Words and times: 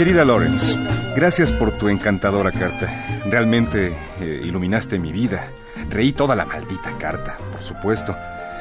Querida 0.00 0.24
Lawrence, 0.24 0.80
gracias 1.14 1.52
por 1.52 1.72
tu 1.72 1.90
encantadora 1.90 2.50
carta. 2.50 2.88
Realmente 3.26 3.94
eh, 4.18 4.40
iluminaste 4.42 4.98
mi 4.98 5.12
vida. 5.12 5.44
Reí 5.90 6.12
toda 6.12 6.34
la 6.34 6.46
maldita 6.46 6.96
carta, 6.96 7.36
por 7.52 7.62
supuesto. 7.62 8.16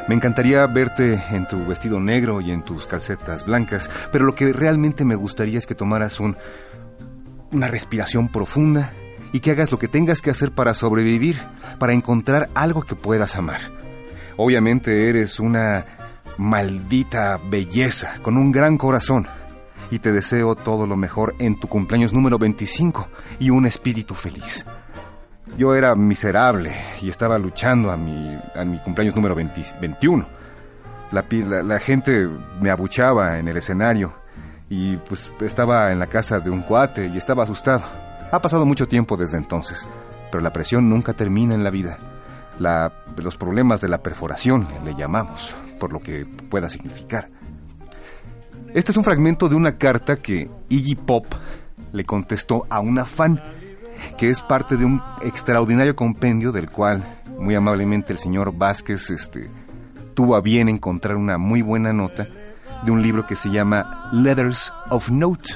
Me 0.10 0.16
encantaría 0.16 0.68
verte 0.68 1.24
en 1.32 1.48
tu 1.48 1.66
vestido 1.66 2.02
negro 2.02 2.42
y 2.42 2.52
en 2.52 2.64
tus 2.64 2.88
calcetas 2.88 3.46
blancas, 3.46 3.90
pero 4.12 4.26
lo 4.26 4.36
que 4.36 4.52
realmente 4.52 5.06
me 5.06 5.16
gustaría 5.16 5.58
es 5.58 5.66
que 5.66 5.76
tomaras 5.76 6.20
un, 6.20 6.36
una 7.54 7.70
respiración 7.70 8.28
profunda 8.28 8.92
y 9.32 9.40
que 9.40 9.52
hagas 9.52 9.72
lo 9.72 9.80
que 9.80 9.88
tengas 9.88 10.22
que 10.22 10.32
hacer 10.32 10.52
para 10.52 10.74
sobrevivir, 10.74 11.38
para 11.80 11.94
encontrar 11.94 12.50
algo 12.54 12.82
que 12.82 12.96
puedas 12.96 13.38
amar. 13.38 13.62
Obviamente 14.36 15.08
eres 15.08 15.40
una 15.40 15.86
maldita 16.38 17.40
belleza, 17.50 18.16
con 18.22 18.36
un 18.36 18.52
gran 18.52 18.78
corazón, 18.78 19.26
y 19.92 20.00
te 20.00 20.12
deseo 20.12 20.56
todo 20.56 20.88
lo 20.88 20.96
mejor 20.96 21.36
en 21.40 21.60
tu 21.60 21.68
cumpleaños 21.68 22.14
número 22.14 22.38
25 22.38 23.08
y 23.40 23.50
un 23.50 23.66
espíritu 23.66 24.14
feliz. 24.14 24.66
Yo 25.58 25.76
era 25.76 25.96
miserable 25.96 26.76
y 27.02 27.10
estaba 27.10 27.38
luchando 27.40 27.92
a 27.92 27.98
mi, 27.98 28.38
a 28.56 28.64
mi 28.66 28.80
cumpleaños 28.80 29.16
número 29.16 29.36
21. 29.36 30.28
La, 31.12 31.26
la, 31.64 31.80
gente 31.80 32.30
me 32.62 32.70
abuchaba 32.70 33.40
en 33.40 33.48
el 33.48 33.58
escenario 33.58 34.14
y 34.70 34.98
pues 34.98 35.32
estaba 35.42 35.92
en 35.92 35.98
la 35.98 36.06
casa 36.06 36.40
de 36.40 36.52
un 36.52 36.62
cuate 36.62 37.08
y 37.08 37.18
estaba 37.18 37.44
asustado. 37.44 37.84
Ha 38.32 38.42
pasado 38.42 38.66
mucho 38.66 38.88
tiempo 38.88 39.18
desde 39.18 39.38
entonces, 39.38 39.90
pero 40.32 40.44
la 40.44 40.54
presión 40.54 40.88
nunca 40.88 41.14
termina 41.14 41.56
en 41.56 41.64
la 41.64 41.72
vida. 41.72 41.98
Los 43.18 43.38
problemas 43.38 43.82
de 43.82 43.88
la 43.88 44.04
perforación 44.04 44.68
le 44.86 44.94
llamamos, 44.94 45.56
por 45.80 45.92
lo 45.92 46.00
que 46.00 46.26
pueda 46.26 46.70
significar. 46.70 47.30
Este 48.74 48.92
es 48.92 48.98
un 48.98 49.04
fragmento 49.04 49.50
de 49.50 49.56
una 49.56 49.78
carta 49.78 50.18
que 50.18 50.48
Iggy 50.70 50.96
Pop 50.96 51.26
le 51.92 52.06
contestó 52.06 52.68
a 52.70 52.80
una 52.80 53.04
fan, 53.04 53.42
que 54.16 54.30
es 54.30 54.42
parte 54.42 54.78
de 54.78 54.86
un 54.86 55.02
extraordinario 55.24 55.96
compendio 55.96 56.52
del 56.52 56.70
cual 56.70 57.22
muy 57.40 57.56
amablemente 57.56 58.14
el 58.14 58.20
señor 58.20 58.56
Vázquez 58.56 59.10
este, 59.10 59.50
tuvo 60.14 60.36
a 60.36 60.42
bien 60.42 60.70
encontrar 60.70 61.16
una 61.16 61.40
muy 61.40 61.64
buena 61.64 61.94
nota 61.94 62.28
de 62.84 62.92
un 62.92 63.02
libro 63.02 63.26
que 63.26 63.36
se 63.36 63.50
llama 63.50 64.12
Letters 64.14 64.72
of 64.92 65.10
Note. 65.10 65.50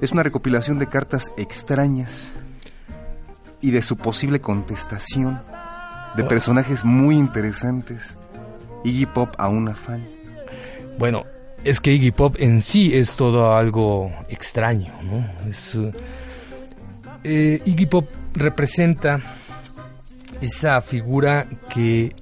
Es 0.00 0.10
una 0.10 0.24
recopilación 0.24 0.80
de 0.80 0.88
cartas 0.88 1.30
extrañas 1.36 2.32
y 3.60 3.70
de 3.70 3.80
su 3.80 3.96
posible 3.96 4.40
contestación 4.40 5.40
de 6.16 6.24
personajes 6.24 6.84
muy 6.84 7.16
interesantes. 7.16 8.18
Iggy 8.82 9.06
Pop 9.06 9.30
a 9.38 9.48
una 9.48 9.76
fan. 9.76 10.04
Bueno, 10.98 11.24
es 11.64 11.80
que 11.80 11.92
Iggy 11.92 12.10
Pop 12.12 12.36
en 12.38 12.62
sí 12.62 12.94
es 12.94 13.16
todo 13.16 13.54
algo 13.54 14.12
extraño, 14.28 14.92
¿no? 15.02 15.26
Es, 15.48 15.78
eh, 17.24 17.60
Iggy 17.64 17.86
Pop 17.86 18.06
representa 18.34 19.20
esa 20.40 20.80
figura 20.82 21.46
que 21.70 22.14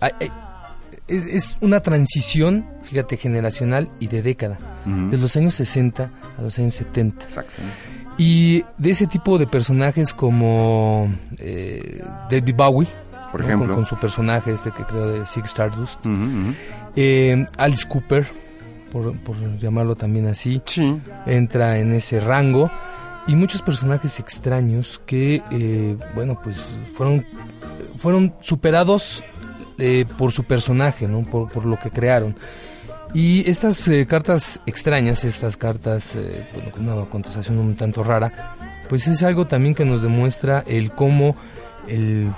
es 1.08 1.56
una 1.60 1.80
transición, 1.80 2.66
fíjate, 2.84 3.16
generacional 3.16 3.90
y 3.98 4.06
de 4.06 4.22
década, 4.22 4.58
uh 4.86 4.88
-huh. 4.88 5.08
de 5.10 5.18
los 5.18 5.36
años 5.36 5.54
60 5.54 6.10
a 6.38 6.42
los 6.42 6.58
años 6.58 6.74
70. 6.74 7.24
Exactamente. 7.24 7.76
Y 8.18 8.64
de 8.78 8.90
ese 8.90 9.06
tipo 9.06 9.38
de 9.38 9.46
personajes 9.46 10.12
como 10.12 11.12
eh, 11.38 12.02
David 12.30 12.54
Bowie, 12.54 12.88
por 13.32 13.40
¿no? 13.40 13.46
ejemplo, 13.46 13.66
con, 13.68 13.76
con, 13.76 13.86
su 13.86 13.96
personaje 13.96 14.52
este 14.52 14.70
que 14.70 14.84
creo 14.84 15.08
de 15.08 15.26
Sig 15.26 15.44
Stardust, 15.46 16.04
uh 16.06 16.08
-huh, 16.08 16.14
uh 16.14 16.46
-huh. 16.48 16.54
Eh, 16.94 17.46
Alice 17.56 17.88
Cooper, 17.88 18.26
por, 18.92 19.16
por, 19.18 19.36
llamarlo 19.58 19.96
también 19.96 20.26
así, 20.26 20.60
sí. 20.66 21.00
entra 21.26 21.78
en 21.78 21.94
ese 21.94 22.20
rango 22.20 22.70
y 23.26 23.34
muchos 23.34 23.62
personajes 23.62 24.20
extraños 24.20 25.00
que, 25.06 25.42
eh, 25.50 25.96
bueno, 26.14 26.38
pues 26.42 26.58
fueron 26.94 27.24
fueron 27.96 28.34
superados 28.40 29.22
eh, 29.78 30.04
por 30.18 30.32
su 30.32 30.44
personaje, 30.44 31.06
¿no? 31.06 31.22
Por, 31.22 31.50
por, 31.50 31.64
lo 31.64 31.78
que 31.78 31.90
crearon. 31.90 32.36
Y 33.14 33.48
estas 33.48 33.86
eh, 33.88 34.06
cartas 34.06 34.60
extrañas, 34.66 35.24
estas 35.24 35.56
cartas 35.56 36.16
eh, 36.16 36.48
bueno, 36.52 36.70
con 36.72 36.88
una 36.88 37.04
contestación 37.06 37.58
un 37.58 37.76
tanto 37.76 38.02
rara, 38.02 38.56
pues 38.88 39.06
es 39.06 39.22
algo 39.22 39.46
también 39.46 39.74
que 39.74 39.84
nos 39.84 40.02
demuestra 40.02 40.64
el 40.66 40.92
cómo 40.92 41.36
el, 41.86 42.32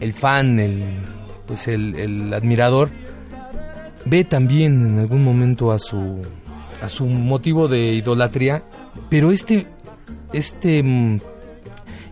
el 0.00 0.12
fan, 0.12 0.58
el, 0.58 0.84
pues 1.46 1.68
el, 1.68 1.94
el, 1.94 2.34
admirador, 2.34 2.90
ve 4.04 4.24
también 4.24 4.84
en 4.84 4.98
algún 4.98 5.24
momento 5.24 5.72
a 5.72 5.78
su, 5.78 6.20
a 6.80 6.88
su 6.88 7.06
motivo 7.06 7.68
de 7.68 7.94
idolatría, 7.94 8.62
pero 9.08 9.30
este, 9.30 9.66
este 10.32 10.82
mm, 10.82 11.20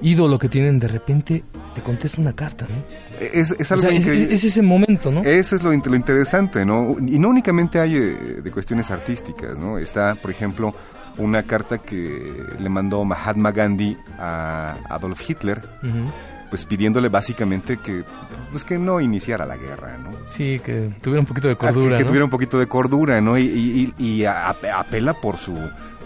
ídolo 0.03 0.38
que 0.38 0.49
tienen 0.49 0.78
de 0.78 0.88
repente 0.88 1.44
te 1.75 1.82
contesta 1.82 2.21
una 2.21 2.34
carta, 2.34 2.66
¿no? 2.69 2.82
Es, 3.21 3.50
es 3.59 3.72
algo 3.72 3.88
o 3.88 3.91
sea, 3.91 3.99
es, 3.99 4.06
es, 4.06 4.44
ese 4.44 4.62
momento, 4.62 5.10
¿no? 5.10 5.21
Eso 5.22 5.56
es 5.56 5.62
lo, 5.62 5.71
lo, 5.71 5.97
interesante, 5.97 6.65
¿no? 6.65 6.97
Y 7.04 7.19
no 7.19 7.28
únicamente 7.28 7.81
hay 7.81 7.94
de, 7.94 8.43
de, 8.43 8.50
cuestiones 8.50 8.91
artísticas, 8.91 9.59
¿no? 9.59 9.78
Está, 9.78 10.15
por 10.15 10.31
ejemplo, 10.31 10.75
una 11.19 11.43
carta 11.43 11.78
que 11.78 12.32
le 12.59 12.69
mandó 12.69 13.05
Mahatma 13.05 13.50
Gandhi 13.50 13.97
a 14.19 14.76
Adolf 14.88 15.28
Hitler, 15.28 15.59
uh 15.82 15.87
-huh. 15.87 16.12
Pues 16.50 16.64
pidiéndole 16.64 17.09
básicamente 17.09 17.78
que, 17.78 18.04
pues 18.50 18.64
que 18.64 18.78
no 18.78 19.00
iniciara 19.00 19.44
la 19.44 19.56
guerra, 19.56 19.98
¿no? 19.98 20.10
Sí, 20.26 20.59
que 20.60 20.91
tuviera 21.00 21.20
un 21.20 21.26
poquito 21.26 21.48
de 21.48 21.56
cordura. 21.56 21.91
que, 21.91 21.97
que 21.98 22.03
¿no? 22.04 22.06
tuviera 22.06 22.25
un 22.25 22.31
poquito 22.31 22.59
de 22.59 22.66
cordura, 22.66 23.20
¿no? 23.20 23.38
Y, 23.38 23.94
y, 23.98 24.25
apela 24.25 25.14
por 25.14 25.38
su, 25.38 25.56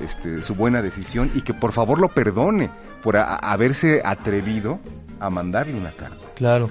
este, 0.03 0.43
su 0.43 0.55
buena 0.55 0.83
decisión 0.83 1.31
y 1.35 1.43
que 1.43 1.55
por 1.55 1.73
favor 1.73 2.01
lo 2.01 2.09
perdone 2.09 2.71
por 3.03 3.17
a, 3.17 3.37
haberse 3.37 4.03
atrevido 4.05 4.81
a 5.21 5.31
mandarle 5.31 5.79
una 5.79 5.93
carta. 5.93 6.25
Claro. 6.35 6.71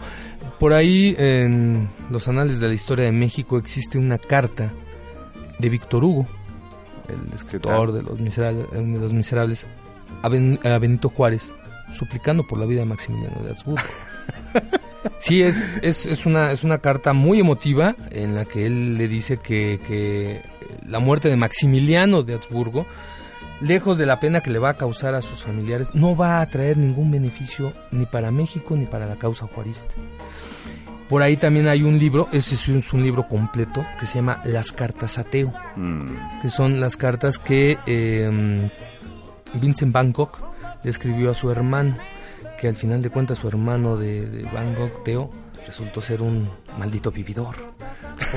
Por 0.59 0.73
ahí 0.73 1.15
en 1.17 1.89
los 2.09 2.27
anales 2.27 2.59
de 2.59 2.67
la 2.67 2.73
historia 2.73 3.05
de 3.05 3.11
México 3.11 3.57
existe 3.57 3.97
una 3.97 4.17
carta 4.17 4.71
de 5.57 5.69
Víctor 5.69 6.03
Hugo, 6.03 6.25
el 7.07 7.33
escritor 7.33 7.91
de 7.91 8.03
los, 8.03 8.19
miserables, 8.19 8.69
de 8.71 8.99
los 8.99 9.13
miserables, 9.13 9.67
a, 10.21 10.29
Benito 10.79 11.09
Juárez, 11.09 11.53
suplicando 11.93 12.45
por 12.45 12.59
la 12.59 12.65
vida 12.65 12.81
de 12.81 12.85
Maximiliano 12.85 13.43
de 13.43 13.51
Habsburgo. 13.51 13.83
Sí, 15.17 15.41
es, 15.41 15.79
es, 15.81 16.05
es, 16.05 16.27
una, 16.27 16.51
es 16.51 16.63
una 16.63 16.77
carta 16.77 17.13
muy 17.13 17.39
emotiva 17.39 17.95
en 18.11 18.35
la 18.35 18.45
que 18.45 18.67
él 18.67 18.97
le 18.97 19.07
dice 19.07 19.37
que, 19.37 19.79
que 19.87 20.41
la 20.87 20.99
muerte 20.99 21.27
de 21.27 21.37
Maximiliano 21.37 22.21
de 22.21 22.35
Habsburgo 22.35 22.85
lejos 23.61 23.97
de 23.97 24.05
la 24.05 24.19
pena 24.19 24.41
que 24.41 24.49
le 24.49 24.59
va 24.59 24.71
a 24.71 24.73
causar 24.73 25.15
a 25.15 25.21
sus 25.21 25.43
familiares, 25.43 25.91
no 25.93 26.15
va 26.15 26.41
a 26.41 26.45
traer 26.47 26.77
ningún 26.77 27.11
beneficio 27.11 27.73
ni 27.91 28.05
para 28.05 28.31
México 28.31 28.75
ni 28.75 28.85
para 28.85 29.05
la 29.05 29.15
causa 29.15 29.47
juarista. 29.47 29.93
Por 31.07 31.21
ahí 31.21 31.37
también 31.37 31.67
hay 31.67 31.83
un 31.83 31.97
libro, 31.99 32.27
ese 32.31 32.55
es 32.55 32.93
un 32.93 33.03
libro 33.03 33.27
completo, 33.27 33.85
que 33.99 34.05
se 34.05 34.15
llama 34.15 34.41
Las 34.45 34.71
cartas 34.71 35.17
ateo, 35.17 35.53
mm. 35.75 36.41
que 36.41 36.49
son 36.49 36.79
las 36.79 36.95
cartas 36.95 37.37
que 37.37 37.77
eh, 37.85 38.71
Vincent 39.53 39.91
Bangkok 39.91 40.50
le 40.83 40.89
escribió 40.89 41.31
a 41.31 41.33
su 41.33 41.51
hermano, 41.51 41.95
que 42.59 42.67
al 42.67 42.75
final 42.75 43.01
de 43.01 43.09
cuentas 43.09 43.39
su 43.39 43.47
hermano 43.47 43.97
de, 43.97 44.25
de 44.25 44.43
Bangkok, 44.43 45.03
Teo, 45.03 45.31
resultó 45.65 46.01
ser 46.01 46.21
un 46.21 46.49
maldito 46.77 47.11
vividor. 47.11 47.55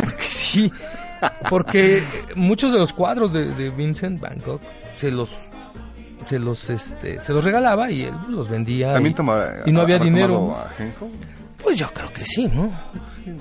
Porque 0.00 0.24
sí, 0.28 0.72
porque 1.50 2.02
muchos 2.34 2.72
de 2.72 2.78
los 2.78 2.92
cuadros 2.92 3.32
de, 3.32 3.54
de 3.54 3.70
Vincent 3.70 4.20
Bangkok 4.20 4.60
se 4.94 5.10
los 5.10 5.32
se 6.24 6.38
los 6.38 6.70
este 6.70 7.20
se 7.20 7.32
los 7.34 7.44
regalaba 7.44 7.90
y 7.90 8.04
él 8.04 8.14
los 8.28 8.48
vendía 8.48 8.94
también 8.94 9.12
y, 9.12 9.14
toma, 9.14 9.46
y 9.66 9.72
no 9.72 9.82
había 9.82 9.98
dinero. 9.98 10.56
a 10.56 10.68
pues 11.62 11.78
yo 11.78 11.86
creo 11.92 12.10
que 12.12 12.24
sí 12.24 12.46
no 12.46 12.72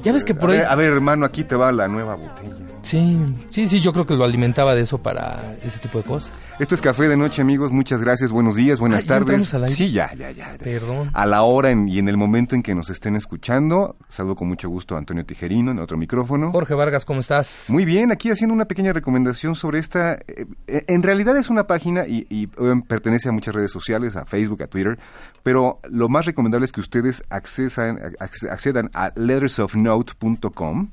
ya 0.03 0.11
ves 0.11 0.25
que 0.25 0.35
por 0.35 0.50
a 0.50 0.53
ahí 0.53 0.59
ver, 0.59 0.67
a 0.67 0.75
ver 0.75 0.91
hermano 0.91 1.25
aquí 1.25 1.45
te 1.45 1.55
va 1.55 1.71
la 1.71 1.88
nueva 1.88 2.15
botella 2.15 2.62
Sí, 2.83 3.18
sí, 3.50 3.65
sí, 3.65 3.80
yo 3.80 3.94
creo 3.94 4.06
que 4.06 4.13
lo 4.13 4.25
alimentaba 4.25 4.75
de 4.75 4.81
eso 4.81 4.97
para 4.97 5.56
ese 5.63 5.80
tipo 5.80 5.97
de 5.97 6.03
cosas. 6.03 6.31
Esto 6.59 6.75
es 6.75 6.81
Café 6.81 7.07
de 7.07 7.15
Noche, 7.15 7.41
amigos. 7.41 7.71
Muchas 7.71 8.01
gracias, 8.01 8.31
buenos 8.31 8.56
días, 8.56 8.80
buenas 8.80 9.03
Ay, 9.03 9.07
tardes. 9.07 9.53
Sí, 9.69 9.91
ya, 9.91 10.13
ya, 10.13 10.31
ya. 10.31 10.57
Perdón. 10.62 11.09
A 11.13 11.25
la 11.25 11.44
hora 11.44 11.71
en, 11.71 11.88
y 11.88 11.97
en 12.00 12.09
el 12.09 12.18
momento 12.18 12.56
en 12.56 12.62
que 12.62 12.75
nos 12.75 12.89
estén 12.89 13.15
escuchando, 13.15 13.95
saludo 14.09 14.35
con 14.35 14.50
mucho 14.50 14.68
gusto 14.68 14.95
a 14.95 14.97
Antonio 14.97 15.25
Tijerino 15.25 15.71
en 15.71 15.80
otro 15.80 15.97
micrófono. 15.97 16.51
Jorge 16.51 16.74
Vargas, 16.75 17.06
¿cómo 17.06 17.21
estás? 17.21 17.68
Muy 17.69 17.85
bien, 17.85 18.12
aquí 18.12 18.30
haciendo 18.30 18.53
una 18.53 18.65
pequeña 18.65 18.91
recomendación 18.91 19.56
sobre 19.56 19.79
esta. 19.79 20.15
Eh, 20.27 20.45
en 20.68 21.03
realidad 21.03 21.38
es 21.38 21.50
una 21.50 21.65
página 21.65 22.06
y, 22.06 22.27
y 22.29 22.44
eh, 22.44 22.81
pertenece 22.86 23.29
a 23.29 23.31
muchas 23.31 23.56
redes 23.56 23.71
sociales, 23.71 24.18
a 24.18 24.25
Facebook, 24.25 24.62
a 24.62 24.68
Twitter, 24.68 25.00
pero 25.41 25.79
lo 25.89 26.09
más 26.09 26.25
recomendable 26.25 26.65
es 26.65 26.74
que 26.74 26.81
ustedes 26.81 27.24
accesan, 27.29 27.97
accedan 28.19 28.89
a 28.94 29.13
lettersofnote.com 29.15 30.89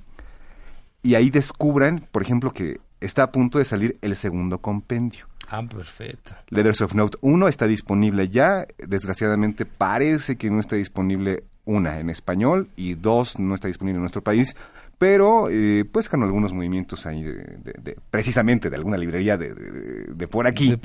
y 1.02 1.14
ahí 1.14 1.31
descubran, 1.31 2.06
por 2.11 2.23
ejemplo, 2.23 2.52
que 2.52 2.81
está 3.00 3.25
a 3.25 3.32
punto 3.32 3.58
de 3.58 3.64
salir 3.64 3.97
el 4.02 4.17
segundo 4.17 4.58
compendio. 4.58 5.26
Ah, 5.49 5.62
perfecto. 5.62 6.35
Letters 6.49 6.81
of 6.82 6.94
Note 6.94 7.19
1 7.23 7.49
está 7.49 7.67
disponible 7.67 8.29
ya, 8.29 8.67
desgraciadamente 8.79 9.67
parece 9.67 10.37
que 10.37 10.50
no 10.50 10.61
está 10.61 10.76
disponible 10.76 11.44
una 11.64 11.99
en 11.99 12.11
español 12.11 12.69
y 12.76 12.94
dos 12.94 13.38
no 13.38 13.55
está 13.55 13.69
disponible 13.69 13.97
en 13.97 14.02
nuestro 14.02 14.23
país, 14.23 14.55
pero 15.00 15.49
eh, 15.50 15.87
pues 15.91 16.08
con 16.08 16.23
algunos 16.23 16.52
movimientos 16.52 17.06
ahí 17.06 17.23
de, 17.23 17.97
precisamente 18.11 18.69
de 18.69 18.76
alguna 18.76 18.99
librería 18.99 19.38
de, 19.38 20.29
por 20.29 20.47
aquí, 20.47 20.76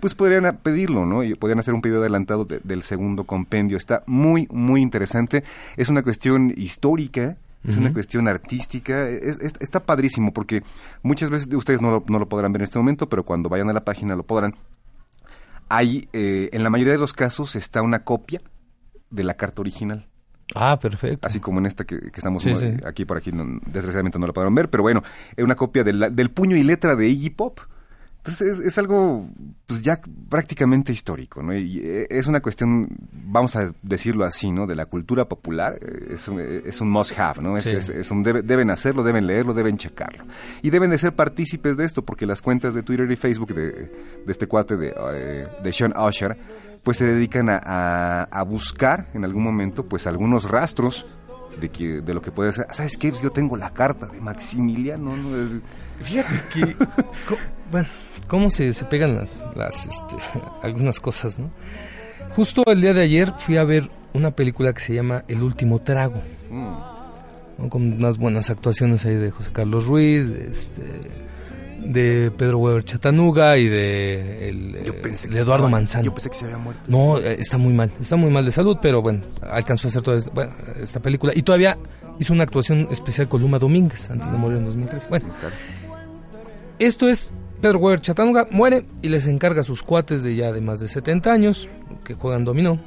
pues 0.00 0.14
podrían 0.14 0.58
pedirlo, 0.58 1.06
¿no? 1.06 1.24
Y 1.24 1.34
podrían 1.34 1.58
hacer 1.58 1.72
un 1.72 1.80
pedido 1.80 2.00
adelantado 2.00 2.44
del 2.44 2.82
segundo 2.82 3.24
compendio. 3.24 3.78
Está 3.78 4.02
muy, 4.06 4.46
muy 4.50 4.82
interesante. 4.82 5.44
Es 5.78 5.88
una 5.88 6.02
cuestión 6.02 6.52
histórica, 6.56 7.38
es 7.64 7.76
una 7.76 7.92
cuestión 7.92 8.26
artística, 8.28 9.08
está 9.08 9.84
padrísimo 9.84 10.32
porque 10.32 10.62
muchas 11.02 11.30
veces 11.30 11.52
ustedes 11.54 11.80
no 11.80 11.90
lo, 11.90 12.04
no 12.08 12.18
lo 12.18 12.28
podrán 12.28 12.52
ver 12.52 12.62
en 12.62 12.64
este 12.64 12.78
momento, 12.78 13.08
pero 13.08 13.24
cuando 13.24 13.48
vayan 13.48 13.70
a 13.70 13.72
la 13.72 13.84
página 13.84 14.16
lo 14.16 14.24
podrán. 14.24 14.54
Hay, 15.68 16.08
eh, 16.12 16.50
en 16.52 16.62
la 16.62 16.70
mayoría 16.70 16.92
de 16.92 16.98
los 16.98 17.12
casos 17.12 17.56
está 17.56 17.82
una 17.82 18.04
copia 18.04 18.40
de 19.10 19.24
la 19.24 19.34
carta 19.34 19.62
original. 19.62 20.06
Ah, 20.54 20.78
perfecto. 20.78 21.26
Así 21.26 21.40
como 21.40 21.60
en 21.60 21.66
esta 21.66 21.84
que, 21.84 21.98
estamos 22.14 22.44
aquí 22.84 23.04
por 23.04 23.16
aquí, 23.16 23.30
desgraciadamente 23.66 24.18
no 24.18 24.26
la 24.26 24.32
podrán 24.32 24.54
ver, 24.54 24.68
pero 24.68 24.82
bueno, 24.82 25.02
es 25.36 25.44
una 25.44 25.54
copia 25.54 25.84
del 25.84 26.30
puño 26.30 26.56
y 26.56 26.62
letra 26.62 26.96
de 26.96 27.08
Iggy 27.08 27.30
Pop. 27.30 27.60
Entonces 28.24 28.60
es, 28.60 28.78
algo 28.78 29.26
pues 29.66 29.82
ya 29.82 30.00
prácticamente 30.28 30.92
histórico, 30.92 31.42
¿no? 31.42 31.52
Y 31.56 31.80
eh, 31.80 32.06
es 32.08 32.28
una 32.28 32.40
cuestión, 32.40 32.86
vamos 33.10 33.56
a 33.56 33.74
decirlo 33.82 34.24
así, 34.24 34.52
¿no? 34.52 34.68
De 34.68 34.76
la 34.76 34.86
cultura 34.86 35.24
popular, 35.24 35.76
eh, 35.82 36.14
es 36.14 36.28
un, 36.28 36.38
es 36.38 36.80
un 36.80 36.88
must 36.88 37.18
have, 37.18 37.42
¿no? 37.42 37.56
Es, 37.56 38.10
un 38.12 38.22
deben 38.22 38.70
hacerlo, 38.70 39.02
deben 39.02 39.26
leerlo, 39.26 39.54
deben 39.54 39.76
checarlo. 39.76 40.24
Y 40.62 40.70
deben 40.70 40.90
de 40.90 40.98
ser 40.98 41.16
partícipes 41.16 41.76
de 41.76 41.84
esto, 41.84 42.04
porque 42.04 42.24
las 42.24 42.40
cuentas 42.42 42.74
de 42.74 42.84
Twitter 42.84 43.10
y 43.10 43.16
Facebook 43.16 43.54
de, 43.54 43.72
de 44.24 44.30
este 44.32 44.46
cuate 44.46 44.76
de, 44.76 44.94
eh, 44.96 45.48
de 45.60 45.72
Sean 45.72 45.92
Usher, 45.96 46.38
pues 46.84 46.98
se 46.98 47.06
dedican 47.06 47.48
a, 47.48 48.22
a, 48.22 48.42
buscar 48.44 49.08
en 49.14 49.24
algún 49.24 49.42
momento 49.42 49.86
pues 49.86 50.06
algunos 50.06 50.48
rastros 50.48 51.06
de 51.60 51.68
que 51.68 52.00
de 52.00 52.14
lo 52.14 52.22
que 52.22 52.30
puede 52.30 52.52
ser. 52.52 52.66
¿Sabes 52.70 52.96
qué? 52.96 53.10
Pues 53.10 53.22
yo 53.22 53.30
tengo 53.30 53.56
la 53.56 53.70
carta 53.70 54.06
de 54.06 54.20
Maximiliano. 54.20 55.16
¿no? 55.16 55.60
Fíjate 56.00 56.42
que... 56.52 56.76
bueno, 57.70 57.88
cómo 58.26 58.50
se, 58.50 58.72
se 58.72 58.84
pegan 58.84 59.16
las, 59.16 59.42
las 59.54 59.86
este, 59.86 60.16
algunas 60.62 61.00
cosas, 61.00 61.38
¿no? 61.38 61.50
Justo 62.30 62.62
el 62.66 62.80
día 62.80 62.94
de 62.94 63.02
ayer 63.02 63.32
fui 63.36 63.56
a 63.56 63.64
ver 63.64 63.90
una 64.14 64.30
película 64.30 64.72
que 64.72 64.80
se 64.80 64.94
llama 64.94 65.24
El 65.28 65.42
último 65.42 65.80
trago. 65.80 66.22
Mm. 66.50 67.68
Con 67.68 67.92
unas 67.92 68.18
buenas 68.18 68.50
actuaciones 68.50 69.04
ahí 69.04 69.14
de 69.14 69.30
José 69.30 69.50
Carlos 69.52 69.86
Ruiz, 69.86 70.30
de 70.30 70.50
este 70.50 70.82
de 71.84 72.30
Pedro 72.30 72.58
Weber 72.58 72.84
Chatanuga 72.84 73.56
y 73.56 73.68
de, 73.68 74.48
el, 74.48 75.36
Eduardo 75.36 75.68
Manzano. 75.68 76.04
Yo 76.04 76.14
pensé 76.14 76.30
que 76.30 76.36
se 76.36 76.44
había 76.44 76.58
muerto. 76.58 76.82
No, 76.88 77.18
eh, 77.18 77.36
está 77.38 77.58
muy 77.58 77.72
mal, 77.72 77.90
está 78.00 78.16
muy 78.16 78.30
mal 78.30 78.44
de 78.44 78.50
salud, 78.50 78.76
pero 78.80 79.02
bueno, 79.02 79.22
alcanzó 79.42 79.88
a 79.88 79.90
hacer 79.90 80.02
toda 80.02 80.16
esta, 80.16 81.00
película. 81.00 81.32
Y 81.34 81.42
todavía 81.42 81.76
hizo 82.18 82.32
una 82.32 82.44
actuación 82.44 82.88
especial 82.90 83.28
con 83.28 83.42
Luma 83.42 83.58
Domínguez 83.58 84.10
antes 84.10 84.30
de 84.30 84.38
morir 84.38 84.58
en 84.58 84.64
2003. 84.66 85.08
Bueno, 85.08 85.26
esto 86.78 87.08
es 87.08 87.30
Pedro 87.60 87.78
Weber 87.78 88.00
Chatanuga, 88.00 88.46
muere 88.50 88.86
y 89.02 89.08
les 89.08 89.26
encarga 89.26 89.60
a 89.60 89.64
sus 89.64 89.82
cuates 89.82 90.22
de 90.22 90.36
ya 90.36 90.52
de 90.52 90.60
más 90.60 90.80
de 90.80 90.88
70 90.88 91.30
años, 91.30 91.68
que 92.04 92.14
juegan 92.14 92.44
dominó, 92.44 92.78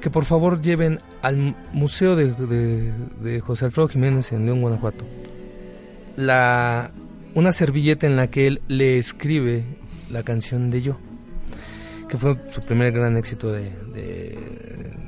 que 0.00 0.10
por 0.10 0.24
favor 0.24 0.60
lleven 0.60 1.00
al 1.22 1.56
Museo 1.72 2.16
de, 2.16 2.92
de 3.20 3.40
José 3.40 3.66
Alfredo 3.66 3.88
Jiménez 3.88 4.32
en 4.32 4.46
León, 4.46 4.60
Guanajuato, 4.60 5.04
la 6.16 6.90
una 7.34 7.52
servilleta 7.52 8.06
en 8.06 8.16
la 8.16 8.28
que 8.28 8.46
él 8.46 8.62
le 8.68 8.98
escribe 8.98 9.64
la 10.10 10.22
canción 10.22 10.70
de 10.70 10.82
Yo, 10.82 10.96
que 12.08 12.16
fue 12.16 12.36
su 12.50 12.62
primer 12.62 12.92
gran 12.92 13.16
éxito 13.16 13.52
de, 13.52 13.70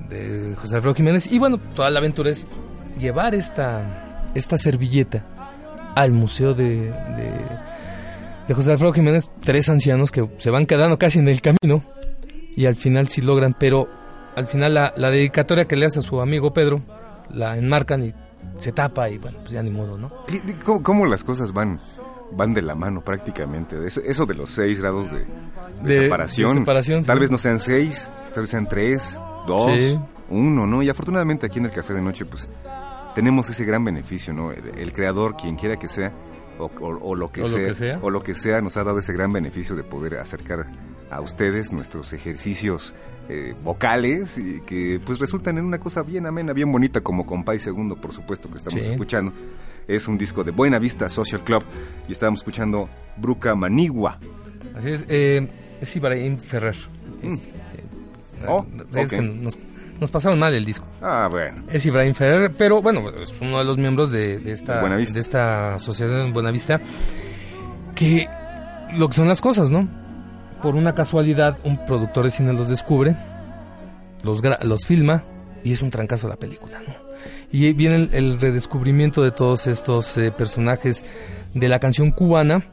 de, 0.09 0.55
José 0.57 0.77
Alfredo 0.77 0.95
Jiménez. 0.95 1.27
Y 1.31 1.39
bueno, 1.39 1.59
toda 1.75 1.91
la 1.91 1.99
aventura 1.99 2.31
es 2.31 2.49
llevar 2.99 3.35
esta, 3.35 4.29
esta 4.35 4.57
servilleta 4.57 5.25
al 5.95 6.13
museo 6.13 6.55
de, 6.55 6.93
de, 8.47 8.55
José 8.55 8.73
Alfredo 8.73 8.93
Jiménez, 8.93 9.31
tres 9.41 9.69
ancianos 9.69 10.11
que 10.11 10.29
se 10.39 10.51
van 10.51 10.67
quedando 10.67 10.99
casi 10.99 11.19
en 11.19 11.29
el 11.29 11.41
camino 11.41 11.85
y 12.55 12.67
al 12.67 12.77
final 12.77 13.09
sí 13.09 13.21
logran, 13.21 13.55
pero 13.59 13.87
al 14.35 14.47
final 14.47 14.75
la, 14.75 14.93
la 14.97 15.11
dedicatoria 15.11 15.67
que 15.67 15.77
le 15.77 15.87
hace 15.87 15.99
a 15.99 16.03
su 16.03 16.21
amigo 16.21 16.53
Pedro 16.53 16.81
la 17.31 17.57
enmarcan 17.57 18.05
y 18.05 18.15
se 18.57 18.73
tapa 18.73 19.11
y 19.11 19.19
bueno, 19.19 19.39
pues 19.41 19.53
ya 19.53 19.63
ni 19.63 19.71
modo, 19.71 19.99
¿no? 19.99 20.11
cómo 20.83 21.07
las 21.07 21.25
cosas 21.25 21.53
van? 21.53 21.79
Van 22.33 22.53
de 22.53 22.63
la 22.63 22.75
mano 22.75 23.03
prácticamente. 23.03 23.77
Eso 23.87 24.27
de 24.27 24.35
los 24.35 24.51
seis 24.51 24.81
grados 24.81 25.11
de, 25.11 25.25
separación, 25.95 26.65
Tal 27.05 27.19
vez 27.19 27.31
no 27.31 27.39
sean 27.39 27.59
seis, 27.59 28.11
tal 28.33 28.43
vez 28.43 28.51
sean 28.51 28.69
tres, 28.69 29.19
dos, 29.47 29.99
uno, 30.29 30.67
¿no? 30.67 30.83
Y 30.83 30.89
afortunadamente 30.89 31.47
aquí 31.47 31.59
en 31.59 31.67
el 31.67 31.71
Café 31.71 31.95
de 31.95 32.03
Noche, 32.03 32.25
pues 32.25 32.49
tenemos 33.15 33.49
ese 33.49 33.65
gran 33.65 33.85
beneficio, 33.85 34.33
¿no? 34.33 34.53
El, 34.53 34.93
creador, 34.93 35.37
quien 35.37 35.57
quiera 35.57 35.77
que 35.79 35.89
sea, 35.89 36.13
o, 36.59 37.15
lo 37.15 37.31
que 37.31 37.47
sea, 37.75 37.99
o 38.03 38.11
lo 38.11 38.23
que 38.23 38.35
sea, 38.35 38.61
nos 38.61 38.77
ha 38.77 38.85
dado 38.85 38.99
ese 38.99 39.13
gran 39.13 39.31
beneficio 39.33 39.77
de 39.77 39.85
poder 39.85 40.17
acercar 40.17 40.67
a 41.11 41.21
ustedes 41.21 41.73
nuestros 41.73 42.13
ejercicios 42.13 42.95
eh, 43.29 43.55
vocales 43.63 44.39
y 44.39 44.61
que 44.61 45.01
pues 45.05 45.19
resultan 45.19 45.59
en 45.59 45.65
una 45.65 45.79
cosa 45.79 46.03
bien 46.03 46.27
amena, 46.27 46.53
bien 46.53 46.71
bonita 46.71 47.01
como 47.01 47.27
Compay 47.27 47.59
Segundo, 47.59 47.97
por 47.97 48.13
supuesto 48.13 48.51
que 48.51 48.59
estamos 48.59 48.85
escuchando 48.85 49.33
es 49.89 50.09
un 50.09 50.19
disco 50.19 50.45
de 50.45 50.51
Buena 50.51 50.79
Vista 50.79 51.09
Social 51.09 51.43
Club 51.43 51.63
y 52.09 52.13
estábamos 52.13 52.41
escuchando 52.41 52.89
Bruca 53.17 53.55
Manigua. 53.55 54.19
Así 54.75 54.91
es, 54.91 55.05
eh, 55.09 55.49
es 55.81 55.97
Ibrahim 55.97 56.37
Ferrer. 56.37 56.77
Mm. 57.23 57.35
Este, 57.35 58.49
oh, 58.49 58.67
nos, 59.99 60.11
pasaron 60.11 60.39
mal 60.39 60.53
el 60.55 60.65
disco. 60.65 60.87
Ah, 61.01 61.29
bueno. 61.31 61.65
Es 61.71 61.87
Ibrahim 61.87 62.15
Ferrer, 62.15 62.53
pero 62.57 62.83
bueno, 62.83 63.09
es 63.11 63.35
uno 63.41 63.59
de 63.59 63.65
los 63.65 63.79
miembros 63.79 64.11
de, 64.11 64.43
esta, 64.51 64.83
de 64.83 65.21
esta 65.21 65.75
asociación 65.77 66.33
Buenavista 66.33 66.81
que 67.95 68.29
lo 68.95 69.09
que 69.09 69.15
son 69.15 69.29
las 69.29 69.41
cosas, 69.41 69.71
¿no? 69.71 69.89
Por 70.63 70.77
una 70.77 70.95
casualidad, 70.95 71.59
un 71.65 71.85
productor 71.87 72.25
de 72.25 72.31
cine 72.31 72.53
los 72.53 72.69
descubre, 72.69 73.17
los, 74.23 74.43
los 74.63 74.87
filma 74.87 75.25
y 75.65 75.73
es 75.73 75.83
un 75.83 75.91
trancazo 75.91 76.29
la 76.29 76.37
película, 76.37 76.81
¿no? 76.87 76.95
Y 77.53 77.73
viene 77.73 78.09
el, 78.13 78.41
redescubrimiento 78.41 79.23
de 79.23 79.31
todos 79.31 79.67
estos 79.67 80.17
eh, 80.19 80.31
personajes 80.31 81.05
de 81.55 81.69
la 81.69 81.79
canción 81.79 82.11
cubana 82.11 82.65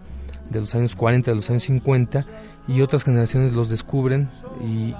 de 0.49 0.59
los 0.59 0.75
años 0.75 0.95
40, 0.95 1.31
de 1.31 1.35
los 1.35 1.49
años 1.49 1.63
50 1.63 2.25
y 2.67 2.81
otras 2.81 3.03
generaciones 3.03 3.51
los 3.51 3.69
descubren 3.69 4.29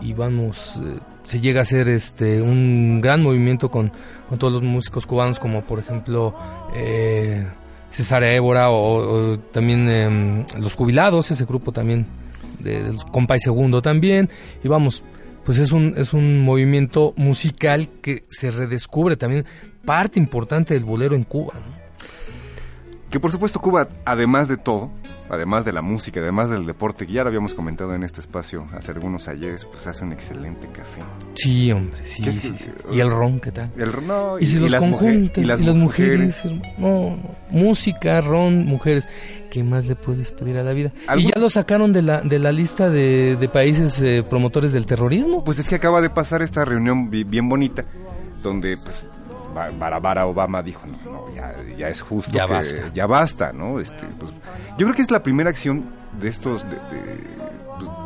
y, 0.02 0.14
vamos, 0.14 0.82
eh, 0.84 1.00
se 1.24 1.40
llega 1.40 1.62
a 1.62 1.64
hacer 1.64 1.88
este 1.88 2.42
un 2.42 3.00
gran 3.02 3.22
movimiento 3.22 3.70
con, 3.70 3.92
con 4.28 4.38
todos 4.38 4.54
los 4.54 4.64
músicos 4.64 5.06
cubanos 5.06 5.40
como 5.40 5.64
por 5.64 5.80
ejemplo 5.80 6.36
eh, 6.76 7.48
César 7.90 8.24
Évora 8.24 8.72
o, 8.72 9.38
también 9.52 9.90
em, 9.90 10.46
Los 10.60 10.74
Jubilados, 10.76 11.32
ese 11.32 11.46
grupo 11.46 11.72
también 11.72 12.08
de, 12.60 12.84
de 12.84 12.98
Compay 13.12 13.40
Segundo 13.40 13.84
también. 13.84 14.30
Y 14.64 14.68
vamos, 14.68 15.04
pues 15.46 15.60
es 15.60 15.72
un, 15.72 15.94
es 15.96 16.12
un 16.12 16.40
movimiento 16.40 17.14
musical 17.18 17.90
que 18.02 18.26
se 18.30 18.50
redescubre 18.50 19.16
también 19.16 19.46
parte 19.86 20.20
importante 20.20 20.74
del 20.74 20.86
bolero 20.86 21.16
en 21.16 21.24
Cuba. 21.24 21.54
Que 23.10 23.20
por 23.20 23.32
supuesto 23.32 23.60
Cuba, 23.60 23.90
además 24.06 24.48
de 24.48 24.58
todo, 24.58 24.90
además 25.30 25.66
de 25.66 25.74
la 25.74 25.82
música, 25.82 26.20
además 26.20 26.50
del 26.50 26.66
deporte, 26.66 27.06
que 27.06 27.14
ya 27.14 27.24
lo 27.24 27.30
habíamos 27.30 27.54
comentado 27.54 27.94
en 27.94 28.04
este 28.04 28.22
espacio 28.22 28.68
hace 28.74 28.92
algunos 28.92 29.28
ayeres, 29.28 29.66
pues 29.66 29.86
hace 29.88 30.04
un 30.04 30.14
excelente 30.14 30.68
café. 30.70 31.02
Sí, 31.36 31.72
hombre, 31.72 32.04
sí. 32.06 32.24
y 32.92 33.00
el 33.00 33.10
ron, 33.12 33.40
¿qué 33.40 33.52
tal? 33.52 33.72
El 33.78 33.92
ron, 33.92 34.08
no, 34.08 34.40
y, 34.40 34.46
si 34.46 34.58
los 34.58 34.74
conjuntos, 34.76 35.44
y 35.44 35.46
las, 35.46 35.62
mujeres. 35.62 36.44
No, 36.78 37.18
música, 37.50 38.22
ron, 38.22 38.66
mujeres. 38.66 39.08
¿Qué 39.52 39.64
más 39.64 39.86
le 39.86 39.96
puedes 39.96 40.32
pedir 40.32 40.58
a 40.58 40.64
la 40.64 40.74
vida? 40.74 40.92
Y 41.16 41.28
ya 41.28 41.40
lo 41.40 41.50
sacaron 41.50 41.94
de 41.94 42.02
la, 42.02 42.22
de 42.22 42.40
la 42.40 42.52
lista 42.52 42.90
de, 42.90 43.38
de 43.40 43.50
países 43.50 44.02
eh, 44.02 44.24
promotores 44.28 44.74
del 44.74 44.88
terrorismo. 44.88 45.44
Pues 45.44 45.60
es 45.60 45.70
que 45.70 45.76
acaba 45.76 46.02
de 46.02 46.10
pasar 46.10 46.42
esta 46.42 46.66
reunión 46.66 47.12
bien 47.12 47.48
bonita, 47.48 47.86
donde 48.42 48.76
pues 48.84 49.06
Barabara 49.54 50.26
Obama 50.26 50.62
dijo, 50.62 50.82
no, 50.86 51.12
no, 51.12 51.34
ya, 51.34 51.54
ya 51.78 51.90
es 51.90 52.02
justo 52.02 52.32
ya 52.32 52.46
basta. 52.46 52.92
ya 52.94 53.06
basta, 53.06 53.54
¿no? 53.54 53.80
Este, 53.80 54.06
pues, 54.20 54.32
yo 54.78 54.86
creo 54.86 54.94
que 54.94 55.02
es 55.02 55.12
la 55.12 55.22
primera 55.22 55.50
acción 55.50 55.86
de 56.20 56.28
estos, 56.28 56.64
de, 56.70 56.78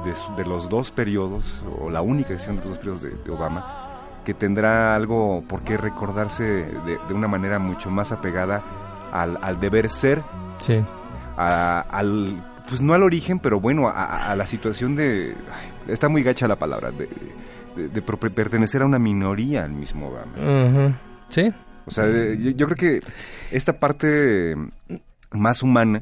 pues, 0.03 0.17
de, 0.37 0.45
los 0.45 0.69
dos 0.69 0.91
periodos, 0.91 1.61
o 1.79 1.89
la 1.89 2.01
única 2.01 2.33
acción 2.33 2.57
de 2.57 2.63
los 2.63 2.69
dos 2.71 2.77
periodos 2.79 3.01
de, 3.01 3.31
Obama, 3.31 3.87
que 4.25 4.33
tendrá 4.33 4.95
algo 4.95 5.43
por 5.47 5.63
qué 5.63 5.77
recordarse 5.77 6.43
de, 6.43 7.13
una 7.13 7.27
manera 7.27 7.59
mucho 7.59 7.89
más 7.89 8.11
apegada 8.11 8.61
al, 9.11 9.37
al 9.41 9.59
deber 9.59 9.89
ser, 9.89 10.23
sí. 10.59 10.83
al, 11.37 12.43
pues 12.67 12.81
no 12.81 12.93
al 12.93 13.03
origen, 13.03 13.39
pero 13.39 13.59
bueno, 13.59 13.89
a, 13.89 14.35
la 14.35 14.45
situación 14.45 14.95
de, 14.95 15.35
está 15.87 16.09
muy 16.09 16.23
gacha 16.23 16.47
la 16.47 16.57
palabra, 16.57 16.91
de, 16.91 17.07
de, 17.87 18.01
pertenecer 18.01 18.81
a 18.81 18.85
una 18.85 18.99
minoría 18.99 19.63
al 19.63 19.71
mismo 19.71 20.09
Obama. 20.09 20.97
Sí. 21.29 21.43
O 21.85 21.91
sea, 21.91 22.05
yo, 22.35 22.67
creo 22.67 22.75
que 22.75 22.99
esta 23.51 23.79
parte 23.79 24.55
más 25.31 25.63
humana 25.63 26.01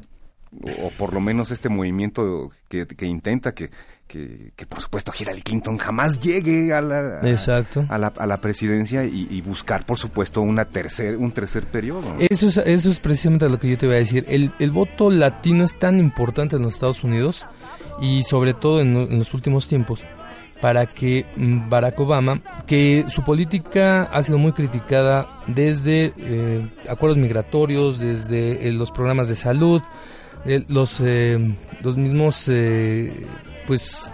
o, 0.82 0.90
por 0.98 1.14
lo 1.14 1.20
menos 1.20 1.52
este 1.52 1.70
movimiento 1.70 2.50
que, 2.70 3.06
intenta 3.06 3.54
que, 3.54 3.70
que, 4.08 4.66
por 4.68 4.80
supuesto 4.80 5.12
Hillary 5.18 5.42
Clinton 5.42 5.78
jamás 5.78 6.20
llegue 6.20 6.74
a 6.74 6.82
la, 6.82 7.20
Exacto. 7.30 7.86
a, 7.90 7.98
la, 7.98 8.08
a 8.08 8.26
la 8.26 8.38
presidencia 8.38 9.04
y, 9.04 9.42
buscar 9.42 9.86
por 9.86 9.98
supuesto 9.98 10.42
una 10.42 10.66
tercer, 10.66 11.18
un 11.18 11.32
tercer 11.32 11.66
periodo. 11.66 12.16
Eso, 12.20 12.48
es, 12.48 12.58
eso 12.58 12.90
es 12.90 13.00
precisamente 13.00 13.50
lo 13.50 13.60
que 13.60 13.70
yo 13.70 13.78
te 13.78 13.86
iba 13.86 13.96
a 13.96 14.00
decir. 14.00 14.26
El, 14.28 14.52
el 14.60 14.72
voto 14.72 15.10
latino 15.10 15.64
es 15.64 15.78
tan 15.78 16.00
importante 16.00 16.56
en 16.56 16.64
los 16.64 16.76
Estados 16.76 17.04
Unidos 17.04 17.46
y 18.02 18.24
sobre 18.24 18.54
todo 18.54 18.82
en, 18.82 19.18
los 19.18 19.34
últimos 19.34 19.68
tiempos 19.68 20.04
para 20.62 20.86
que 20.88 21.26
mm, 21.36 21.70
Barack 21.70 22.00
Obama, 22.00 22.40
que 22.66 23.06
su 23.10 23.24
política 23.24 24.04
ha 24.04 24.22
sido 24.24 24.38
muy 24.38 24.54
criticada 24.54 25.42
desde 25.48 26.14
eh, 26.18 26.68
acuerdos 26.90 27.18
migratorios, 27.18 28.00
desde 28.00 28.68
eh, 28.68 28.72
los 28.72 28.92
programas 28.92 29.28
de 29.28 29.36
salud, 29.36 29.82
los, 30.68 31.02
eh, 31.02 31.56
los 31.82 31.98
mismos, 31.98 32.52
pues 33.66 34.12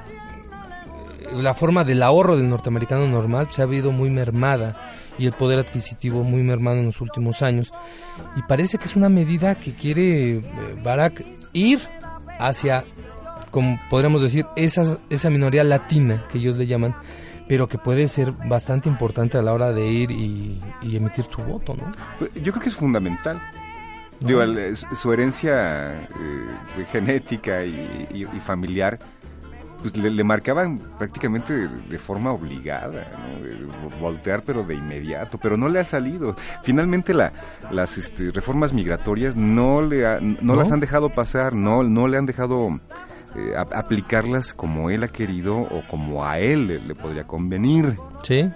la 1.33 1.53
forma 1.53 1.83
del 1.83 2.01
ahorro 2.03 2.37
del 2.37 2.49
norteamericano 2.49 3.05
normal 3.05 3.47
se 3.51 3.61
ha 3.61 3.65
habido 3.65 3.91
muy 3.91 4.09
mermada 4.09 4.93
y 5.17 5.25
el 5.25 5.33
poder 5.33 5.59
adquisitivo 5.59 6.23
muy 6.23 6.41
mermado 6.41 6.77
en 6.77 6.85
los 6.85 7.01
últimos 7.01 7.41
años. 7.41 7.73
Y 8.37 8.43
parece 8.43 8.77
que 8.77 8.85
es 8.85 8.95
una 8.95 9.09
medida 9.09 9.55
que 9.55 9.73
quiere 9.73 10.41
Barack 10.81 11.25
ir 11.51 11.79
hacia 12.39 12.85
como 13.51 13.79
podríamos 13.89 14.21
decir, 14.21 14.45
esa, 14.55 14.97
esa 15.09 15.29
minoría 15.29 15.63
latina 15.63 16.25
que 16.31 16.39
ellos 16.39 16.57
le 16.57 16.65
llaman, 16.65 16.95
pero 17.47 17.67
que 17.67 17.77
puede 17.77 18.07
ser 18.07 18.31
bastante 18.31 18.87
importante 18.87 19.37
a 19.37 19.41
la 19.41 19.53
hora 19.53 19.73
de 19.73 19.85
ir 19.85 20.09
y, 20.11 20.59
emitir 20.81 21.25
su 21.25 21.41
voto, 21.43 21.75
¿no? 21.75 21.91
Yo 22.41 22.51
creo 22.53 22.63
que 22.63 22.69
es 22.69 22.75
fundamental. 22.75 23.41
Digo, 24.21 24.41
su 24.95 25.11
herencia 25.11 25.91
eh, 25.91 26.85
genética 26.91 27.65
y, 27.65 28.25
familiar 28.39 28.99
pues 29.81 29.97
le, 29.97 30.23
marcaban 30.23 30.79
prácticamente 30.99 31.67
de, 31.67 31.97
forma 31.97 32.31
obligada, 32.31 33.07
¿no? 33.17 33.89
voltear 33.99 34.43
pero 34.43 34.63
de 34.63 34.75
inmediato, 34.75 35.39
pero 35.39 35.57
no 35.57 35.67
le 35.69 35.79
ha 35.79 35.85
salido. 35.85 36.35
Finalmente 36.63 37.15
la, 37.15 37.33
las 37.71 37.97
este, 37.97 38.29
reformas 38.31 38.73
migratorias 38.73 39.35
no 39.35 39.81
le 39.81 40.21
no, 40.21 40.55
las 40.55 40.71
han 40.71 40.79
dejado 40.79 41.09
pasar, 41.09 41.53
no 41.53 41.81
no 41.81 42.07
le 42.07 42.17
han 42.17 42.27
dejado 42.27 42.79
eh, 43.35 43.53
aplicarlas 43.55 44.53
como 44.53 44.89
él 44.89 45.03
ha 45.03 45.07
querido 45.07 45.57
o 45.57 45.83
como 45.89 46.25
a 46.25 46.39
él 46.39 46.67
le, 46.87 46.95
podría 46.95 47.25
convenir. 47.25 47.97
Sí, 48.23 48.49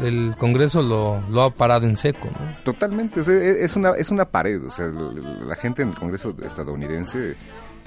el, 0.00 0.34
Congreso 0.38 0.82
lo, 0.82 1.20
lo, 1.28 1.42
ha 1.42 1.50
parado 1.50 1.86
en 1.86 1.96
seco. 1.96 2.28
Totalmente, 2.64 3.20
es, 3.20 3.76
una, 3.76 3.90
es 3.90 4.10
una 4.10 4.26
pared. 4.26 4.62
O 4.64 4.70
sea, 4.70 4.86
la 4.86 5.54
gente 5.56 5.82
en 5.82 5.88
el 5.90 5.94
Congreso 5.94 6.34
estadounidense 6.44 7.36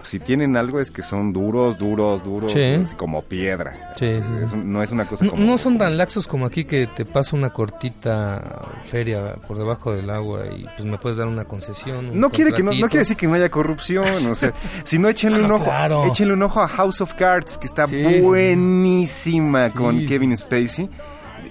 si 0.04 0.20
tienen 0.20 0.58
algo 0.58 0.80
es 0.80 0.92
que 0.92 1.02
son 1.02 1.34
duros, 1.34 1.78
duros, 1.78 2.24
duros, 2.24 2.54
como 2.98 3.22
piedra. 3.24 3.94
Sí, 3.96 4.20
no 4.56 4.84
es 4.84 4.92
una 4.92 5.06
cosa 5.06 5.28
como... 5.28 5.44
No 5.44 5.58
son 5.58 5.78
tan 5.78 5.98
laxos 5.98 6.28
como 6.28 6.46
aquí 6.46 6.66
que 6.66 6.88
te 6.88 7.06
paso 7.06 7.36
una 7.36 7.52
cortita 7.52 8.62
feria 8.84 9.36
por 9.48 9.58
debajo 9.58 9.94
del 9.94 10.10
agua 10.10 10.46
y 10.48 10.66
pues 10.66 10.86
me 10.86 10.98
puedes 10.98 11.18
dar 11.18 11.28
una 11.28 11.46
concesión. 11.46 12.20
No 12.20 12.30
quiere, 12.30 12.52
que 12.52 12.64
no, 12.64 12.72
quiere 12.72 13.00
decir 13.00 13.18
que 13.18 13.28
no 13.28 13.34
haya 13.34 13.50
corrupción, 13.50 14.26
o 14.28 14.36
sea, 14.36 14.54
si 14.84 15.00
no 15.00 15.10
échenle 15.10 15.44
un 15.44 15.52
ojo, 15.52 15.72
échenle 16.06 16.34
un 16.34 16.44
ojo 16.44 16.62
a 16.62 16.68
House 16.68 17.02
of 17.02 17.14
Cards, 17.14 17.58
que 17.58 17.68
está 17.68 17.86
buenísima 17.86 19.72
con 19.72 20.06
Kevin 20.06 20.38
Spacey 20.38 20.90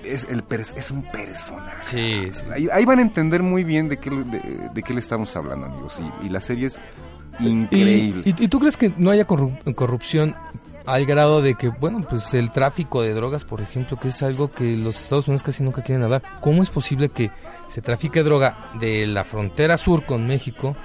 es, 0.04 0.24
el 0.24 0.44
es 0.76 0.90
un 0.90 1.02
personaje. 1.02 2.30
Ahí, 2.72 2.84
van 2.84 2.98
a 2.98 3.02
entender 3.02 3.42
muy 3.42 3.64
bien 3.64 3.88
de 3.88 3.98
qué, 3.98 4.10
de, 4.10 4.82
qué 4.82 4.94
le 4.94 5.00
estamos 5.00 5.34
hablando, 5.36 5.66
amigos. 5.66 6.00
Y, 6.22 6.26
y 6.26 6.28
la 6.28 6.40
serie 6.40 6.66
es 6.66 6.82
increíble. 7.48 8.22
¿Y, 8.24 8.48
tú 8.48 8.58
crees 8.58 8.76
que 8.76 8.92
no 8.96 9.10
haya 9.10 9.24
corrupción 9.26 10.34
al 10.86 11.06
grado 11.06 11.42
de 11.42 11.54
que, 11.54 11.68
bueno, 11.68 12.04
pues 12.08 12.34
el 12.34 12.50
tráfico 12.50 13.02
de 13.02 13.14
drogas, 13.14 13.44
por 13.44 13.60
ejemplo, 13.60 13.96
que 13.98 14.08
es 14.08 14.22
algo 14.22 14.50
que 14.50 14.76
los 14.76 14.96
Estados 14.96 15.28
Unidos 15.28 15.42
casi 15.42 15.62
nunca 15.62 15.82
quieren 15.82 16.04
hablar? 16.04 16.22
¿Cómo 16.40 16.62
es 16.62 16.70
posible 16.70 17.08
que 17.08 17.30
se 17.68 17.80
trafique 17.80 18.22
droga 18.22 18.70
de 18.80 19.06
la 19.06 19.24
frontera 19.24 19.76
sur 19.76 20.04
con 20.04 20.26
México 20.26 20.76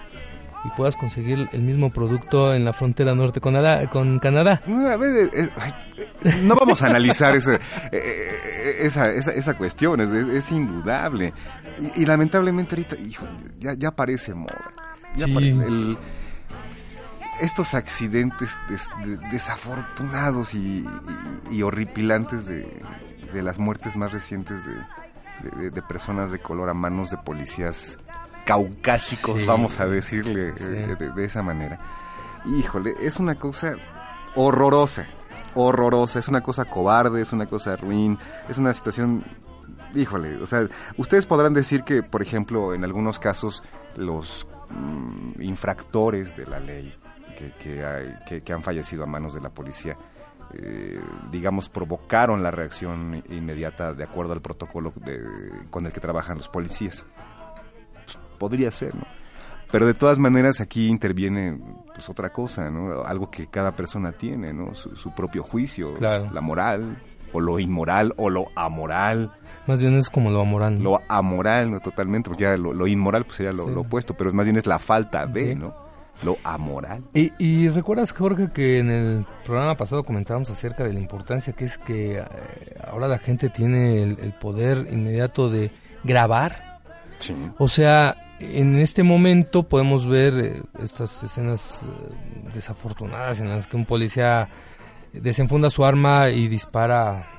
y 0.67 0.69
puedas 0.75 0.95
conseguir 0.95 1.47
el 1.51 1.61
mismo 1.61 1.91
producto 1.91 2.53
en 2.53 2.65
la 2.65 2.73
frontera 2.73 3.13
norte 3.15 3.39
con, 3.39 3.55
con 3.91 4.19
Canadá. 4.19 4.61
Eh, 4.67 5.29
eh, 5.33 6.41
no 6.43 6.55
vamos 6.55 6.81
a 6.81 6.87
analizar 6.87 7.35
ese, 7.35 7.59
eh, 7.91 8.77
esa, 8.79 9.11
esa, 9.11 9.57
cuestión, 9.57 10.01
es, 10.01 10.51
indudable. 10.51 11.33
Y, 11.95 12.05
lamentablemente 12.05 12.75
ahorita, 12.75 12.95
hijo, 12.97 13.25
ya, 13.59 13.73
ya 13.75 13.91
parece 13.91 14.33
moda. 14.33 14.73
Ya 15.15 15.25
el, 15.25 15.97
estos 17.41 17.73
accidentes 17.73 18.57
desafortunados 19.31 20.55
y, 20.55 20.85
horripilantes 21.63 22.45
de, 22.45 22.67
las 23.33 23.59
muertes 23.59 23.95
más 23.95 24.11
recientes 24.11 24.59
de, 24.65 25.81
personas 25.83 26.31
de 26.31 26.39
color 26.39 26.69
a 26.69 26.73
manos 26.73 27.11
de 27.11 27.17
policías 27.17 27.97
caucásicos, 28.45 29.45
vamos 29.45 29.79
a 29.79 29.85
decirle 29.85 30.53
eh, 30.59 30.95
de, 31.15 31.25
esa 31.25 31.43
manera. 31.43 31.79
Híjole, 32.45 32.95
es 33.01 33.17
una 33.17 33.35
cosa 33.35 33.75
horrorosa, 34.35 35.07
horrorosa, 35.53 36.19
es 36.19 36.27
una 36.27 36.41
cosa 36.41 36.65
cobarde, 36.65 37.21
es 37.21 37.33
una 37.33 37.45
cosa 37.45 37.75
ruin, 37.75 38.17
es 38.49 38.57
una 38.57 38.73
situación 38.73 39.23
híjole, 39.93 40.37
o 40.37 40.45
sea, 40.45 40.67
ustedes 40.97 41.25
podrán 41.25 41.53
decir 41.53 41.83
que, 41.83 42.03
por 42.03 42.21
ejemplo, 42.21 42.73
en 42.73 42.83
algunos 42.83 43.19
casos 43.19 43.63
los 43.95 44.45
mm, 44.69 45.41
infractores 45.41 46.35
de 46.35 46.45
la 46.45 46.59
ley 46.59 46.93
que, 47.35 48.41
que, 48.41 48.53
han 48.53 48.63
fallecido 48.63 49.03
a 49.03 49.05
manos 49.05 49.33
de 49.33 49.41
la 49.41 49.49
policía, 49.49 49.97
eh, 50.53 50.99
digamos, 51.31 51.69
provocaron 51.69 52.41
la 52.41 52.51
reacción 52.51 53.23
inmediata 53.29 53.93
de 53.93 54.03
acuerdo 54.03 54.33
al 54.33 54.41
protocolo 54.41 54.93
con 55.69 55.85
el 55.85 55.91
que 55.91 55.99
trabajan 55.99 56.37
los 56.37 56.49
policías. 56.49 57.05
Pues, 58.05 58.17
podría 58.37 58.71
ser, 58.71 58.95
¿no? 58.95 59.05
Pero 59.71 59.85
de 59.85 59.93
todas 59.93 60.17
maneras 60.17 60.61
aquí 60.61 60.87
interviene 60.87 61.59
pues 61.93 62.09
otra 62.09 62.31
cosa, 62.31 62.69
¿no? 62.71 63.03
Algo 63.03 63.29
que 63.29 63.47
cada 63.47 63.73
persona 63.73 64.13
tiene, 64.13 64.53
¿no? 64.53 64.73
Su, 64.73 65.11
propio 65.11 65.43
juicio, 65.43 65.93
la 65.99 66.41
moral, 66.41 66.97
o 67.33 67.41
lo 67.41 67.59
inmoral, 67.59 68.13
o 68.17 68.29
lo 68.29 68.47
amoral. 68.55 69.31
Más 69.67 69.81
bien 69.81 69.95
es 69.95 70.09
como 70.09 70.31
lo 70.31 70.41
amoral. 70.41 70.81
Lo 70.81 71.01
amoral, 71.09 71.71
¿no? 71.71 71.79
Totalmente, 71.81 72.29
porque 72.29 72.43
ya 72.43 72.55
lo, 72.55 72.87
inmoral 72.87 73.25
pues 73.25 73.37
sería 73.37 73.51
lo, 73.51 73.81
opuesto, 73.81 74.13
pero 74.15 74.31
más 74.31 74.45
bien 74.45 74.55
es 74.55 74.65
la 74.65 74.79
falta 74.79 75.25
de, 75.25 75.55
¿no? 75.55 75.75
Lo 76.23 76.37
amoral. 76.43 77.03
Y, 77.13 77.31
y, 77.37 77.69
recuerdas, 77.69 78.11
Jorge, 78.11 78.49
que 78.51 78.79
en 78.79 78.89
el 78.89 79.25
programa 79.45 79.75
pasado 79.75 80.03
comentábamos 80.03 80.49
acerca 80.49 80.83
de 80.83 80.93
la 80.93 80.99
importancia 80.99 81.53
que 81.53 81.65
es 81.65 81.77
que 81.77 82.17
eh, 82.17 82.23
ahora 82.85 83.07
la 83.07 83.19
gente 83.19 83.49
tiene 83.49 84.03
el, 84.03 84.33
poder 84.33 84.87
inmediato 84.91 85.49
de 85.49 85.71
grabar. 86.03 86.79
Sí. 87.19 87.35
O 87.57 87.67
sea, 87.67 88.15
en 88.39 88.77
este 88.77 89.03
momento 89.03 89.63
podemos 89.63 90.07
ver 90.07 90.33
eh, 90.37 90.63
estas 90.79 91.23
escenas 91.23 91.81
eh, 91.83 92.49
desafortunadas 92.53 93.39
en 93.39 93.49
las 93.49 93.67
que 93.67 93.77
un 93.77 93.85
policía 93.85 94.49
desenfunda 95.13 95.69
su 95.69 95.85
arma 95.85 96.29
y 96.29 96.47
dispara 96.47 97.31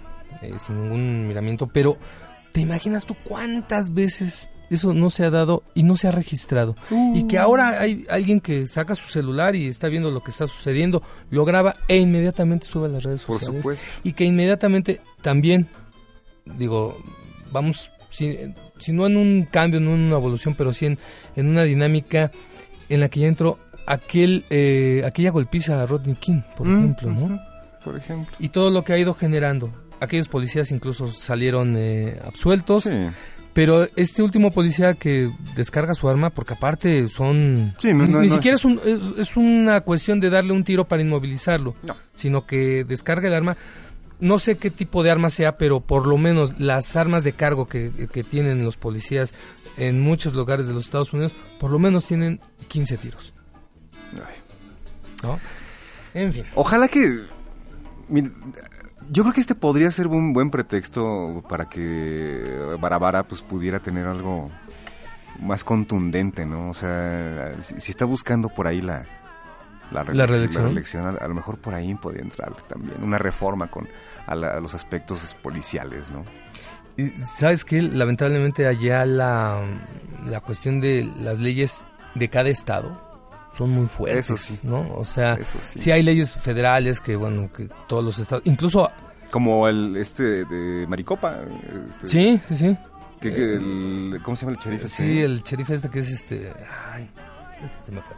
sin 0.58 0.82
ningún 0.82 1.26
miramiento, 1.26 1.66
pero 1.66 1.96
¿te 2.52 2.60
imaginas 2.60 3.04
tú 3.04 3.16
cuántas 3.24 3.92
veces 3.92 4.50
eso 4.70 4.92
no 4.92 5.10
se 5.10 5.24
ha 5.24 5.30
dado 5.30 5.62
y 5.74 5.82
no 5.82 5.96
se 5.96 6.08
ha 6.08 6.10
registrado. 6.10 6.76
Y 7.14 7.26
que 7.26 7.38
ahora 7.38 7.80
hay 7.80 8.06
alguien 8.10 8.40
que 8.40 8.66
saca 8.66 8.94
su 8.94 9.08
celular 9.08 9.56
y 9.56 9.68
está 9.68 9.88
viendo 9.88 10.10
lo 10.10 10.22
que 10.22 10.30
está 10.30 10.46
sucediendo, 10.46 11.02
lo 11.30 11.44
graba 11.44 11.74
e 11.86 11.96
inmediatamente 11.96 12.66
sube 12.66 12.86
a 12.86 12.90
las 12.90 13.02
redes 13.02 13.22
Por 13.24 13.38
sociales. 13.38 13.62
Supuesto. 13.62 13.86
Y 14.04 14.12
que 14.12 14.24
inmediatamente 14.24 15.00
también, 15.22 15.68
digo, 16.44 16.98
vamos, 17.50 17.90
si, 18.10 18.38
si, 18.78 18.92
no 18.92 19.06
en 19.06 19.16
un 19.16 19.48
cambio, 19.50 19.80
no 19.80 19.94
en 19.94 20.00
una 20.00 20.16
evolución, 20.16 20.54
pero 20.56 20.72
sí 20.72 20.86
en, 20.86 20.98
en 21.36 21.48
una 21.48 21.62
dinámica 21.62 22.30
en 22.88 23.00
la 23.00 23.08
que 23.08 23.20
ya 23.20 23.28
entró 23.28 23.58
aquel, 23.86 24.44
eh, 24.50 25.02
aquella 25.04 25.30
golpiza 25.30 25.82
a 25.82 25.86
Rodney 25.86 26.14
King, 26.16 26.40
por 26.56 26.68
mm, 26.68 26.78
ejemplo, 26.78 27.10
¿no? 27.10 27.40
Por 27.82 27.96
ejemplo. 27.96 28.36
Y 28.38 28.50
todo 28.50 28.70
lo 28.70 28.84
que 28.84 28.92
ha 28.92 28.98
ido 28.98 29.14
generando. 29.14 29.72
Aquellos 30.00 30.28
policías 30.28 30.70
incluso 30.70 31.08
salieron 31.08 31.74
eh, 31.76 32.20
absueltos. 32.22 32.84
Sí 32.84 33.08
pero 33.58 33.88
este 33.96 34.22
último 34.22 34.52
policía 34.52 34.94
que 34.94 35.32
descarga 35.56 35.92
su 35.92 36.08
arma, 36.08 36.30
porque 36.30 36.54
aparte 36.54 37.08
son... 37.08 37.74
ni, 37.82 38.28
siquiera 38.28 38.54
es, 38.54 38.64
es, 39.16 39.36
una 39.36 39.80
cuestión 39.80 40.20
de 40.20 40.30
darle 40.30 40.52
un 40.52 40.62
tiro 40.62 40.86
para 40.86 41.02
inmovilizarlo, 41.02 41.74
sino 42.14 42.46
que 42.46 42.84
descarga 42.84 43.26
el 43.26 43.34
arma. 43.34 43.56
No 44.20 44.38
sé 44.38 44.58
qué 44.58 44.70
tipo 44.70 45.02
de 45.02 45.10
arma 45.10 45.28
sea, 45.28 45.58
pero 45.58 45.80
por 45.80 46.06
lo 46.06 46.16
menos 46.16 46.60
las 46.60 46.94
armas 46.94 47.24
de 47.24 47.32
cargo 47.32 47.66
que, 47.66 47.90
tienen 48.30 48.62
los 48.62 48.76
policías 48.76 49.34
en 49.76 50.00
muchos 50.00 50.34
lugares 50.34 50.68
de 50.68 50.74
los 50.74 50.84
Estados 50.84 51.12
Unidos, 51.12 51.34
por 51.58 51.72
lo 51.72 51.80
menos 51.80 52.06
tienen 52.06 52.38
15 52.68 52.96
tiros. 52.98 53.34
¿No? 55.24 55.40
En 56.14 56.32
fin. 56.32 56.44
Ojalá 56.54 56.86
que 56.86 57.24
yo 59.10 59.22
creo 59.22 59.32
que 59.34 59.40
este 59.40 59.54
podría 59.54 59.90
ser 59.90 60.06
un 60.06 60.32
buen 60.32 60.50
pretexto 60.50 61.42
para 61.48 61.68
que 61.68 62.76
Barabara 62.80 63.22
pues 63.24 63.42
pudiera 63.42 63.80
tener 63.80 64.06
algo 64.06 64.50
más 65.40 65.64
contundente, 65.64 66.44
¿no? 66.46 66.70
O 66.70 66.74
sea, 66.74 67.54
si, 67.60 67.90
está 67.90 68.04
buscando 68.04 68.48
por 68.48 68.66
ahí 68.66 68.80
la, 68.80 69.04
la, 69.92 70.04
La 70.04 70.26
reelección, 70.26 70.64
reelección. 70.64 71.06
a, 71.06 71.10
a 71.10 71.28
lo 71.28 71.34
mejor 71.34 71.58
por 71.58 71.74
ahí 71.74 71.94
podría 71.94 72.22
entrar 72.22 72.54
también 72.68 73.02
una 73.02 73.18
reforma 73.18 73.70
con 73.70 73.88
a, 74.26 74.34
la- 74.34 74.50
a 74.56 74.60
los 74.60 74.74
aspectos 74.74 75.34
policiales, 75.42 76.10
¿no? 76.10 76.24
Y, 76.96 77.10
¿Sabes 77.36 77.64
qué? 77.64 77.80
Lamentablemente 77.80 78.66
allá 78.66 79.04
la, 79.06 79.60
la 80.26 80.40
cuestión 80.40 80.80
de 80.80 81.04
las 81.20 81.38
leyes 81.38 81.86
de 82.16 82.28
cada 82.28 82.48
estado 82.48 83.07
son 83.58 83.70
muy 83.70 83.86
fuertes, 83.86 84.30
Eso 84.30 84.36
sí. 84.36 84.60
¿no? 84.62 84.86
O 84.94 85.04
sea, 85.04 85.34
Eso 85.34 85.58
sí. 85.60 85.78
sí. 85.80 85.90
hay 85.90 86.02
leyes 86.02 86.34
federales 86.34 87.00
que, 87.00 87.16
bueno, 87.16 87.50
que 87.52 87.68
todos 87.86 88.04
los 88.04 88.18
estados, 88.18 88.42
incluso, 88.46 88.88
Como 89.30 89.68
el 89.68 89.96
este 89.96 90.44
de 90.46 90.86
Maricopa, 90.86 91.36
este, 91.90 92.06
sí, 92.06 92.40
sí, 92.48 92.56
sí, 92.56 92.76
que- 93.20 93.34
que 93.34 93.54
el- 93.54 94.20
¿cómo 94.22 94.36
se 94.36 94.46
llama 94.46 94.56
el 94.58 94.64
sheriff? 94.64 94.84
este? 94.84 95.02
sí, 95.02 95.20
el 95.20 95.42
sheriff 95.42 95.70
este 95.70 95.88
que 95.90 95.98
es 95.98 96.10
este, 96.10 96.52
ay, 96.94 97.10
se 97.84 97.92
me 97.92 98.00
fue. 98.00 98.14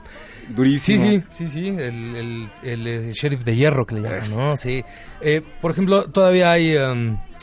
Sí, 0.49 0.54
durísimo. 0.54 1.02
sí, 1.02 1.23
sí, 1.30 1.49
sí, 1.49 1.68
el, 1.68 1.78
el, 2.16 2.50
el, 2.62 2.87
eh, 2.87 3.12
sheriff 3.12 3.44
de 3.44 3.56
hierro 3.56 3.87
que 3.87 3.94
le 3.97 4.02
llaman, 4.02 4.18
Este. 4.18 4.38
¿no? 4.40 4.56
Sí. 4.56 4.85
Eh, 5.20 5.42
por 5.61 5.70
ejemplo, 5.70 6.04
todavía 6.11 6.50
hay 6.52 6.76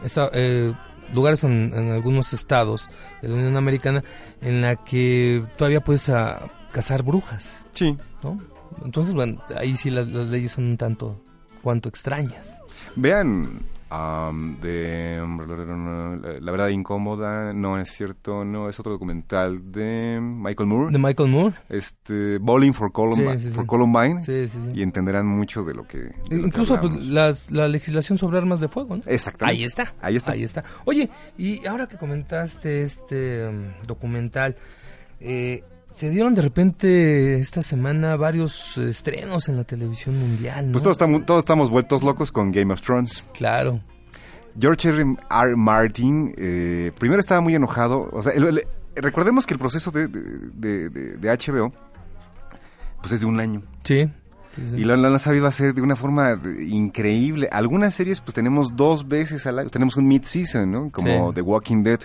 esta- 0.03 0.29
eh, 0.33 0.73
lugares 1.13 1.43
en, 1.45 1.71
en 1.73 1.91
algunos 1.91 2.33
estados 2.33 2.89
de 3.21 3.29
la 3.29 3.35
Unión 3.35 3.55
Americana 3.57 4.03
en 4.41 4.61
la 4.61 4.75
que 4.75 5.43
todavía 5.57 5.79
puedes 5.81 6.09
ah, 6.09 6.49
cazar 6.71 7.01
brujas, 7.03 7.63
Sí. 7.77 7.97
¿no? 8.23 8.39
Entonces, 8.83 9.13
bueno, 9.13 9.41
ahí 9.55 9.75
sí 9.75 9.89
las, 9.89 10.07
las 10.07 10.27
leyes 10.27 10.51
son 10.51 10.65
un 10.65 10.77
tanto 10.77 11.19
cuanto 11.61 11.89
extrañas. 11.89 12.59
Vean 12.95 13.59
am, 13.89 14.59
de 14.61 15.17
La 15.19 16.39
la 16.39 16.51
verdad 16.51 16.67
incómoda, 16.69 17.53
no 17.53 17.79
es 17.79 17.89
cierto, 17.91 18.43
no 18.45 18.69
es 18.69 18.79
otro 18.79 18.91
documental 18.91 19.71
de 19.71 20.19
Michael 20.21 20.67
Moore, 20.67 20.91
De 20.91 20.99
Michael 20.99 21.29
Moore. 21.29 21.55
este 21.69 22.37
Bowling 22.39 22.73
for, 22.73 22.91
Columbi- 22.91 23.33
Sí, 23.39 23.47
sí, 23.47 23.51
for 23.51 23.63
sí. 23.63 23.67
Columbine 23.67 24.21
Sí, 24.23 24.47
sí, 24.47 24.59
sí. 24.63 24.71
y 24.75 24.83
entenderán 24.83 25.25
mucho 25.27 25.63
de 25.63 25.73
lo 25.73 25.87
que 25.87 25.97
de 25.99 26.09
lo 26.09 26.27
que 26.29 26.35
Incluso 26.35 26.79
pues, 26.81 27.05
las- 27.07 27.49
la 27.51 27.67
legislación 27.67 28.17
sobre 28.17 28.37
armas 28.37 28.59
de 28.59 28.67
fuego, 28.67 28.97
¿no? 28.97 29.01
Exactamente. 29.05 29.57
Ahí 29.59 29.63
está. 29.65 29.93
Ahí 30.01 30.15
está. 30.17 30.31
Ahí 30.33 30.43
está. 30.43 30.63
Oye, 30.85 31.09
y 31.37 31.65
ahora 31.65 31.87
que 31.87 31.97
comentaste 31.97 32.81
este 32.83 33.47
um, 33.47 33.63
documental, 33.85 34.55
eh, 35.19 35.63
se 35.89 36.09
dieron 36.09 36.35
de 36.35 36.41
repente 36.41 37.39
esta 37.39 37.61
semana 37.61 38.15
varios 38.17 38.77
estrenos 38.77 39.47
en 39.49 39.57
la 39.57 39.63
televisión 39.63 40.17
mundial, 40.19 40.67
¿no? 40.67 40.71
Pues 40.73 40.83
todos 40.83 40.95
estamos, 40.95 41.25
todos 41.25 41.39
estamos 41.39 41.69
vueltos 41.69 42.03
locos 42.03 42.31
con 42.31 42.51
Game 42.51 42.73
of 42.73 42.81
Thrones. 42.81 43.23
Claro. 43.33 43.81
George 44.59 44.89
R. 44.89 45.03
R. 45.29 45.55
Martin 45.55 46.33
eh, 46.37 46.91
primero 46.99 47.19
estaba 47.19 47.41
muy 47.41 47.55
enojado. 47.55 48.09
O 48.11 48.21
sea, 48.21 48.33
el- 48.33 48.43
el- 48.47 48.67
recordemos 48.95 49.45
que 49.45 49.53
el 49.53 49.59
proceso 49.59 49.91
de, 49.91 50.07
de- 50.07 50.89
de- 50.89 51.17
de 51.17 51.29
HBO 51.29 51.71
pues 53.01 53.13
es 53.13 53.19
de 53.19 53.25
un 53.25 53.39
año. 53.39 53.61
Sí. 53.83 54.05
Sí, 54.55 54.61
sí. 54.71 54.75
Y 54.77 54.83
lo, 54.85 54.95
lo 54.97 55.07
han 55.07 55.19
sabido 55.19 55.45
hacer 55.45 55.75
de 55.75 55.81
una 55.81 55.95
forma 55.95 56.39
increíble. 56.59 57.47
Algunas 57.51 57.93
series 57.93 58.21
pues 58.21 58.33
tenemos 58.33 58.75
dos 58.75 59.07
veces 59.07 59.45
al 59.45 59.59
año. 59.59 59.69
Tenemos 59.69 59.95
un 59.97 60.07
mid-season, 60.07 60.71
¿no? 60.71 60.89
Como 60.91 61.29
Sí. 61.29 61.35
The 61.35 61.41
Walking 61.41 61.83
Dead. 61.83 61.99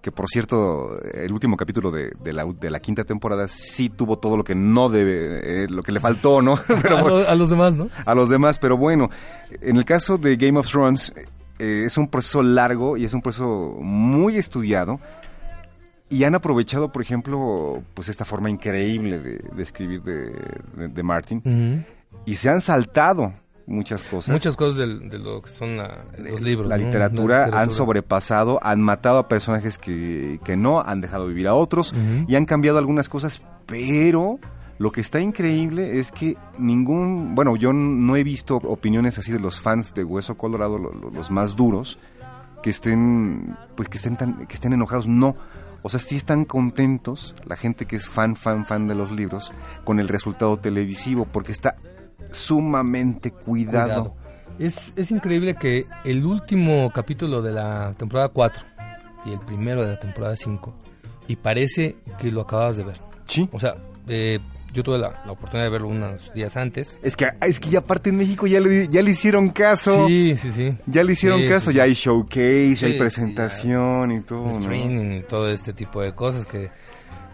Que 0.00 0.10
por 0.12 0.26
cierto, 0.28 0.98
el 1.02 1.30
último 1.32 1.56
capítulo 1.58 1.90
de, 1.90 2.12
de 2.22 2.32
la, 2.32 2.44
de 2.46 2.70
la 2.70 2.80
quinta 2.80 3.04
temporada 3.04 3.48
sí 3.48 3.90
tuvo 3.90 4.18
todo 4.18 4.36
lo 4.38 4.44
que 4.44 4.54
no 4.54 4.88
debe, 4.88 5.64
eh, 5.64 5.68
lo 5.68 5.82
que 5.82 5.92
le 5.92 6.00
faltó, 6.00 6.40
¿no? 6.40 6.58
Pero 6.82 6.96
a, 6.98 7.02
bueno, 7.02 7.18
lo- 7.18 7.28
a 7.28 7.34
los 7.34 7.50
demás, 7.50 7.76
¿no? 7.76 7.88
a 8.06 8.14
los 8.14 8.28
demás, 8.30 8.58
pero 8.58 8.78
bueno, 8.78 9.10
en 9.60 9.76
el 9.76 9.84
caso 9.84 10.16
de 10.16 10.36
Game 10.36 10.58
of 10.58 10.66
Thrones 10.70 11.12
eh, 11.58 11.82
es 11.84 11.98
un 11.98 12.08
proceso 12.08 12.42
largo 12.42 12.96
y 12.96 13.04
es 13.04 13.12
un 13.12 13.20
proceso 13.20 13.76
muy 13.78 14.36
estudiado 14.38 14.98
y 16.08 16.24
han 16.24 16.34
aprovechado, 16.34 16.90
por 16.90 17.02
ejemplo, 17.02 17.82
pues 17.92 18.08
esta 18.08 18.24
forma 18.24 18.48
increíble 18.48 19.18
de, 19.18 19.38
de 19.54 19.62
escribir 19.62 20.02
de, 20.02 20.30
de- 20.76 20.88
de 20.88 21.02
Martin 21.02 21.84
y 22.24 22.34
se 22.36 22.48
han 22.48 22.62
saltado 22.62 23.34
muchas 23.70 24.02
cosas. 24.02 24.32
Muchas 24.32 24.56
cosas 24.56 24.76
del- 24.76 25.08
de, 25.08 25.18
lo 25.18 25.40
que 25.40 25.48
son 25.50 25.76
la- 25.76 26.04
los 26.18 26.40
libros. 26.42 26.68
La 26.68 26.76
¿no? 26.76 26.84
literatura, 26.84 27.46
La 27.46 27.60
han 27.62 27.70
sobrepasado, 27.70 28.58
han 28.62 28.82
matado 28.82 29.18
a 29.18 29.28
personajes 29.28 29.78
que, 29.78 30.40
que 30.44 30.56
no, 30.56 30.80
han 30.80 31.00
dejado 31.00 31.26
vivir 31.26 31.48
a 31.48 31.54
otros 31.54 31.94
y 32.26 32.34
han 32.34 32.44
cambiado 32.44 32.78
algunas 32.78 33.08
cosas, 33.08 33.42
pero 33.66 34.38
lo 34.78 34.92
que 34.92 35.00
está 35.00 35.20
increíble 35.20 35.98
es 35.98 36.10
que 36.10 36.36
ningún, 36.58 37.34
bueno, 37.34 37.54
yo 37.56 37.72
no 37.72 38.16
he 38.16 38.24
visto 38.24 38.56
opiniones 38.56 39.18
así 39.18 39.30
de 39.30 39.38
los 39.40 39.60
fans 39.60 39.94
de 39.94 40.04
Hueso 40.04 40.36
Colorado, 40.36 40.78
lo- 40.78 40.92
lo- 40.92 41.10
los 41.10 41.30
más 41.30 41.54
duros, 41.56 41.98
que 42.62 42.70
estén, 42.70 43.56
pues 43.74 43.88
que 43.88 43.96
estén 43.98 44.16
tan, 44.16 44.46
que 44.46 44.54
estén 44.54 44.72
enojados, 44.72 45.06
no. 45.08 45.36
O 45.82 45.88
sea, 45.88 45.98
sí 46.00 46.16
están 46.16 46.44
contentos 46.44 47.34
la 47.46 47.56
gente 47.56 47.86
que 47.86 47.96
es 47.96 48.06
fan, 48.08 48.36
fan, 48.36 48.66
fan 48.66 48.86
de 48.86 48.94
los 48.94 49.10
libros 49.10 49.52
con 49.84 49.98
el 49.98 50.08
resultado 50.08 50.58
televisivo, 50.58 51.24
porque 51.30 51.52
está 51.52 51.76
sumamente 52.32 53.30
cuidado. 53.30 54.14
Cuidado. 54.14 54.16
Es, 54.58 54.92
es 54.96 55.10
increíble 55.10 55.54
que 55.54 55.86
el 56.04 56.24
último 56.24 56.90
capítulo 56.94 57.40
de 57.40 57.52
la 57.52 57.94
temporada 57.96 58.28
4 58.28 58.62
y 59.24 59.32
el 59.32 59.40
primero 59.40 59.82
de 59.82 59.88
la 59.88 59.98
temporada 60.00 60.36
5, 60.36 60.74
y 61.28 61.36
parece 61.36 61.96
que 62.18 62.30
lo 62.30 62.42
acabas 62.42 62.76
de 62.76 62.84
ver. 62.84 63.00
Sí. 63.26 63.48
O 63.52 63.60
sea, 63.60 63.76
eh, 64.08 64.38
yo 64.72 64.82
tuve 64.82 64.98
la, 64.98 65.22
la 65.24 65.32
oportunidad 65.32 65.64
de 65.64 65.70
verlo 65.70 65.88
unos 65.88 66.32
días 66.34 66.56
antes. 66.56 66.98
Es 67.02 67.16
que, 67.16 67.28
es 67.40 67.58
que 67.58 67.70
ya 67.70 67.80
aparte 67.80 68.10
en 68.10 68.16
México 68.16 68.46
ya 68.46 68.60
le, 68.60 68.88
ya 68.88 69.02
le 69.02 69.10
hicieron 69.10 69.50
caso. 69.50 70.06
Sí, 70.06 70.34
sí, 70.36 70.52
sí. 70.52 70.76
Ya 70.86 71.02
le 71.04 71.12
hicieron 71.12 71.40
Sí, 71.40 71.48
caso, 71.48 71.70
sí, 71.70 71.76
ya 71.76 71.84
hay 71.84 71.94
showcase, 71.94 72.76
Sí, 72.76 72.86
hay 72.86 72.98
presentación 72.98 74.12
y 74.12 74.20
todo. 74.20 74.44
¿no? 74.44 74.50
Streaming 74.58 75.12
y 75.18 75.22
todo 75.22 75.50
este 75.50 75.72
tipo 75.72 76.02
de 76.02 76.14
cosas 76.14 76.46
que 76.46 76.70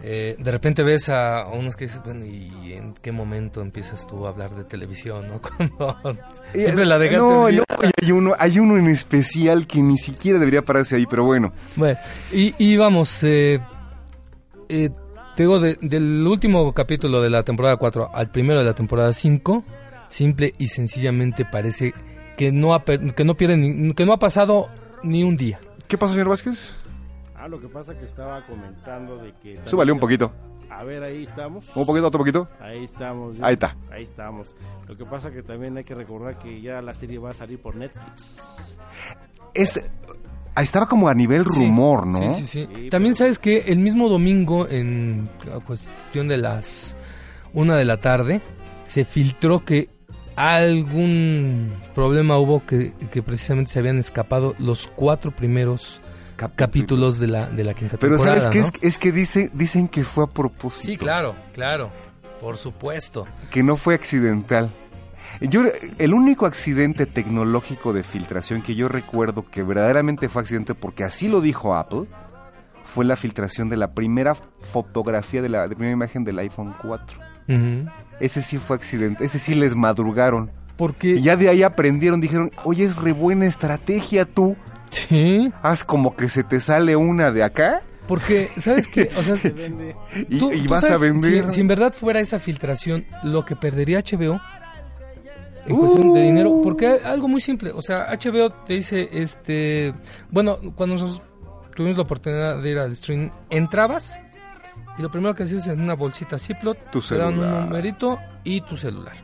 eh, 0.03 0.37
de 0.39 0.51
repente 0.51 0.83
ves 0.83 1.09
a, 1.09 1.47
unos 1.49 1.75
que 1.77 1.87
dices, 1.87 2.01
bueno, 2.05 2.25
¿y 2.27 2.73
en 2.75 2.95
qué 2.95 3.13
momento 3.13 3.61
empiezas 3.63 4.07
tú 4.07 4.27
a 4.27 4.31
hablar 4.31 4.55
de 4.55 4.65
televisión? 4.65 5.27
¿no? 5.29 5.41
Siempre 6.55 6.85
la 6.85 6.99
dejaste 6.99 7.19
No, 7.19 7.49
no, 7.51 7.65
hay 8.03 8.13
uno, 8.13 8.33
hay 8.39 8.59
uno 8.59 8.77
en 8.77 8.89
especial 8.89 9.67
que 9.67 9.81
ni 9.81 9.99
siquiera 9.99 10.39
debería 10.39 10.63
pararse 10.63 10.97
ahí, 10.97 11.07
pero 11.09 11.25
bueno. 11.25 11.53
Bueno, 11.77 11.99
y, 12.33 12.55
y 12.59 12.77
vamos, 12.77 13.23
eh, 13.25 13.61
eh, 14.69 14.91
te 15.37 15.43
digo, 15.43 15.61
de- 15.61 15.79
del 15.81 16.27
último 16.27 16.73
capítulo 16.73 17.21
de 17.21 17.31
la 17.31 17.43
temporada 17.43 17.77
4 17.77 18.11
al 18.15 18.31
primero 18.31 18.61
de 18.61 18.67
la 18.67 18.75
temporada 18.75 19.13
5, 19.13 19.65
simple 20.09 20.53
y 20.59 20.69
sencillamente 20.69 21.45
parece 21.45 21.93
que 22.37 22.53
no 22.53 22.75
ha, 22.75 22.85
que 22.85 23.25
no 23.25 23.35
pierde 23.35 23.57
ni- 23.57 23.93
que 23.95 24.05
no 24.07 24.13
ha 24.13 24.19
pasado 24.19 24.69
ni 25.03 25.25
un 25.25 25.37
día. 25.37 25.59
¿Qué 25.89 25.97
pasó, 25.99 26.13
señor 26.15 26.29
Vázquez? 26.29 26.77
Ah, 27.47 27.49
lo 27.49 27.61
que 27.61 27.69
pasa 27.69 27.97
que 27.97 28.05
estaba 28.05 28.45
comentando 28.45 29.19
de 29.19 29.33
que... 29.41 29.61
Súbale 29.67 29.93
un 29.93 30.01
poquito. 30.01 30.33
A 30.69 30.83
ver, 30.83 31.01
ahí 31.05 31.23
estamos. 31.23 31.77
Un 31.77 31.87
poquito, 31.87 32.09
otro 32.09 32.19
poquito. 32.19 32.49
Ahí 32.59 32.83
estamos. 32.83 33.37
Ahí 33.41 33.53
está. 33.53 33.77
Ahí 33.89 34.03
estamos. 34.03 34.57
Lo 34.89 34.97
que 34.97 35.05
pasa 35.05 35.31
que 35.31 35.45
también 35.45 35.77
hay 35.77 35.85
que 35.85 35.95
recordar 35.95 36.41
que 36.41 36.61
ya 36.61 36.83
la 36.83 36.93
serie 36.93 37.19
va 37.21 37.31
a 37.31 37.35
salir 37.35 37.61
por 37.63 37.77
Netflix. 37.77 38.81
Es, 39.55 39.81
ah, 40.57 40.63
estaba 40.63 40.89
como 40.89 41.09
a 41.09 41.15
nivel 41.15 41.47
Sí, 41.49 41.61
rumor, 41.61 42.05
¿no? 42.05 42.19
Sí, 42.35 42.47
sí, 42.47 42.47
sí. 42.47 42.69
Sí, 42.75 42.91
También 42.91 43.13
pero- 43.13 43.19
sabes 43.19 43.39
que 43.39 43.59
el 43.59 43.79
mismo 43.79 44.09
domingo, 44.09 44.67
en 44.69 45.31
cuestión 45.65 46.27
de 46.27 46.39
las 46.39 46.97
una 47.55 47.77
de 47.77 47.85
la 47.85 48.01
tarde, 48.01 48.43
se 48.87 49.05
filtró 49.05 49.65
que 49.65 49.89
algún 50.35 51.73
problema 51.95 52.39
hubo 52.39 52.67
que, 52.67 52.93
que 53.13 53.23
precisamente 53.23 53.71
se 53.71 53.79
habían 53.79 53.99
escapado 53.99 54.55
los 54.59 54.89
cuatro 54.89 55.31
primeros 55.31 56.03
capítulos 56.37 57.18
de 57.18 57.29
la, 57.29 57.46
de 57.46 57.64
la 57.64 57.75
quinta 57.75 57.96
Pero 57.96 58.16
temporada. 58.16 58.40
¿sabes 58.40 58.53
qué? 58.53 58.61
¿no? 58.61 58.66
Es, 58.66 58.94
es 58.94 58.99
que 58.99 59.12
dice, 59.12 59.51
dicen 59.55 59.88
que 59.88 60.05
fue 60.05 60.25
a 60.25 60.27
propósito. 60.29 60.87
Sí, 60.87 60.96
claro, 60.96 61.35
claro, 61.53 61.90
por 62.40 62.57
supuesto. 62.57 63.27
Que 63.51 63.62
no 63.62 63.77
fue 63.77 63.94
accidental. 63.94 64.70
Yo, 65.40 65.62
el 65.99 66.14
único 66.14 66.46
accidente 66.46 67.05
tecnológico 67.07 67.92
de 67.92 68.03
filtración 68.03 68.62
que 68.62 68.75
yo 68.75 68.88
recuerdo 68.88 69.44
que 69.51 69.62
verdaderamente 69.62 70.29
fue 70.29 70.42
accidente 70.42 70.75
porque 70.75 71.05
así 71.05 71.29
lo 71.29 71.40
dijo 71.40 71.75
Apple 71.75 72.05
fue 72.85 73.05
la 73.05 73.16
filtración 73.16 73.68
de 73.68 73.77
la 73.77 73.92
primera 73.92 74.37
fotografía 74.72 75.42
de 75.42 75.49
la 75.49 75.66
de 75.68 75.75
primera 75.75 75.92
imagen 75.92 76.22
del 76.25 76.38
iPhone 76.38 76.75
4. 76.81 77.18
Ujú. 77.49 77.90
Ese 78.20 78.40
sí 78.42 78.59
fue 78.59 78.77
accidente, 78.77 79.25
ese 79.25 79.38
sí 79.38 79.55
les 79.55 79.75
madrugaron. 79.75 80.51
Porque, 80.77 81.09
Y 81.09 81.22
ya 81.22 81.37
de 81.37 81.49
ahí 81.49 81.62
aprendieron, 81.62 82.20
dijeron, 82.20 82.51
oye, 82.64 82.85
es 82.85 82.96
re 82.96 83.12
buena 83.12 83.46
estrategia 83.46 84.25
tú. 84.27 84.57
Sí, 84.90 85.53
Haz 85.62 85.85
como 85.85 86.16
que 86.16 86.29
se 86.29 86.44
te 86.44 86.61
sale 86.61 86.96
una 86.96 87.31
de 87.31 87.42
acá 87.42 87.83
porque, 88.07 88.49
¿sabes 88.59 88.87
qué? 88.87 89.11
O 89.16 89.22
sea, 89.22 89.35
y, 90.29 90.38
Tú- 90.38 90.53
y 90.53 90.62
tú 90.62 90.70
vas 90.70 90.88
a 90.90 90.96
vender. 90.96 91.46
Si, 91.46 91.55
si 91.57 91.61
en 91.61 91.66
verdad 91.66 91.92
fuera 91.92 92.20
esa 92.20 92.38
filtración, 92.38 93.05
lo 93.25 93.44
que 93.44 93.57
perdería 93.57 93.99
HBO 93.99 94.40
en 95.66 95.77
cuestión 95.77 96.12
de 96.14 96.20
dinero, 96.22 96.61
porque 96.62 96.87
algo 97.05 97.27
muy 97.27 97.40
simple, 97.40 97.72
o 97.72 97.83
sea, 97.83 98.07
HBO 98.12 98.51
te 98.64 98.75
dice, 98.75 99.09
este, 99.11 99.92
bueno, 100.31 100.59
cuando 100.77 100.94
nosotros 100.94 101.20
tuvimos 101.75 101.96
la 101.96 102.05
oportunidad 102.05 102.62
de 102.62 102.70
ir 102.70 102.79
al 102.79 102.94
stream, 102.94 103.33
entrabas 103.51 104.16
y 104.96 105.03
lo 105.03 105.11
primero 105.11 105.35
que 105.35 105.42
hacías 105.42 105.66
en 105.66 105.81
una 105.81 105.94
bolsita 105.94 106.38
Ziploc, 106.38 106.79
Tu 106.92 107.01
te 107.01 107.16
daban 107.16 107.38
un 107.40 107.51
numerito 107.64 108.16
y 108.44 108.61
tu 108.61 108.77
celular. 108.77 109.14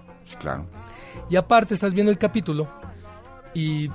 Claro. 0.41 0.67
Y 1.31 1.37
aparte 1.37 1.75
estás 1.75 1.95
viendo 1.95 2.11
el 2.11 2.19
capítulo 2.19 2.69
y, 3.55 3.89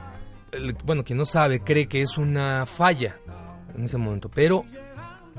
bueno, 0.86 1.04
quien 1.04 1.18
no 1.18 1.26
sabe 1.26 1.60
cree 1.62 1.88
que 1.88 2.02
es 2.02 2.18
una 2.18 2.66
falla 2.66 3.18
en 3.76 3.84
ese 3.84 3.98
momento, 3.98 4.30
pero 4.30 4.64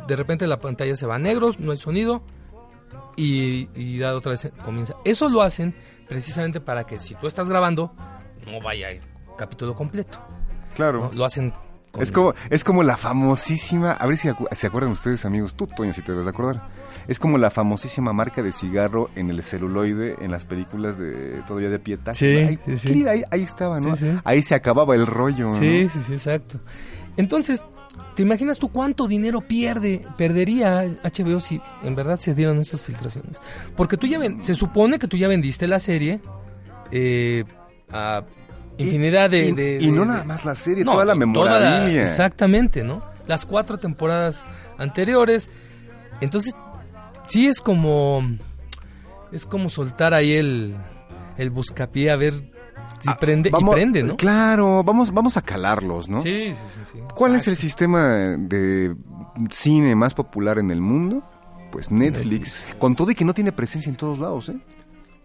de 0.07 0.17
repente 0.17 0.47
la 0.47 0.59
pantalla 0.59 0.95
se 0.95 1.07
va 1.07 1.17
a 1.17 1.19
negros, 1.19 1.59
no 1.59 1.73
hay 1.73 1.77
sonido 1.79 2.23
y, 3.17 3.69
y 3.75 3.99
da 3.99 4.15
otra 4.15 4.31
vez 4.31 4.51
comienza. 4.65 4.95
Eso 5.05 5.29
lo 5.29 5.43
hacen 5.43 5.75
precisamente 6.07 6.61
para 6.61 6.85
que 6.85 6.99
si 6.99 7.15
tú 7.15 7.27
estás 7.27 7.49
grabando 7.49 7.93
no 8.47 8.61
vaya 8.61 8.91
el 8.91 9.01
capítulo 9.37 9.75
completo. 9.75 10.19
Claro. 10.75 11.11
¿no? 11.11 11.19
Lo 11.19 11.25
hacen 11.25 11.53
con- 11.91 12.03
Es 12.03 12.13
como, 12.13 12.35
es 12.51 12.65
como 12.65 12.83
la 12.83 12.97
famosísima, 12.97 13.93
a 13.93 14.07
ver 14.07 14.17
si 14.17 14.29
acu- 14.29 14.49
se 14.53 14.67
acuerdan 14.67 14.93
ustedes 14.93 15.25
amigos, 15.25 15.55
tú 15.55 15.67
Toño 15.67 15.93
si 15.93 16.03
te 16.03 16.13
debes 16.13 16.27
de 16.27 16.31
acordar, 16.31 16.69
es 17.09 17.19
como 17.19 17.39
la 17.39 17.51
famosísima 17.51 18.13
marca 18.13 18.43
de 18.43 18.53
cigarro 18.53 19.11
en 19.17 19.31
el 19.31 19.43
celuloide 19.43 20.15
en 20.21 20.31
las 20.31 20.45
películas 20.45 20.99
de 20.99 21.43
Todavía 21.47 21.71
de 21.71 21.79
Pietà. 21.81 22.15
Sí, 22.15 22.27
ahí, 22.27 22.59
sí, 22.67 22.77
sí. 22.79 22.89
querida, 22.89 23.11
ahí, 23.13 23.25
ahí 23.31 23.43
estaba, 23.43 23.81
¿no? 23.81 23.97
Sí, 23.97 24.07
sí. 24.11 24.19
Ahí 24.25 24.43
se 24.43 24.55
acababa 24.55 24.95
el 24.95 25.07
rollo, 25.07 25.47
¿no? 25.47 25.53
Sí, 25.55 25.89
sí, 25.89 26.01
sí, 26.03 26.13
exacto. 26.13 26.61
Entonces, 27.17 27.65
¿te 28.15 28.23
imaginas 28.23 28.59
tú 28.59 28.69
cuánto 28.69 29.09
dinero 29.09 29.41
pierde, 29.41 30.05
perdería 30.17 30.83
HBO 31.03 31.41
si 31.41 31.61
en 31.83 31.95
verdad 31.95 32.17
se 32.21 32.35
dieron 32.35 32.59
estas 32.59 32.83
filtraciones? 32.85 33.41
Porque 33.75 33.97
tú 33.97 34.07
ya 34.07 34.19
ven, 34.19 34.41
se 34.43 34.55
supone 34.55 34.99
que 34.99 35.09
tú 35.09 35.17
ya 35.17 35.27
vendiste 35.29 35.67
la 35.67 35.79
serie 35.79 36.21
eh, 36.93 37.45
a 37.91 38.23
infinidad 38.77 39.31
de, 39.31 39.47
y, 39.49 39.53
de- 39.53 39.79
y 39.81 39.87
de- 39.87 39.93
no 39.93 40.03
de- 40.03 40.07
nada 40.09 40.25
más 40.25 40.45
la 40.45 40.55
serie, 40.55 40.85
No, 40.85 40.93
toda 40.93 41.05
la 41.07 41.17
y 41.17 41.19
toda 41.33 41.51
la- 41.51 41.61
memorabilia. 41.71 42.03
exactamente, 42.03 42.85
¿no? 42.85 43.03
Las 43.27 43.45
cuatro 43.47 43.79
temporadas 43.79 44.47
anteriores. 44.79 45.51
Entonces, 46.21 46.55
sí 47.29 47.47
es 47.47 47.61
como. 47.61 48.23
Es 49.31 49.45
como 49.47 49.69
soltar 49.69 50.15
ahí 50.15 50.33
el, 50.33 50.75
el 51.37 51.51
buscapié 51.51 52.11
a 52.11 52.17
ver 52.17 52.35
si 52.99 53.09
Ah, 53.11 53.17
prende. 53.19 53.51
vamos- 53.51 53.73
y 53.73 53.75
prende, 53.75 54.03
¿no? 54.03 54.17
Claro, 54.17 54.83
vamos, 54.83 55.13
vamos 55.13 55.37
a 55.37 55.43
calarlos, 55.43 56.09
¿no? 56.09 56.21
Sí, 56.23 56.55
sí, 56.55 56.61
sí. 56.75 56.81
sí. 56.95 56.99
¿Cuál 57.15 57.37
es 57.37 57.47
el 57.47 57.57
sistema 57.57 58.07
de 58.39 58.97
cine 59.51 59.95
más 59.95 60.15
popular 60.15 60.59
en 60.59 60.71
el 60.71 60.81
mundo? 60.81 61.23
Pues 61.71 61.91
Netflix, 61.91 62.67
con 62.79 62.97
todo 62.97 63.11
y 63.11 63.15
que 63.15 63.27
no 63.27 63.35
tiene 63.35 63.53
presencia 63.53 63.91
en 63.91 63.97
todos 63.97 64.19
lados, 64.19 64.49
¿eh? 64.49 64.59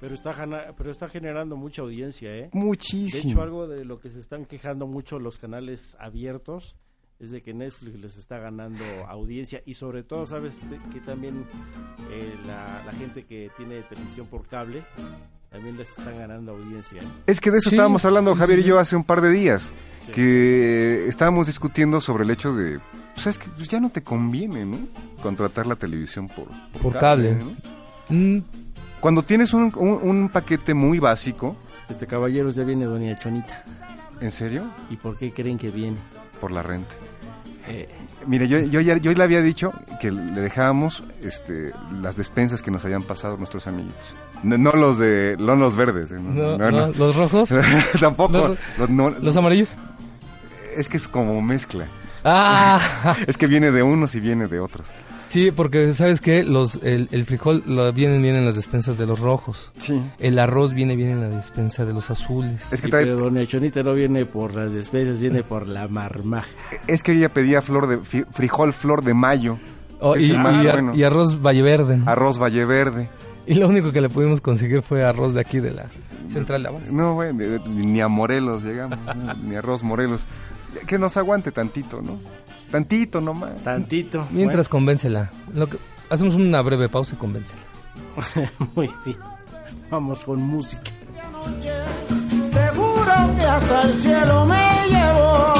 Pero 0.01 0.13
está, 0.13 0.33
jana- 0.33 0.73
pero 0.77 0.91
está 0.91 1.07
generando 1.07 1.55
mucha 1.55 1.81
audiencia, 1.83 2.35
¿eh? 2.35 2.49
De 2.51 2.59
Muchísimo. 2.59 3.31
hecho, 3.31 3.41
algo 3.41 3.67
de 3.69 3.85
lo 3.85 4.01
que 4.01 4.09
se 4.09 4.19
están 4.19 4.43
quejando 4.45 4.85
mucho 4.85 5.17
los 5.19 5.39
canales 5.39 5.95
abiertos 5.97 6.75
es 7.19 7.31
de 7.31 7.41
que 7.41 7.53
Netflix 7.53 7.99
les 7.99 8.17
está 8.17 8.37
ganando 8.39 8.83
audiencia 9.07 9.61
y 9.65 9.75
sobre 9.75 10.03
todo, 10.03 10.25
¿sabes? 10.25 10.61
Que 10.91 10.99
también 10.99 11.45
eh, 12.11 12.35
la, 12.45 12.83
la 12.85 12.91
gente 12.93 13.23
que 13.23 13.49
tiene 13.57 13.81
televisión 13.83 14.27
por 14.27 14.45
cable 14.47 14.83
también 15.49 15.77
les 15.77 15.89
están 15.89 16.17
ganando 16.17 16.53
audiencia. 16.53 17.01
Es 17.27 17.39
que 17.39 17.51
de 17.51 17.59
eso 17.59 17.69
Sí, 17.69 17.75
estábamos 17.75 18.03
hablando 18.05 18.33
sí, 18.33 18.39
Javier 18.39 18.59
sí, 18.59 18.65
y 18.65 18.67
yo 18.69 18.79
hace 18.79 18.95
un 18.95 19.03
par 19.03 19.21
de 19.21 19.29
días, 19.29 19.71
Sí. 20.05 20.11
que 20.11 21.07
estábamos 21.07 21.47
discutiendo 21.47 22.01
sobre 22.01 22.23
el 22.25 22.31
hecho 22.31 22.53
de, 22.53 22.79
pues 23.13 23.27
es 23.27 23.37
que 23.39 23.47
pues, 23.49 23.69
ya 23.69 23.79
no 23.79 23.89
te 23.89 24.01
conviene, 24.03 24.65
¿no? 24.65 24.79
Contratar 25.21 25.65
la 25.67 25.75
televisión 25.77 26.27
por, 26.27 26.47
Por 26.81 26.99
cable. 26.99 27.35
¿no? 27.35 27.55
Mm, 28.09 28.41
Cuando 28.99 29.23
tienes 29.23 29.53
un, 29.53 29.71
un- 29.77 29.99
un 30.01 30.29
paquete 30.29 30.73
muy 30.73 30.99
básico, 30.99 31.55
Este 31.87 32.07
caballeros 32.07 32.55
ya 32.55 32.63
viene 32.65 32.85
Doña 32.85 33.17
Chonita. 33.17 33.63
¿en 34.19 34.31
serio? 34.31 34.65
¿Y 34.89 34.95
por 34.97 35.17
qué 35.17 35.31
creen 35.31 35.57
que 35.57 35.69
viene? 35.69 35.97
Por 36.43 36.51
la 36.51 36.61
renta. 36.61 36.93
Eh, 37.69 37.87
Mire, 38.27 38.49
yo, 38.49 38.59
yo, 38.59 38.81
ya- 38.81 38.97
yo 38.97 39.13
le 39.13 39.23
había 39.23 39.41
dicho 39.41 39.71
que 40.01 40.11
le 40.11 40.41
dejábamos 40.41 41.03
este, 41.21 41.71
las 42.01 42.17
despensas 42.17 42.61
que 42.61 42.69
nos 42.69 42.83
habían 42.83 43.03
pasado 43.03 43.37
nuestros 43.37 43.65
amiguitos. 43.65 44.13
No, 44.43 44.57
no 44.57 44.71
los 44.71 44.97
de 44.97 45.37
no 45.39 45.55
los 45.55 45.77
verdes. 45.77 46.11
¿eh? 46.11 46.19
no. 46.19 46.57
Los 46.91 47.15
rojos, 47.15 47.47
Tampoco. 48.01 48.57
Los- 48.77 49.21
los 49.23 49.37
amarillos. 49.37 49.75
es 50.75 50.89
que 50.89 50.97
es 50.97 51.07
como 51.07 51.41
mezcla. 51.41 51.85
Ah, 52.25 53.15
Es 53.27 53.37
que 53.37 53.47
viene 53.47 53.71
de 53.71 53.83
unos 53.83 54.15
y 54.15 54.19
viene 54.19 54.47
de 54.47 54.59
otros. 54.59 54.87
Sí, 55.33 55.51
porque 55.51 55.91
sabes 55.93 56.21
que 56.21 56.43
los 56.43 56.75
el, 56.83 57.09
el 57.11 57.25
frijol 57.25 57.63
lo 57.65 57.91
vienen 57.91 58.21
bien 58.21 58.35
en 58.35 58.45
las 58.45 58.55
despensas 58.55 58.97
de 58.97 59.05
los 59.05 59.19
rojos. 59.19 59.71
Sí. 59.79 59.99
El 60.19 60.37
arroz 60.39 60.73
viene 60.73 60.95
bien 60.95 61.09
en 61.09 61.21
la 61.21 61.29
despensa 61.29 61.85
de 61.85 61.93
los 61.93 62.09
azules. 62.11 62.71
Es 62.71 62.81
que, 62.81 62.87
sí, 62.87 62.91
trae- 62.91 63.03
pero 63.03 63.17
Doña 63.17 63.45
Chonita 63.45 63.83
no 63.83 63.93
viene 63.93 64.25
por 64.25 64.53
las 64.55 64.71
despensas, 64.71 65.19
viene 65.19 65.43
por 65.43 65.67
la 65.67 65.87
marmaja. 65.87 66.49
es 66.87 67.03
que 67.03 67.13
ella 67.13 67.33
pedía 67.33 67.61
flor 67.61 67.87
de 67.87 67.97
frijol 68.31 68.73
flor 68.73 69.03
de 69.03 69.13
mayo, 69.13 69.57
Oh, 70.05 70.17
y, 70.17 70.31
el 70.31 70.39
más 70.39 70.61
y 70.63 70.67
ar- 70.67 70.73
bueno. 70.73 70.95
y 70.95 71.03
arroz 71.03 71.41
Valleverde. 71.41 71.97
¿no? 71.97 72.09
arroz 72.09 72.37
valle 72.37 72.65
verde. 72.65 73.09
Y 73.47 73.53
lo 73.55 73.67
único 73.69 73.91
que 73.93 74.01
le 74.01 74.09
pudimos 74.09 74.41
conseguir 74.41 74.81
fue 74.81 75.03
arroz 75.03 75.33
de 75.33 75.39
aquí 75.41 75.59
de 75.61 75.71
la 75.71 75.85
central 76.29 76.63
de 76.63 76.69
Abasto. 76.69 76.91
No, 76.91 77.13
bueno, 77.13 77.41
ni 77.67 78.01
a 78.01 78.07
Morelos 78.09 78.63
llegamos, 78.63 78.99
ni 79.43 79.55
arroz 79.55 79.81
Morelos. 79.83 80.27
Que 80.87 80.97
nos 80.97 81.15
aguante 81.17 81.51
tantito, 81.51 82.01
¿no? 82.01 82.17
Tantito 82.73 83.21
nomás. 83.21 83.61
Tantito. 83.61 84.27
Mientras 84.31 84.67
convéncela. 84.67 85.29
Lo 85.53 85.69
que, 85.69 85.77
hacemos 86.09 86.33
una 86.33 86.59
breve 86.63 86.89
pausa 86.89 87.13
y 87.13 87.17
convéncela. 87.19 87.61
Bueno, 88.33 88.49
muy 88.75 88.89
bien. 89.05 89.17
Vamos 89.91 90.25
con 90.25 90.41
música. 90.41 90.91
Seguro 92.51 93.13
que 93.37 93.43
hasta 93.43 93.81
el 93.83 94.01
cielo 94.01 94.45
me 94.47 94.87
llevó. 94.89 95.53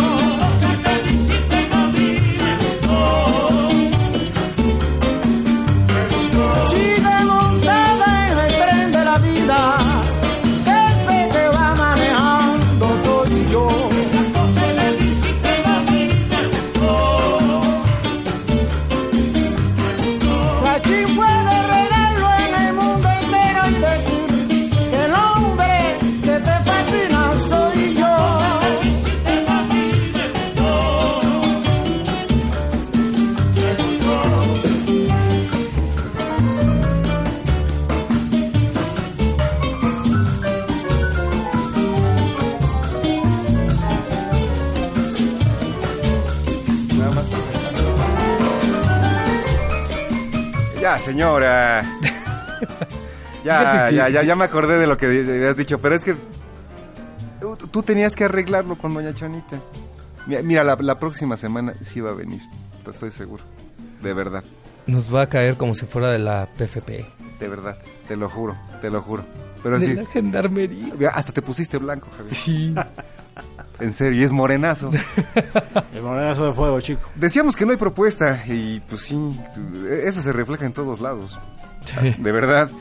Ya, 50.93 50.99
señora. 50.99 51.83
Ya, 53.43 53.89
ya, 53.89 54.09
ya, 54.09 54.21
ya 54.21 54.35
me 54.35 54.43
acordé 54.45 54.77
de 54.77 54.85
lo 54.85 54.95
que 54.95 55.07
habías 55.07 55.57
dicho, 55.57 55.81
pero 55.81 55.95
es 55.95 56.03
que 56.03 56.15
tú, 57.71 57.81
tenías 57.81 58.15
que 58.15 58.25
arreglarlo 58.25 58.77
con 58.77 58.93
Doña 58.93 59.11
Chonita. 59.13 59.59
Mira, 60.27 60.41
mira, 60.43 60.63
la, 60.63 60.77
la 60.79 60.99
próxima 60.99 61.35
semana 61.35 61.73
sí 61.81 61.99
va 61.99 62.11
a 62.11 62.13
venir, 62.13 62.41
te 62.85 62.91
estoy 62.91 63.09
seguro. 63.09 63.43
De 64.03 64.13
verdad, 64.13 64.43
Nos 64.85 65.13
va 65.13 65.23
a 65.23 65.29
caer 65.29 65.57
como 65.57 65.73
si 65.73 65.87
fuera 65.87 66.11
de 66.11 66.19
la 66.19 66.47
PFP. 66.57 67.05
de 67.39 67.47
verdad, 67.47 67.75
te 68.07 68.15
lo 68.15 68.29
juro, 68.29 68.55
te 68.79 68.91
lo 68.91 69.01
juro. 69.01 69.25
Pero 69.63 69.79
de 69.79 69.87
sí, 69.87 69.93
la 69.95 70.05
gendarmería. 70.05 70.93
mira, 70.95 71.09
hasta 71.09 71.33
te 71.33 71.41
pusiste 71.41 71.79
blanco, 71.79 72.07
Javier. 72.15 72.33
Sí. 72.35 72.75
En 73.83 73.91
serio, 73.91 74.21
y 74.21 74.23
es 74.23 74.31
morenazo. 74.31 74.91
El 75.93 76.01
morenazo 76.01 76.45
de 76.47 76.53
fuego, 76.53 76.79
chico. 76.79 77.01
Decíamos 77.15 77.57
que 77.57 77.65
no 77.65 77.71
hay 77.71 77.77
propuesta 77.77 78.41
y 78.47 78.79
pues 78.79 79.01
sí, 79.01 79.37
eso 80.03 80.21
se 80.21 80.31
refleja 80.31 80.65
en 80.65 80.71
todos 80.71 81.01
lados. 81.01 81.37
Sí. 81.85 82.15
De 82.17 82.31
verdad. 82.31 82.71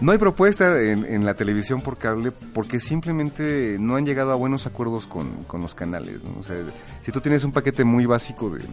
No 0.00 0.10
hay 0.10 0.18
propuesta 0.18 0.82
en, 0.82 1.04
en 1.04 1.24
la 1.24 1.34
televisión 1.34 1.80
por 1.80 1.96
cable 1.96 2.32
porque 2.32 2.80
simplemente 2.80 3.76
no 3.78 3.94
han 3.94 4.04
llegado 4.04 4.32
a 4.32 4.34
buenos 4.34 4.66
acuerdos 4.66 5.06
con, 5.06 5.44
con 5.44 5.62
los 5.62 5.76
canales. 5.76 6.24
¿no? 6.24 6.40
O 6.40 6.42
sea, 6.42 6.56
si 7.02 7.12
tú 7.12 7.20
tienes 7.20 7.44
un 7.44 7.52
paquete 7.52 7.84
muy 7.84 8.04
básico 8.04 8.50
de 8.50 8.64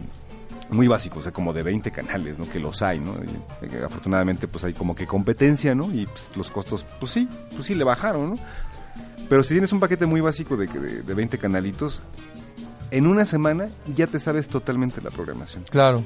muy 0.70 0.88
básico, 0.88 1.18
o 1.18 1.22
sea, 1.22 1.32
como 1.32 1.52
de 1.52 1.62
20 1.62 1.90
canales, 1.90 2.38
¿no? 2.38 2.48
Que 2.48 2.58
los 2.58 2.80
hay, 2.82 3.00
¿no? 3.00 3.14
Y, 3.24 3.66
eh, 3.66 3.82
afortunadamente, 3.84 4.48
pues 4.48 4.64
hay 4.64 4.72
como 4.72 4.94
que 4.94 5.06
competencia, 5.06 5.74
¿no? 5.74 5.92
Y 5.92 6.06
pues, 6.06 6.32
los 6.36 6.50
costos, 6.50 6.86
pues 6.98 7.12
sí, 7.12 7.28
pues 7.52 7.66
sí 7.66 7.74
le 7.74 7.84
bajaron, 7.84 8.30
¿no? 8.30 8.36
Pero 9.28 9.42
si 9.44 9.54
tienes 9.54 9.72
un 9.72 9.80
paquete 9.80 10.06
muy 10.06 10.20
básico 10.20 10.56
de, 10.56 10.66
de, 10.66 11.02
de 11.02 11.14
20 11.14 11.38
canalitos, 11.38 12.02
en 12.90 13.06
una 13.06 13.24
semana 13.26 13.68
ya 13.94 14.06
te 14.08 14.18
sabes 14.18 14.48
totalmente 14.48 15.00
la 15.00 15.10
programación 15.10 15.62
Claro. 15.70 16.02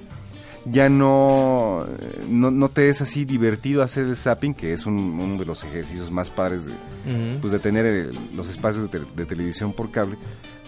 ya 0.66 0.88
no, 0.90 1.86
eh, 1.86 2.24
no, 2.28 2.50
no 2.50 2.68
te 2.68 2.88
es 2.90 3.00
así 3.00 3.24
divertido 3.24 3.82
hacer 3.82 4.04
el 4.06 4.16
zapping, 4.16 4.52
que 4.54 4.72
es 4.74 4.84
un- 4.84 5.18
uno 5.18 5.38
de 5.38 5.46
los 5.46 5.64
ejercicios 5.64 6.10
más 6.10 6.28
padres 6.28 6.66
de, 6.66 6.72
pues 7.40 7.52
de 7.52 7.58
tener 7.58 7.86
el- 7.86 8.18
los 8.36 8.50
espacios 8.50 8.90
de, 8.90 8.98
te- 9.00 9.06
de 9.16 9.24
televisión 9.26 9.72
por 9.72 9.90
cable. 9.90 10.16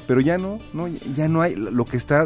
Pero 0.07 0.21
ya 0.21 0.39
no, 0.39 0.59
no, 0.73 0.87
ya 0.89 1.29
no 1.29 1.43
hay. 1.43 1.55
Lo 1.57 1.85
que 1.85 1.97
está 1.99 2.25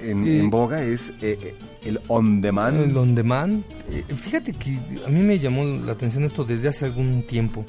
eh, 0.00 0.10
en, 0.12 0.50
boga 0.50 0.82
es 0.82 1.10
eh, 1.22 1.38
eh, 1.42 1.54
el 1.82 1.98
on 2.08 2.40
demand. 2.40 2.76
El 2.80 2.96
on 2.96 3.14
demand. 3.14 3.64
Eh, 3.90 4.04
fíjate 4.14 4.52
que 4.52 4.78
a 5.04 5.08
mí 5.08 5.20
me 5.22 5.38
llamó 5.40 5.64
la 5.64 5.92
atención 5.92 6.22
esto 6.24 6.44
desde 6.44 6.68
hace 6.68 6.84
algún 6.84 7.24
tiempo. 7.26 7.64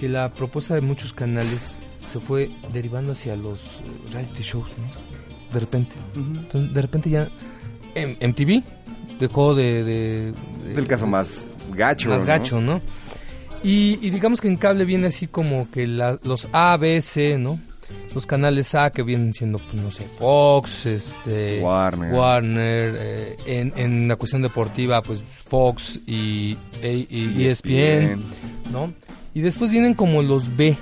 Que 0.00 0.08
la 0.08 0.32
propuesta 0.32 0.74
de 0.74 0.80
muchos 0.80 1.12
canales 1.12 1.80
se 2.06 2.18
fue 2.18 2.50
derivando 2.72 3.12
hacia 3.12 3.36
los 3.36 3.60
eh, 3.60 4.12
reality 4.12 4.42
shows, 4.42 4.70
¿no? 4.78 5.52
De 5.52 5.60
repente. 5.60 5.94
Ujú. 6.16 6.40
Entonces, 6.40 6.72
de 6.74 6.82
repente 6.82 7.10
ya 7.10 7.28
M- 7.94 8.16
MTV 8.20 8.62
dejó 9.20 9.54
de... 9.54 9.84
de- 9.84 10.32
de- 10.64 10.72
Es 10.72 10.78
el 10.78 10.86
caso 10.86 11.06
más 11.06 11.44
gacho. 11.72 12.08
más 12.08 12.20
¿no? 12.22 12.26
gacho, 12.26 12.60
¿no? 12.62 12.80
Y, 13.62 13.98
y 14.00 14.08
digamos 14.10 14.40
que 14.40 14.48
en 14.48 14.56
cable 14.56 14.86
viene 14.86 15.08
así 15.08 15.26
como 15.26 15.70
que 15.70 15.86
la- 15.86 16.18
los 16.22 16.48
A, 16.52 16.76
B, 16.78 16.98
C, 17.02 17.36
¿no? 17.36 17.60
Los 18.14 18.24
canales 18.24 18.74
A 18.74 18.90
que 18.90 19.02
vienen 19.02 19.34
siendo, 19.34 19.58
pues, 19.58 19.74
no 19.82 19.90
sé, 19.90 20.04
Fox, 20.18 20.86
este, 20.86 21.60
Warner. 21.60 22.12
Warner, 22.14 22.94
eh, 22.98 23.36
en, 23.46 23.72
en 23.76 24.08
la 24.08 24.16
cuestión 24.16 24.40
deportiva, 24.42 25.02
pues 25.02 25.20
Fox 25.46 25.98
y, 26.06 26.56
e- 26.80 27.06
y 27.10 27.44
ESPN, 27.46 28.22
¿no? 28.72 28.92
Y 29.34 29.40
después 29.42 29.70
vienen 29.70 29.94
como 29.94 30.22
los 30.22 30.56
B. 30.56 30.76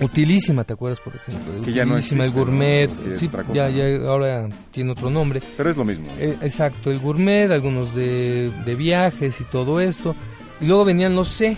Utilísima, 0.00 0.62
¿te 0.62 0.74
acuerdas, 0.74 1.00
por 1.00 1.16
ejemplo? 1.16 1.54
ya 1.72 1.84
no 1.84 1.94
Utilísima, 1.94 2.24
el 2.24 2.30
gourmet, 2.30 2.88
sí, 3.14 3.28
ya, 3.52 3.68
ya 3.68 4.08
ahora 4.08 4.48
tiene 4.70 4.92
otro 4.92 5.10
nombre. 5.10 5.42
Pero 5.56 5.70
es 5.70 5.76
lo 5.76 5.84
mismo. 5.84 6.06
Eh, 6.18 6.36
exacto, 6.40 6.92
el 6.92 7.00
gourmet, 7.00 7.50
algunos 7.50 7.94
de, 7.96 8.50
de 8.64 8.74
viajes 8.76 9.40
y 9.40 9.44
todo 9.44 9.80
esto. 9.80 10.14
Y 10.60 10.66
luego 10.66 10.84
venían 10.84 11.16
los 11.16 11.28
C, 11.28 11.56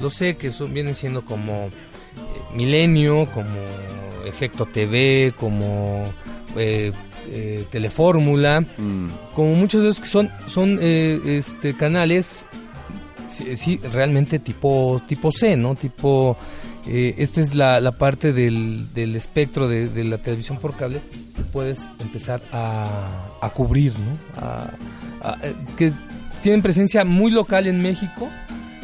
los 0.00 0.14
C 0.14 0.36
que 0.36 0.50
son, 0.50 0.72
vienen 0.72 0.94
siendo 0.94 1.26
como 1.26 1.66
eh, 1.66 1.70
Milenio, 2.54 3.26
como 3.34 3.50
Efecto 4.24 4.64
TV, 4.64 5.34
como 5.38 6.10
eh, 6.56 6.90
eh, 7.30 7.64
Telefórmula, 7.70 8.62
Mm. 8.78 9.08
como 9.34 9.54
muchos 9.54 9.82
de 9.82 9.88
esos 9.90 10.00
que 10.04 10.08
son, 10.10 10.30
son 10.46 10.78
eh, 10.80 11.20
este, 11.26 11.74
canales, 11.74 12.46
sí, 13.34 13.56
sí, 13.56 13.76
realmente 13.78 14.38
tipo, 14.38 15.02
tipo 15.06 15.30
C, 15.30 15.56
¿no? 15.56 15.74
Tipo, 15.74 16.36
eh, 16.86 17.14
esta 17.18 17.40
es 17.40 17.54
la, 17.54 17.80
la 17.80 17.92
parte 17.92 18.32
del, 18.32 18.92
del 18.94 19.16
espectro 19.16 19.68
de, 19.68 19.88
de 19.88 20.04
la 20.04 20.18
televisión 20.18 20.58
por 20.58 20.76
cable 20.76 21.00
que 21.36 21.42
puedes 21.42 21.80
empezar 22.00 22.42
a, 22.52 23.26
a 23.40 23.50
cubrir, 23.50 23.92
¿no? 23.98 24.18
A- 24.40 24.70
a- 25.22 25.38
eh, 25.42 25.54
que 25.76 25.92
tienen 26.42 26.62
presencia 26.62 27.04
muy 27.04 27.30
local 27.30 27.66
en 27.66 27.80
México, 27.80 28.28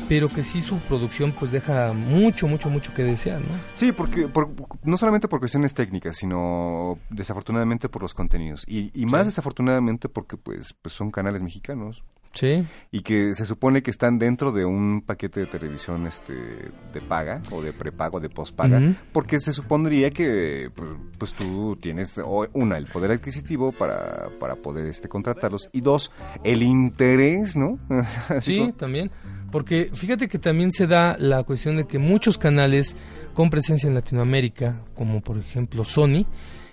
pero 0.08 0.28
que 0.28 0.42
sí 0.42 0.60
su 0.60 0.78
producción 0.78 1.32
pues 1.38 1.52
deja 1.52 1.92
mucho, 1.92 2.48
mucho, 2.48 2.68
mucho 2.68 2.92
que 2.94 3.04
desear, 3.04 3.38
¿no? 3.40 3.46
Sí, 3.74 3.92
porque 3.92 4.26
por- 4.26 4.50
no 4.82 4.96
solamente 4.96 5.28
por 5.28 5.38
cuestiones 5.38 5.72
técnicas, 5.74 6.16
sino 6.16 6.98
desafortunadamente 7.10 7.88
por 7.88 8.02
los 8.02 8.12
contenidos. 8.14 8.64
Y, 8.66 8.90
y 8.92 9.06
más 9.06 9.26
desafortunadamente 9.26 10.08
porque 10.08 10.36
pues, 10.36 10.74
pues 10.82 10.94
son 10.94 11.10
canales 11.12 11.42
mexicanos 11.42 12.02
Sí. 12.32 12.64
y 12.92 13.00
que 13.02 13.34
se 13.34 13.44
supone 13.44 13.82
que 13.82 13.90
están 13.90 14.18
dentro 14.20 14.52
de 14.52 14.64
un 14.64 15.02
paquete 15.02 15.40
de 15.40 15.46
televisión 15.46 16.06
este 16.06 16.32
de 16.32 17.00
paga 17.00 17.42
o 17.50 17.60
de 17.60 17.72
prepago, 17.72 18.20
de 18.20 18.28
pospaga, 18.28 18.80
porque 19.12 19.40
se 19.40 19.52
supondría 19.52 20.10
que 20.10 20.70
pues, 20.74 20.90
pues, 21.18 21.32
tú 21.34 21.76
tienes 21.80 22.18
o, 22.24 22.46
una 22.52 22.78
el 22.78 22.86
poder 22.86 23.10
adquisitivo 23.10 23.72
para, 23.72 24.28
para 24.38 24.54
poder 24.54 24.86
este 24.86 25.08
contratarlos 25.08 25.68
y 25.72 25.80
dos 25.80 26.12
el 26.44 26.62
interés, 26.62 27.56
¿no? 27.56 27.78
Sí, 28.40 28.58
como- 28.58 28.72
también. 28.74 29.10
Porque 29.50 29.90
fíjate 29.92 30.28
que 30.28 30.38
también 30.38 30.70
se 30.70 30.86
da 30.86 31.16
la 31.18 31.42
cuestión 31.42 31.76
de 31.78 31.86
que 31.88 31.98
muchos 31.98 32.38
canales 32.38 32.96
con 33.34 33.50
presencia 33.50 33.88
en 33.88 33.94
Latinoamérica, 33.94 34.80
como 34.94 35.20
por 35.20 35.36
ejemplo 35.38 35.82
Sony, 35.82 36.24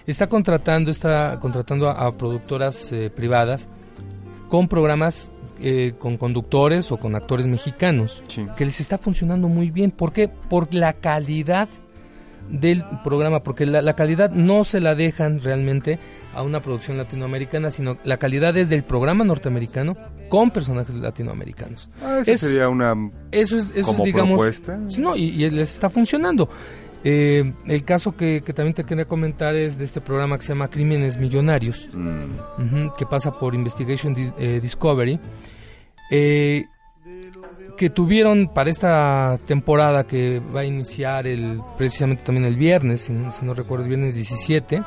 está 0.06 0.28
contratando, 0.30 0.92
está 0.92 1.40
contratando 1.40 1.90
a, 1.90 2.06
a 2.06 2.16
productoras 2.16 2.92
eh, 2.92 3.10
privadas 3.10 3.68
con 4.50 4.68
programas 4.68 5.32
eh, 5.62 5.94
con 5.98 6.18
conductores 6.18 6.92
o 6.92 6.98
con 6.98 7.16
actores 7.16 7.48
mexicanos 7.48 8.22
Sí. 8.28 8.46
que 8.56 8.66
les 8.66 8.80
está 8.80 8.98
funcionando 8.98 9.48
muy 9.48 9.72
bien. 9.72 9.92
¿Por 9.92 10.14
qué? 10.14 10.28
Por 10.28 10.74
la 10.74 10.94
calidad 10.94 11.68
del 12.50 12.84
programa, 13.04 13.42
porque 13.44 13.66
la, 13.66 13.82
la 13.82 13.94
calidad 13.94 14.32
no 14.32 14.64
se 14.64 14.80
la 14.80 14.96
dejan 14.96 15.42
realmente 15.42 16.00
a 16.34 16.44
una 16.44 16.62
producción 16.62 16.98
latinoamericana, 16.98 17.72
sino 17.72 17.98
la 18.06 18.18
calidad 18.18 18.56
es 18.56 18.70
del 18.70 18.84
programa 18.84 19.26
norteamericano 19.26 19.98
con 20.30 20.52
personajes 20.52 20.96
latinoamericanos. 20.96 21.90
Ah, 22.02 22.20
esa 22.22 22.32
Es- 22.32 22.40
sería 22.42 22.70
una 22.70 22.94
Eso 23.32 23.58
es, 23.58 23.72
eso 23.76 23.86
como 23.88 24.00
es 24.00 24.06
digamos, 24.06 24.34
propuesta. 24.34 24.78
No, 24.98 25.16
y, 25.16 25.24
y 25.44 25.50
les 25.50 25.74
está 25.74 25.90
funcionando. 25.90 26.48
Eh, 27.10 27.54
el 27.68 27.84
caso 27.86 28.18
que, 28.18 28.42
que 28.42 28.52
también 28.52 28.74
te 28.74 28.84
quería 28.84 29.06
comentar 29.06 29.56
es 29.56 29.78
de 29.78 29.86
este 29.86 30.02
programa 30.02 30.36
que 30.38 30.42
se 30.42 30.50
llama 30.50 30.68
Crímenes 30.68 31.18
Millonarios, 31.18 31.88
Mm. 31.94 32.90
que 32.98 33.06
pasa 33.06 33.32
por 33.32 33.56
Investigation 33.56 34.14
Di- 34.14 34.34
eh, 34.38 34.60
Discovery, 34.62 35.18
eh, 36.12 36.66
que 37.78 37.90
tuvieron 37.92 38.48
para 38.54 38.70
esta 38.70 39.40
temporada 39.46 40.06
que 40.06 40.40
va 40.54 40.62
a 40.62 40.66
iniciar 40.66 41.28
el 41.28 41.62
precisamente 41.78 42.24
también 42.24 42.46
el 42.46 42.58
viernes, 42.58 43.02
si 43.02 43.14
no, 43.14 43.32
si 43.32 43.46
no 43.46 43.54
recuerdo, 43.54 43.84
el 43.84 43.90
viernes 43.90 44.16
17, 44.16 44.82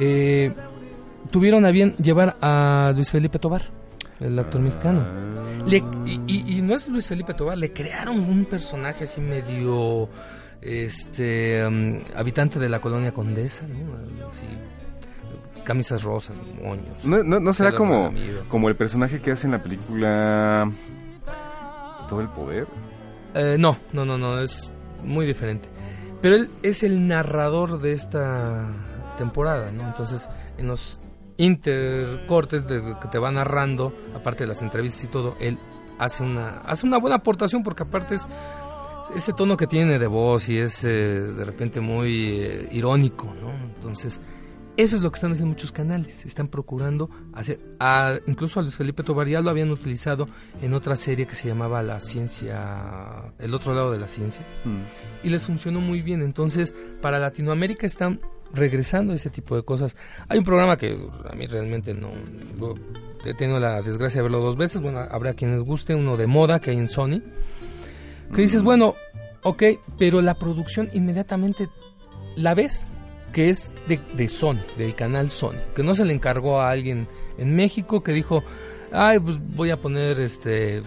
eh, 0.00 0.52
tuvieron 1.30 1.64
a 1.64 1.70
bien 1.70 1.94
llevar 1.96 2.36
a 2.42 2.92
Luis 2.94 3.10
Felipe 3.10 3.38
Tobar, 3.38 3.62
el 4.18 4.38
actor 4.38 4.60
mexicano. 4.60 5.06
Ah. 5.06 5.64
Le- 5.66 5.84
y, 6.04 6.20
y- 6.26 6.58
y 6.58 6.62
no 6.62 6.74
es 6.74 6.86
Luis 6.88 7.06
Felipe 7.06 7.32
Tobar, 7.32 7.56
le 7.56 7.72
crearon 7.72 8.18
un 8.20 8.44
personaje 8.44 9.04
así 9.04 9.20
medio 9.20 10.08
este 10.62 11.66
um, 11.66 12.00
habitante 12.14 12.58
de 12.58 12.68
la 12.68 12.80
colonia 12.80 13.12
Condesa, 13.12 13.66
¿no? 13.66 14.28
Así, 14.28 14.46
camisas 15.64 16.02
rosas, 16.02 16.36
moños. 16.62 17.04
¿No, 17.04 17.22
no, 17.22 17.40
no 17.40 17.52
será 17.52 17.72
como, 17.72 18.12
como 18.48 18.68
el 18.68 18.76
personaje 18.76 19.20
que 19.20 19.30
hace 19.30 19.46
en 19.46 19.52
la 19.52 19.62
película 19.62 20.70
Todo 22.08 22.20
el 22.20 22.28
Poder? 22.28 22.66
Eh, 23.34 23.56
no, 23.58 23.76
no, 23.92 24.04
no, 24.04 24.18
no, 24.18 24.40
es 24.40 24.72
muy 25.04 25.26
diferente. 25.26 25.68
Pero 26.20 26.36
él 26.36 26.50
es 26.62 26.82
el 26.82 27.06
narrador 27.06 27.80
de 27.80 27.92
esta 27.92 28.68
temporada, 29.16 29.70
¿no? 29.70 29.86
Entonces, 29.86 30.28
en 30.58 30.66
los 30.66 31.00
intercortes 31.36 32.66
de 32.66 32.96
que 33.00 33.08
te 33.08 33.18
va 33.18 33.30
narrando, 33.30 33.94
aparte 34.14 34.44
de 34.44 34.48
las 34.48 34.60
entrevistas 34.60 35.04
y 35.04 35.06
todo, 35.06 35.36
él 35.40 35.58
hace 35.98 36.22
una 36.22 36.58
hace 36.60 36.86
una 36.86 36.98
buena 36.98 37.16
aportación 37.16 37.62
porque 37.62 37.82
aparte 37.82 38.14
es 38.16 38.26
ese 39.14 39.32
tono 39.32 39.56
que 39.56 39.66
tiene 39.66 39.98
de 39.98 40.06
voz 40.06 40.48
y 40.48 40.58
es 40.58 40.84
eh, 40.84 40.88
de 40.88 41.44
repente 41.44 41.80
muy 41.80 42.40
eh, 42.40 42.68
irónico, 42.72 43.32
¿no? 43.40 43.50
Entonces, 43.74 44.20
eso 44.76 44.96
es 44.96 45.02
lo 45.02 45.10
que 45.10 45.16
están 45.16 45.32
haciendo 45.32 45.50
muchos 45.52 45.72
canales. 45.72 46.24
Están 46.24 46.48
procurando 46.48 47.10
hacer. 47.34 47.60
a- 47.80 48.18
incluso 48.26 48.60
a 48.60 48.62
Luis 48.62 48.76
Felipe 48.76 49.02
Tobar 49.02 49.26
ya 49.28 49.40
lo 49.40 49.50
habían 49.50 49.70
utilizado 49.70 50.26
en 50.62 50.72
otra 50.74 50.96
serie 50.96 51.26
que 51.26 51.34
se 51.34 51.48
llamaba 51.48 51.82
La 51.82 52.00
Ciencia. 52.00 53.32
El 53.38 53.52
otro 53.54 53.74
lado 53.74 53.92
de 53.92 53.98
la 53.98 54.08
ciencia. 54.08 54.42
Mm. 54.64 55.26
Y 55.26 55.30
les 55.30 55.44
funcionó 55.44 55.80
muy 55.80 56.02
bien. 56.02 56.22
Entonces, 56.22 56.74
para 57.02 57.18
Latinoamérica 57.18 57.86
están 57.86 58.20
regresando 58.52 59.12
a 59.12 59.16
ese 59.16 59.28
tipo 59.30 59.54
de 59.56 59.62
cosas. 59.64 59.96
Hay 60.28 60.38
un 60.38 60.44
programa 60.44 60.76
que 60.76 60.96
a 61.30 61.34
mí 61.34 61.46
realmente 61.46 61.92
no. 61.94 62.10
lo- 62.58 62.74
he 63.24 63.34
tenido 63.34 63.60
la 63.60 63.82
desgracia 63.82 64.20
de 64.20 64.22
verlo 64.22 64.38
dos 64.40 64.56
veces. 64.56 64.80
Bueno, 64.80 65.00
habrá 65.00 65.34
quienes 65.34 65.60
guste. 65.60 65.94
Uno 65.94 66.16
de 66.16 66.26
moda 66.26 66.58
que 66.60 66.70
hay 66.70 66.78
en 66.78 66.88
Sony. 66.88 67.20
Que 68.34 68.42
dices, 68.42 68.62
bueno, 68.62 68.94
ok, 69.42 69.62
pero 69.98 70.20
la 70.20 70.34
producción 70.34 70.88
inmediatamente 70.92 71.68
la 72.36 72.54
ves 72.54 72.86
que 73.32 73.48
es 73.48 73.72
de, 73.88 74.00
de 74.14 74.28
Sony, 74.28 74.60
del 74.76 74.94
canal 74.94 75.30
Sony, 75.30 75.60
que 75.74 75.82
no 75.82 75.94
se 75.94 76.04
le 76.04 76.12
encargó 76.12 76.60
a 76.60 76.70
alguien 76.70 77.08
en 77.38 77.54
México 77.54 78.02
que 78.02 78.12
dijo, 78.12 78.42
ay, 78.92 79.18
pues 79.20 79.38
voy 79.54 79.70
a 79.70 79.80
poner 79.80 80.18
este 80.20 80.78
eh, 80.78 80.82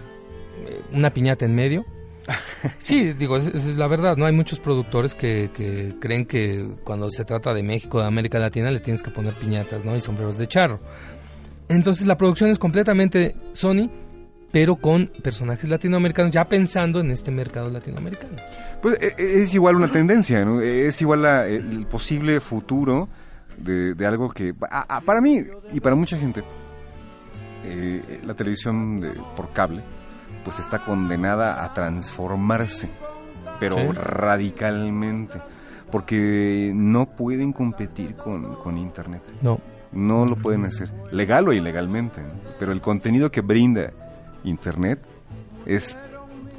una 0.92 1.10
piñata 1.10 1.44
en 1.44 1.54
medio. 1.54 1.84
Sí, 2.78 3.12
digo, 3.12 3.36
esa 3.36 3.50
es 3.50 3.76
la 3.76 3.86
verdad, 3.86 4.16
¿no? 4.16 4.24
Hay 4.24 4.32
muchos 4.32 4.58
productores 4.58 5.14
que, 5.14 5.50
que 5.52 5.96
creen 6.00 6.24
que 6.24 6.76
cuando 6.82 7.10
se 7.10 7.26
trata 7.26 7.52
de 7.52 7.62
México, 7.62 8.00
de 8.00 8.06
América 8.06 8.38
Latina, 8.38 8.70
le 8.70 8.80
tienes 8.80 9.02
que 9.02 9.10
poner 9.10 9.34
piñatas, 9.34 9.84
¿no? 9.84 9.94
Y 9.94 10.00
sombreros 10.00 10.38
de 10.38 10.46
charro. 10.46 10.80
Entonces 11.68 12.06
la 12.06 12.16
producción 12.16 12.48
es 12.48 12.58
completamente 12.58 13.36
Sony, 13.52 13.90
pero 14.54 14.76
con 14.76 15.10
personajes 15.20 15.68
latinoamericanos, 15.68 16.30
ya 16.30 16.44
pensando 16.44 17.00
en 17.00 17.10
este 17.10 17.32
mercado 17.32 17.68
latinoamericano. 17.70 18.36
Pues 18.80 18.96
e- 19.02 19.12
e- 19.18 19.42
es 19.42 19.52
igual 19.52 19.74
una 19.74 19.88
tendencia, 19.90 20.44
¿no? 20.44 20.60
Es 20.60 21.02
igual 21.02 21.22
la- 21.22 21.44
el 21.48 21.86
posible 21.86 22.38
futuro 22.38 23.08
de, 23.56 23.94
de 23.94 24.06
algo 24.06 24.30
que, 24.30 24.54
a- 24.70 24.96
a- 24.96 25.00
para 25.00 25.20
mí 25.20 25.40
y 25.72 25.80
para 25.80 25.96
mucha 25.96 26.16
gente, 26.16 26.44
eh, 27.64 28.20
la 28.24 28.34
televisión 28.34 29.00
de- 29.00 29.10
por 29.36 29.50
cable, 29.52 29.82
pues 30.44 30.60
está 30.60 30.84
condenada 30.84 31.64
a 31.64 31.74
transformarse, 31.74 32.88
pero 33.58 33.76
Sí. 33.76 33.86
radicalmente, 33.92 35.40
porque 35.90 36.70
no 36.74 37.06
pueden 37.06 37.52
competir 37.52 38.14
con, 38.14 38.54
con 38.54 38.78
Internet. 38.78 39.22
No, 39.42 39.58
No 39.90 40.26
lo 40.26 40.36
pueden 40.36 40.64
hacer, 40.64 40.90
legal 41.12 41.48
o 41.48 41.52
ilegalmente, 41.52 42.20
¿no? 42.20 42.28
pero 42.58 42.72
el 42.72 42.80
contenido 42.80 43.30
que 43.30 43.40
brinda 43.42 43.92
Internet 44.44 45.00
es 45.66 45.96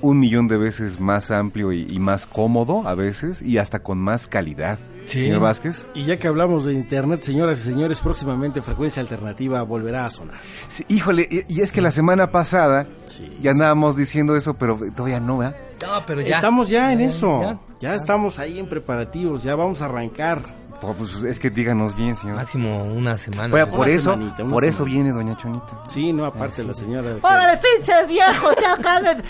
un 0.01 0.19
millón 0.19 0.47
de 0.47 0.57
veces 0.57 0.99
más 0.99 1.31
amplio 1.31 1.71
y, 1.71 1.87
y 1.89 1.99
más 1.99 2.27
cómodo 2.27 2.87
a 2.87 2.95
veces 2.95 3.41
y 3.41 3.57
hasta 3.57 3.79
con 3.81 3.97
más 3.97 4.27
calidad. 4.27 4.77
Sí. 5.05 5.21
Señor 5.21 5.39
Vázquez. 5.41 5.87
Y 5.93 6.03
ya 6.05 6.17
que 6.17 6.27
hablamos 6.27 6.65
de 6.65 6.73
internet, 6.73 7.21
señoras 7.21 7.59
y 7.59 7.63
señores, 7.71 8.01
próximamente 8.01 8.63
Frecuencia 8.63 9.01
Alternativa 9.01 9.61
volverá 9.61 10.05
a 10.05 10.09
sonar. 10.09 10.39
Sí, 10.67 10.83
híjole, 10.87 11.27
y, 11.29 11.53
y 11.53 11.61
es 11.61 11.71
que 11.71 11.79
la 11.81 11.91
semana 11.91 12.31
pasada 12.31 12.87
Sí, 13.05 13.37
ya 13.39 13.51
andábamos 13.51 13.95
diciendo 13.95 14.35
eso, 14.35 14.55
pero 14.55 14.79
todavía 14.95 15.19
no, 15.19 15.37
¿verdad? 15.37 15.55
no 15.85 16.03
pero 16.07 16.21
Estamos 16.21 16.69
ya 16.69 16.91
en 16.91 16.99
Ya, 16.99 17.05
eso. 17.05 17.41
ya. 17.41 17.59
Ya, 17.81 17.93
estamos 17.93 18.39
ahí 18.39 18.57
en 18.57 18.67
preparativos. 18.67 19.43
Ya 19.43 19.53
vamos 19.53 19.81
a 19.83 19.85
arrancar 19.85 20.41
Pues 20.79 21.23
es 21.23 21.39
que 21.39 21.49
díganos 21.49 21.95
bien, 21.95 22.15
señor. 22.15 22.35
Máximo 22.35 22.83
una 22.83 23.17
semana. 23.17 23.49
Bueno, 23.49 23.71
por 23.71 23.89
eso, 23.89 24.11
semanita, 24.11 24.43
por 24.43 24.63
eso 24.65 24.83
viene 24.85 25.11
doña 25.11 25.35
Chonita. 25.37 25.81
Sí, 25.89 26.13
no, 26.13 26.25
aparte 26.25 26.63
la 26.63 26.73
señora. 26.73 27.15
¡Órale, 27.21 27.57
pinches 27.57 28.07
viejos! 28.07 28.53
Ya. 28.61 28.75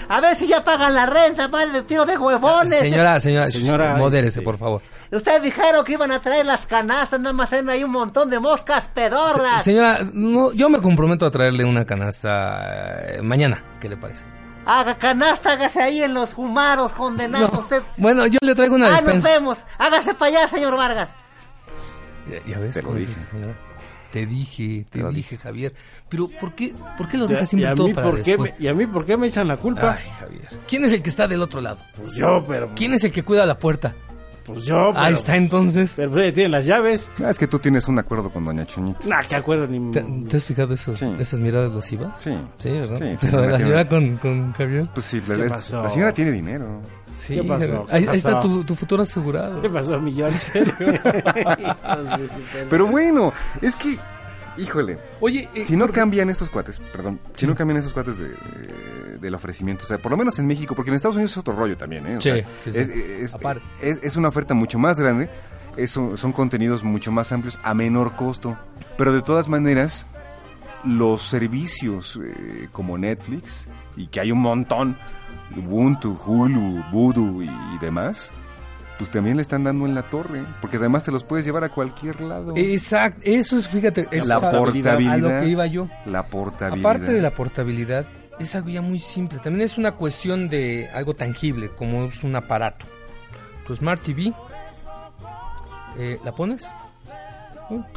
A 0.09 0.21
ver 0.21 0.35
si 0.37 0.47
ya 0.47 0.63
pagan 0.63 0.93
la 0.93 1.05
renta, 1.05 1.47
vale, 1.47 1.83
tiro 1.83 2.05
de 2.05 2.17
huevones. 2.17 2.79
Señora, 2.79 3.19
señora, 3.19 3.45
Señora, 3.45 3.95
modérese, 3.95 4.39
este- 4.39 4.41
por 4.41 4.57
favor. 4.57 4.81
Ustedes 5.11 5.41
dijeron 5.43 5.85
que 5.85 5.93
iban 5.93 6.11
a 6.11 6.19
traer 6.19 6.45
las 6.45 6.65
canastas, 6.67 7.19
nada 7.19 7.33
más 7.33 7.47
tienen 7.49 7.69
ahí 7.69 7.83
un 7.83 7.91
montón 7.91 8.29
de 8.29 8.39
moscas 8.39 8.89
pedorras. 8.89 9.63
Señora, 9.63 9.99
no, 10.13 10.51
yo 10.51 10.67
me 10.69 10.81
comprometo 10.81 11.25
a 11.25 11.31
traerle 11.31 11.63
una 11.63 11.85
canasta 11.85 13.15
eh, 13.15 13.21
mañana. 13.21 13.63
¿Qué 13.79 13.87
le 13.87 13.97
parece? 13.97 14.25
Haga 14.65 14.97
canasta, 14.97 15.51
hágase 15.53 15.81
ahí 15.81 16.01
en 16.01 16.13
los 16.15 16.33
humaros, 16.37 16.91
condenados. 16.93 17.53
No. 17.53 17.59
Usted... 17.59 17.83
Bueno, 17.97 18.25
yo 18.25 18.39
le 18.41 18.55
traigo 18.55 18.75
una 18.75 18.95
¡Ay, 18.95 19.03
nos 19.05 19.23
vemos! 19.23 19.59
Hágase 19.77 20.15
para 20.15 20.39
allá, 20.39 20.47
señor 20.49 20.75
Vargas. 20.75 21.09
Ya, 22.29 22.39
ya 22.53 22.59
ves, 22.59 22.73
Te 22.73 22.81
lo 22.81 22.87
cómo 22.89 22.97
es 22.99 23.07
dije. 23.07 23.19
señora. 23.21 23.55
Te 24.11 24.25
dije, 24.25 24.85
te 24.89 25.03
dije, 25.09 25.37
Javier. 25.37 25.73
Pero, 26.07 26.29
¿por 26.39 26.53
qué, 26.55 26.73
por 26.97 27.07
qué 27.09 27.17
lo 27.17 27.25
¿Y 27.25 27.27
a- 27.27 27.31
dejas 27.31 27.47
y 27.47 27.57
siempre 27.57 27.69
a 27.69 27.75
todo 27.75 27.87
mí 27.89 27.93
para 27.93 28.07
por 28.11 28.21
qué 28.21 28.31
después? 28.31 28.53
me- 28.57 28.65
¿Y 28.65 28.67
a 28.69 28.73
mí 28.73 28.85
por 28.87 29.05
qué 29.05 29.17
me 29.17 29.27
echan 29.27 29.47
la 29.47 29.57
culpa? 29.57 29.97
Ay, 30.01 30.09
Javier. 30.19 30.47
¿Quién 30.67 30.85
es 30.85 30.93
el 30.93 31.01
que 31.03 31.09
está 31.09 31.27
del 31.27 31.41
otro 31.41 31.59
lado? 31.59 31.79
Pues 31.97 32.15
yo, 32.15 32.45
pero. 32.47 32.69
¿Quién 32.75 32.93
es 32.93 33.03
el 33.03 33.11
que 33.11 33.23
cuida 33.23 33.45
la 33.45 33.57
puerta? 33.59 33.93
Pues 34.45 34.63
yo, 34.63 34.91
pero. 34.93 34.99
Ahí 34.99 35.13
está, 35.13 35.35
entonces. 35.35 35.93
Pero 35.97 36.11
pues, 36.11 36.33
tienen 36.33 36.51
las 36.51 36.65
llaves. 36.65 37.11
Ah, 37.21 37.31
es 37.31 37.37
que 37.39 37.47
tú 37.47 37.59
tienes 37.59 37.87
un 37.89 37.99
acuerdo 37.99 38.29
con 38.29 38.45
doña 38.45 38.65
Chonita. 38.65 38.99
Nah, 39.05 39.23
¿qué 39.27 39.35
acuerdo? 39.35 39.67
Ni... 39.67 39.91
¿Te, 39.91 40.01
te 40.29 40.37
has 40.37 40.45
fijado 40.45 40.73
esas, 40.75 40.97
Sí. 40.99 41.13
esas 41.19 41.39
miradas 41.39 41.73
lascivas? 41.73 42.21
Sí. 42.21 42.37
Sí, 42.59 42.69
¿verdad? 42.69 42.97
Sí, 42.97 43.17
Pero 43.19 43.45
la 43.49 43.59
señora 43.59 43.85
con, 43.85 44.17
con 44.17 44.53
Javier. 44.53 44.87
Pues 44.93 45.05
sí, 45.07 45.19
¿Qué 45.19 45.35
la, 45.35 45.47
pasó? 45.49 45.83
la 45.83 45.89
señora 45.89 46.13
tiene 46.13 46.31
dinero. 46.31 46.81
Sí, 47.15 47.35
¿Qué 47.35 47.43
pasó? 47.43 47.85
¿Qué 47.87 47.95
ahí, 47.95 48.05
ahí 48.09 48.17
está 48.17 48.39
tu, 48.41 48.63
tu 48.63 48.75
futuro 48.75 49.03
asegurado. 49.03 49.61
¿Qué 49.61 49.69
pasó, 49.69 49.99
millón? 49.99 50.33
Pero 52.69 52.87
bueno, 52.87 53.33
es 53.61 53.75
que, 53.75 53.97
híjole, 54.57 54.97
Oye, 55.19 55.49
eh, 55.53 55.61
si 55.61 55.75
no 55.75 55.89
cambian 55.91 56.29
estos 56.29 56.49
cuates, 56.49 56.79
perdón, 56.91 57.19
si 57.35 57.47
no 57.47 57.55
cambian 57.55 57.77
estos 57.77 57.93
cuates 57.93 58.17
de, 58.17 58.29
de- 58.29 59.17
del 59.19 59.35
ofrecimiento, 59.35 59.85
o 59.85 59.87
sea, 59.87 59.97
por 59.97 60.11
lo 60.11 60.17
menos 60.17 60.37
en 60.39 60.47
México, 60.47 60.75
porque 60.75 60.89
en 60.91 60.95
Estados 60.95 61.15
Unidos 61.15 61.31
es 61.31 61.37
otro 61.37 61.55
rollo 61.55 61.77
también, 61.77 62.05
¿eh? 62.07 62.17
O 62.17 62.21
Sí, 62.21 62.29
sea, 62.31 62.45
sí, 62.63 62.71
sí. 62.73 62.79
Es, 62.79 62.89
es- 62.89 63.33
Aparte. 63.35 63.63
es- 63.81 63.99
es 64.03 64.15
una 64.17 64.29
oferta 64.29 64.53
mucho 64.53 64.77
más 64.77 64.99
grande, 64.99 65.29
eso, 65.77 66.17
son 66.17 66.31
contenidos 66.31 66.83
mucho 66.83 67.11
más 67.11 67.31
amplios 67.31 67.57
a 67.63 67.73
menor 67.73 68.15
costo, 68.15 68.57
pero 68.97 69.13
de 69.13 69.21
todas 69.21 69.47
maneras, 69.47 70.05
los 70.83 71.21
servicios 71.23 72.19
eh, 72.23 72.67
como 72.71 72.97
Netflix, 72.97 73.67
y 73.97 74.07
que 74.07 74.19
hay 74.19 74.31
un 74.31 74.39
montón, 74.39 74.97
Ubuntu, 75.55 76.17
Hulu, 76.25 76.83
Voodoo 76.91 77.41
y, 77.43 77.47
y 77.47 77.77
demás, 77.79 78.33
pues 78.97 79.09
también 79.09 79.35
le 79.35 79.41
están 79.41 79.63
dando 79.63 79.85
en 79.85 79.93
la 79.93 80.03
torre, 80.03 80.45
porque 80.61 80.77
además 80.77 81.03
te 81.03 81.11
los 81.11 81.23
puedes 81.23 81.45
llevar 81.45 81.63
a 81.63 81.69
cualquier 81.69 82.21
lado. 82.21 82.53
Exacto, 82.55 83.21
eso 83.23 83.57
es, 83.57 83.67
fíjate, 83.67 84.07
eso 84.11 84.25
la 84.25 84.35
es 84.35 84.41
portabilidad. 84.41 84.95
a 84.95 85.17
lo 85.17 85.29
que 85.41 85.47
iba 85.47 85.67
yo. 85.67 85.87
La 86.05 86.27
portabilidad. 86.27 86.91
Aparte 86.91 87.11
de 87.11 87.21
la 87.21 87.31
portabilidad, 87.31 88.07
es 88.39 88.55
algo 88.55 88.69
ya 88.69 88.81
muy 88.81 88.99
simple. 88.99 89.39
También 89.39 89.63
es 89.65 89.77
una 89.77 89.93
cuestión 89.93 90.47
de 90.47 90.89
algo 90.93 91.13
tangible, 91.13 91.69
como 91.69 92.05
es 92.05 92.23
un 92.23 92.35
aparato. 92.35 92.85
Tu 93.67 93.75
Smart 93.75 94.01
TV, 94.01 94.33
eh, 95.97 96.19
la 96.23 96.33
pones, 96.33 96.67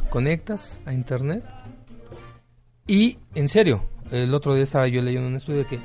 conectas 0.09 0.79
a 0.85 0.93
internet 0.93 1.43
y, 2.87 3.19
en 3.35 3.47
serio, 3.47 3.83
el 4.09 4.33
otro 4.33 4.55
día 4.55 4.63
estaba 4.63 4.87
yo 4.87 5.01
leyendo 5.01 5.27
un 5.27 5.35
estudio 5.35 5.59
de 5.59 5.65
que 5.65 5.79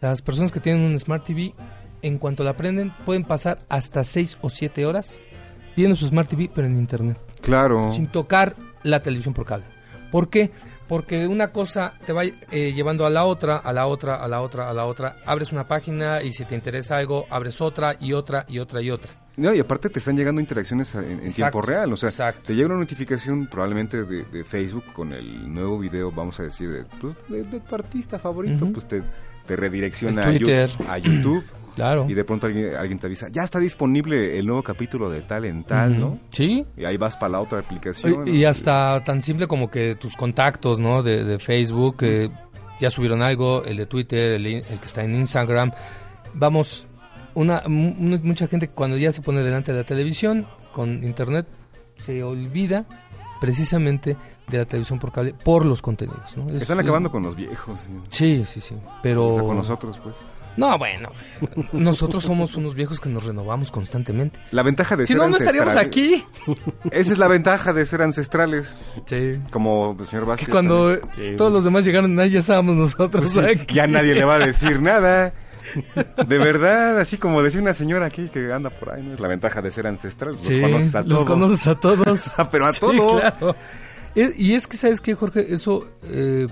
las 0.00 0.22
personas 0.22 0.52
que 0.52 0.60
tienen 0.60 0.82
un 0.82 0.98
Smart 0.98 1.24
TV, 1.24 1.54
en 2.02 2.18
cuanto 2.18 2.44
la 2.44 2.56
prenden, 2.56 2.92
pueden 3.04 3.24
pasar 3.24 3.60
hasta 3.68 4.04
6 4.04 4.38
o 4.40 4.48
7 4.48 4.86
horas 4.86 5.20
viendo 5.76 5.96
su 5.96 6.06
Smart 6.06 6.28
TV, 6.28 6.50
pero 6.54 6.66
en 6.66 6.76
internet 6.78 7.18
Claro. 7.40 7.90
sin 7.92 8.06
tocar 8.08 8.54
la 8.82 9.00
televisión 9.02 9.34
por 9.34 9.44
cable. 9.46 9.66
¿Por 10.10 10.28
qué? 10.28 10.50
Porque 10.88 11.26
una 11.26 11.48
cosa 11.48 11.92
te 12.06 12.12
va 12.14 12.24
eh, 12.24 12.72
llevando 12.72 13.04
a 13.04 13.10
la 13.10 13.24
otra, 13.24 13.56
a 13.58 13.72
la 13.74 13.86
otra, 13.86 14.14
a 14.16 14.26
la 14.28 14.40
otra, 14.40 14.70
a 14.70 14.72
la 14.72 14.86
otra. 14.86 15.16
Abres 15.26 15.52
una 15.52 15.68
página 15.68 16.22
y 16.22 16.32
si 16.32 16.44
te 16.46 16.54
interesa 16.54 16.96
algo, 16.96 17.26
abres 17.28 17.60
otra 17.60 17.96
y 18.00 18.14
otra 18.14 18.46
y 18.48 18.58
otra 18.58 18.80
y 18.80 18.90
otra. 18.90 19.12
No, 19.36 19.52
y 19.54 19.60
aparte 19.60 19.90
te 19.90 19.98
están 19.98 20.16
llegando 20.16 20.40
interacciones 20.40 20.94
en, 20.94 21.04
en 21.04 21.10
Exacto, 21.20 21.34
tiempo 21.34 21.62
real. 21.62 21.92
O 21.92 21.96
sea, 21.96 22.08
exacto. 22.08 22.42
te 22.46 22.54
llega 22.56 22.68
una 22.70 22.78
notificación 22.78 23.46
probablemente 23.48 24.02
de, 24.02 24.24
de 24.24 24.44
Facebook 24.44 24.84
con 24.94 25.12
el 25.12 25.52
nuevo 25.52 25.78
video, 25.78 26.10
vamos 26.10 26.40
a 26.40 26.44
decir, 26.44 26.70
de, 26.70 26.84
pues, 27.00 27.14
de- 27.28 27.42
de 27.44 27.60
tu 27.60 27.74
artista 27.74 28.18
favorito. 28.18 28.66
Pues 28.72 28.88
te, 28.88 29.02
te 29.48 29.56
redirecciona 29.56 30.22
a, 30.22 30.24
Twitter. 30.30 30.70
a 30.88 30.98
YouTube. 30.98 31.42
Claro. 31.78 32.06
Y 32.08 32.14
de 32.14 32.24
pronto 32.24 32.48
alguien, 32.48 32.74
alguien 32.74 32.98
te 32.98 33.06
avisa, 33.06 33.28
ya 33.30 33.42
está 33.44 33.60
disponible 33.60 34.36
el 34.36 34.44
nuevo 34.46 34.64
capítulo 34.64 35.08
de 35.08 35.20
tal 35.22 35.44
en 35.44 35.62
tal. 35.62 35.96
¿no? 36.00 36.18
Sí. 36.30 36.66
Y 36.76 36.84
ahí 36.84 36.96
vas 36.96 37.16
para 37.16 37.28
la 37.34 37.40
otra 37.40 37.60
aplicación. 37.60 38.26
Y, 38.26 38.38
y 38.38 38.42
¿no? 38.42 38.48
hasta 38.48 39.00
tan 39.04 39.22
simple 39.22 39.46
como 39.46 39.70
que 39.70 39.94
tus 39.94 40.16
contactos, 40.16 40.80
¿no? 40.80 41.04
De, 41.04 41.22
de 41.22 41.38
Facebook, 41.38 41.98
eh, 42.00 42.30
ya 42.80 42.90
subieron 42.90 43.22
algo, 43.22 43.62
el 43.62 43.76
de 43.76 43.86
Twitter, 43.86 44.32
el, 44.32 44.46
el 44.46 44.64
que 44.64 44.86
está 44.86 45.04
en 45.04 45.14
Instagram. 45.14 45.70
Vamos, 46.34 46.88
una, 47.34 47.62
mu- 47.68 47.94
mu- 47.94 48.18
mucha 48.24 48.48
gente 48.48 48.66
cuando 48.70 48.96
ya 48.96 49.12
se 49.12 49.22
pone 49.22 49.44
delante 49.44 49.70
de 49.70 49.78
la 49.78 49.84
televisión, 49.84 50.48
con 50.72 51.04
internet, 51.04 51.46
se 51.94 52.24
olvida 52.24 52.86
precisamente 53.40 54.16
de 54.50 54.58
la 54.58 54.64
televisión 54.64 54.98
por 54.98 55.12
cable 55.12 55.34
por 55.44 55.64
los 55.66 55.82
contenidos, 55.82 56.36
¿no? 56.36 56.46
Es- 56.48 56.62
Están 56.62 56.78
es- 56.78 56.84
acabando 56.84 57.10
con 57.10 57.22
los 57.22 57.36
viejos. 57.36 57.80
Sí, 58.08 58.44
sí, 58.46 58.60
sí. 58.60 58.74
Pero... 59.02 59.28
O 59.28 59.32
sea, 59.34 59.42
con 59.42 59.56
nosotros, 59.56 59.98
pues. 60.02 60.16
No, 60.56 60.76
bueno. 60.76 61.10
Nosotros 61.72 62.24
somos 62.24 62.56
unos 62.56 62.74
viejos 62.74 62.98
que 62.98 63.08
nos 63.08 63.24
renovamos 63.24 63.70
constantemente. 63.70 64.40
La 64.50 64.64
ventaja 64.64 64.96
de 64.96 65.04
Si 65.06 65.12
ser 65.12 65.18
no, 65.22 65.28
no 65.28 65.36
estaríamos 65.36 65.76
aquí. 65.76 66.24
Esa 66.90 67.12
es 67.12 67.18
la 67.18 67.28
ventaja 67.28 67.72
de 67.72 67.86
ser 67.86 68.02
ancestrales. 68.02 68.80
Sí. 69.06 69.38
Como 69.52 69.96
el 70.00 70.06
señor 70.06 70.26
Vázquez. 70.26 70.46
Que 70.46 70.50
cuando. 70.52 70.96
Sí. 71.12 71.34
todos 71.36 71.52
los 71.52 71.62
demás 71.62 71.84
llegaron, 71.84 72.16
ya 72.28 72.40
estábamos 72.40 72.74
nosotros 72.74 73.38
aquí. 73.38 73.72
ya 73.74 73.86
nadie 73.86 74.16
le 74.16 74.24
va 74.24 74.34
a 74.34 74.38
decir 74.40 74.80
nada. 74.82 75.32
De 76.26 76.38
verdad, 76.38 76.98
así 76.98 77.18
como 77.18 77.42
decía 77.42 77.60
una 77.60 77.74
señora 77.74 78.06
aquí 78.06 78.28
que 78.28 78.52
anda 78.52 78.70
por 78.70 78.90
ahí, 78.90 79.02
¿no? 79.02 79.12
Es 79.12 79.20
la 79.20 79.28
ventaja 79.28 79.60
de 79.62 79.70
ser 79.70 79.86
ancestral. 79.86 80.34
Los 80.36 80.46
Sí, 80.46 80.60
conoces 80.60 80.94
a 80.94 81.00
los 81.02 81.08
todos. 81.08 81.24
conoces 81.24 81.66
a 81.68 81.74
todos. 81.78 82.34
Pero 82.50 82.66
a 82.66 82.72
todos. 82.72 83.20
claro. 83.20 83.54
E- 84.20 84.34
Y 84.36 84.54
es 84.54 84.66
que, 84.66 84.76
¿sabes 84.76 85.00
qué, 85.00 85.14
Jorge? 85.14 85.52
Eso 85.52 85.86
eh, 86.04 86.46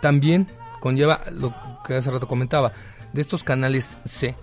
también 0.00 0.46
conlleva 0.80 1.22
lo 1.32 1.54
que 1.86 1.94
hace 1.96 2.10
rato 2.10 2.26
comentaba, 2.26 2.72
de 3.12 3.20
estos 3.20 3.44
canales 3.44 3.98
C, 4.04 4.34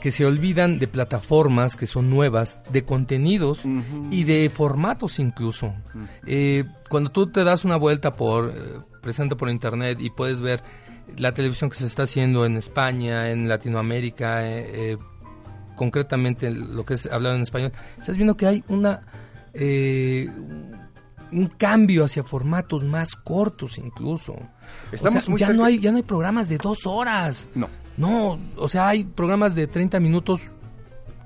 que 0.00 0.10
se 0.10 0.26
olvidan 0.26 0.78
de 0.78 0.88
plataformas 0.88 1.76
que 1.76 1.86
son 1.86 2.10
nuevas, 2.10 2.58
de 2.70 2.84
contenidos 2.84 3.62
y 4.10 4.24
de 4.24 4.50
formatos 4.50 5.18
incluso. 5.18 5.72
Eh, 6.26 6.64
cuando 6.88 7.10
tú 7.10 7.28
te 7.28 7.44
das 7.44 7.64
una 7.64 7.76
vuelta 7.76 8.14
por, 8.14 8.50
eh, 8.50 8.80
presente 9.00 9.36
por 9.36 9.48
internet 9.48 9.98
y 10.00 10.10
puedes 10.10 10.40
ver 10.40 10.62
la 11.18 11.32
televisión 11.34 11.70
que 11.70 11.76
se 11.76 11.86
está 11.86 12.02
haciendo 12.04 12.44
en 12.46 12.56
España, 12.56 13.30
en 13.30 13.48
Latinoamérica, 13.48 14.46
eh, 14.48 14.92
eh, 14.92 14.98
concretamente 15.76 16.50
lo 16.50 16.84
que 16.84 16.94
es 16.94 17.06
hablado 17.06 17.34
en 17.36 17.42
español, 17.42 17.72
estás 17.98 18.16
viendo 18.16 18.36
que 18.36 18.46
hay 18.46 18.64
una 18.68 19.02
eh, 19.54 20.28
un 21.32 21.46
cambio 21.48 22.04
hacia 22.04 22.22
formatos 22.24 22.84
más 22.84 23.16
cortos 23.16 23.78
incluso. 23.78 24.34
Estamos 24.92 25.20
O 25.20 25.22
sea, 25.22 25.30
muy 25.30 25.40
ya 25.40 25.46
cerca- 25.46 25.56
no 25.58 25.64
hay 25.64 25.78
ya 25.80 25.90
no 25.90 25.96
hay 25.96 26.02
programas 26.02 26.48
de 26.48 26.58
dos 26.58 26.86
horas. 26.86 27.48
No. 27.54 27.68
No, 27.96 28.38
o 28.56 28.68
sea, 28.68 28.88
hay 28.88 29.04
programas 29.04 29.54
de 29.54 29.66
30 29.66 30.00
minutos 30.00 30.40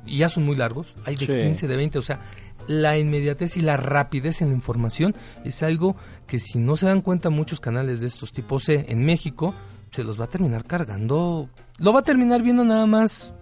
y 0.05 0.19
ya 0.19 0.29
son 0.29 0.45
muy 0.45 0.57
largos. 0.57 0.95
Hay 1.05 1.15
de 1.17 1.27
Sí. 1.27 1.33
15, 1.45 1.69
de 1.69 1.77
20. 1.77 1.99
O 1.99 2.03
sea, 2.03 2.21
la 2.67 2.99
inmediatez 2.99 3.57
y 3.57 3.61
la 3.61 3.77
rapidez 3.77 4.43
en 4.43 4.49
la 4.49 4.55
información 4.55 5.15
es 5.45 5.63
algo 5.63 5.95
que 6.27 6.41
si 6.41 6.59
no 6.59 6.75
se 6.75 6.87
dan 6.87 7.03
cuenta 7.03 7.31
muchos 7.31 7.61
canales 7.61 8.01
de 8.01 8.09
estos 8.09 8.33
tipos 8.33 8.65
C 8.65 8.87
en 8.89 9.05
México, 9.05 9.55
se 9.93 10.03
los 10.03 10.19
va 10.21 10.25
a 10.25 10.29
terminar 10.29 10.65
cargando. 10.65 11.49
Lo 11.79 11.93
va 11.93 12.01
a 12.01 12.03
terminar 12.03 12.43
viendo 12.43 12.65
nada 12.65 12.87
más 12.87 13.33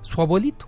su 0.00 0.22
abuelito. 0.22 0.66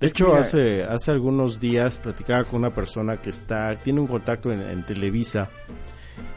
De 0.00 0.06
Es 0.06 0.12
hecho, 0.12 0.28
mira- 0.28 0.40
hace, 0.40 0.84
hace 0.84 1.10
algunos 1.10 1.60
días 1.60 1.98
platicaba 1.98 2.44
con 2.44 2.60
una 2.60 2.74
persona 2.74 3.18
que 3.20 3.30
está 3.30 3.74
tiene 3.76 4.00
un 4.00 4.06
contacto 4.06 4.52
en, 4.52 4.60
en 4.60 4.84
Televisa. 4.84 5.50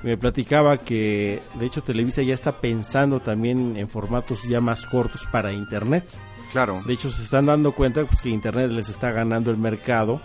Me 0.03 0.17
platicaba 0.17 0.77
que, 0.77 1.41
de 1.59 1.65
hecho, 1.65 1.81
Televisa 1.81 2.21
ya 2.21 2.33
está 2.33 2.61
pensando 2.61 3.21
también 3.21 3.75
en 3.75 3.89
formatos 3.89 4.43
ya 4.47 4.61
más 4.61 4.86
cortos 4.86 5.25
para 5.31 5.51
Internet. 5.51 6.05
Claro. 6.51 6.81
De 6.86 6.93
hecho, 6.93 7.09
se 7.09 7.23
están 7.23 7.47
dando 7.47 7.71
cuenta 7.71 8.03
pues, 8.05 8.21
que 8.21 8.29
Internet 8.29 8.71
les 8.71 8.88
está 8.88 9.11
ganando 9.11 9.49
el 9.51 9.57
mercado 9.57 10.21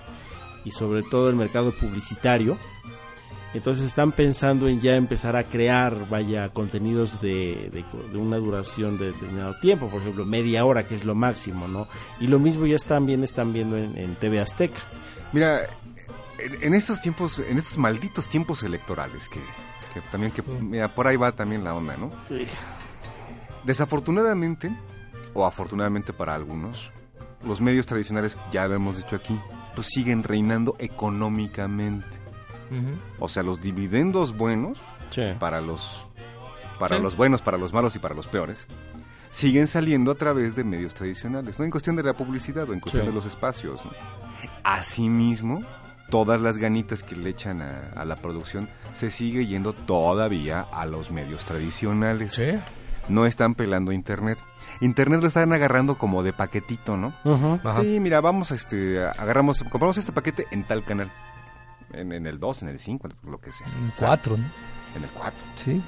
y 0.65 0.71
sobre 0.73 1.03
todo 1.03 1.31
el 1.31 1.37
mercado 1.37 1.73
publicitario. 1.73 2.59
Entonces 3.53 3.85
están 3.85 4.13
pensando 4.13 4.69
en 4.69 4.81
ya 4.81 4.95
empezar 4.95 5.35
a 5.35 5.45
crear, 5.45 6.09
vaya, 6.09 6.51
contenidos 6.51 7.21
de, 7.21 7.69
de, 7.73 7.85
de 8.13 8.17
una 8.19 8.37
duración 8.37 8.97
de 8.97 9.07
determinado 9.07 9.55
tiempo, 9.61 9.89
por 9.89 10.01
ejemplo, 10.01 10.25
media 10.25 10.65
hora, 10.65 10.85
que 10.85 10.95
es 10.95 11.05
lo 11.05 11.17
máximo, 11.17 11.67
¿no? 11.67 11.89
Y 12.21 12.29
lo 12.29 12.39
mismo 12.39 12.67
ya 12.67 12.77
están 12.77 13.07
bien, 13.07 13.25
están 13.25 13.53
viendo 13.53 13.77
en, 13.77 13.99
en 13.99 14.15
TV 14.15 14.39
Azteca. 14.41 14.81
Mira, 15.33 15.63
en, 16.39 16.63
en 16.63 16.75
estos 16.75 17.01
tiempos, 17.01 17.41
en 17.41 17.59
estos 17.59 17.77
malditos 17.77 18.29
tiempos 18.29 18.63
electorales, 18.63 19.29
que, 19.29 19.41
que 19.95 20.01
también, 20.13 20.31
que 20.31 20.43
mira, 20.43 20.95
por 20.95 21.09
ahí 21.09 21.17
va 21.17 21.33
también 21.33 21.65
la 21.65 21.75
onda, 21.75 21.97
¿no? 21.97 22.13
Desafortunadamente, 23.65 24.71
o 25.35 25.45
afortunadamente 25.45 26.13
para 26.13 26.37
algunos, 26.37 26.93
los 27.45 27.61
medios 27.61 27.87
tradicionales, 27.87 28.39
ya 28.53 28.69
lo 28.69 28.77
hemos 28.77 28.97
dicho 28.97 29.17
aquí, 29.17 29.39
pues 29.75 29.89
siguen 29.89 30.23
reinando 30.23 30.77
económicamente. 30.79 32.20
O 33.19 33.29
sea, 33.29 33.43
los 33.43 33.61
dividendos 33.61 34.37
buenos 34.37 34.79
Sí. 35.11 35.23
para 35.39 35.61
los 35.61 36.07
para 36.79 36.97
Sí. 36.97 37.03
los 37.03 37.15
buenos, 37.17 37.43
para 37.43 37.59
los 37.59 37.73
malos 37.75 37.95
y 37.97 37.99
para 37.99 38.15
los 38.15 38.27
peores, 38.27 38.67
siguen 39.29 39.67
saliendo 39.67 40.11
a 40.11 40.15
través 40.15 40.57
de 40.57 40.65
medios 40.65 40.95
tradicionales, 40.95 41.59
no 41.59 41.65
en 41.67 41.71
cuestión 41.71 41.95
de 41.95 42.03
la 42.03 42.15
publicidad 42.15 42.69
o 42.71 42.73
en 42.73 42.81
cuestión 42.81 43.05
Sí. 43.05 43.09
de 43.09 43.15
los 43.15 43.27
espacios. 43.27 43.85
¿no? 43.85 43.91
Asimismo, 44.65 45.63
todas 46.11 46.41
las 46.41 46.57
ganitas 46.59 47.03
que 47.03 47.17
le 47.17 47.31
echan 47.31 47.61
a, 47.61 47.91
a 47.97 48.05
la 48.05 48.17
producción 48.17 48.69
se 48.93 49.11
sigue 49.11 49.47
yendo 49.47 49.73
todavía 49.75 50.63
a 50.73 50.87
los 50.87 51.11
medios 51.11 51.45
tradicionales. 51.45 52.33
Sí. 52.35 52.47
No 53.09 53.27
están 53.27 53.55
pelando 53.55 53.93
internet. 53.93 54.39
Internet 54.81 55.21
lo 55.21 55.27
están 55.29 55.53
agarrando 55.53 55.99
como 55.99 56.23
de 56.23 56.33
paquetito, 56.33 56.97
¿no? 56.97 57.13
Ajá. 57.25 57.73
Sí, 57.83 57.99
mira, 58.01 58.21
vamos, 58.21 58.51
este, 58.53 59.05
agarramos, 59.05 59.63
compramos 59.65 59.99
este 59.99 60.13
paquete 60.13 60.47
en 60.53 60.65
tal 60.65 60.85
canal. 60.85 61.11
En, 61.93 62.13
en 62.13 62.27
el 62.27 62.39
2, 62.39 62.63
en 62.63 62.69
el 62.69 62.79
5, 62.79 63.09
lo 63.25 63.39
que 63.41 63.53
sea. 63.53 63.67
O 63.93 63.97
sea, 63.97 64.09
Cuatro, 64.09 64.37
¿no? 64.37 64.45
En 64.97 65.05
el 65.05 65.11
4. 65.11 65.33
Sí. 65.57 65.83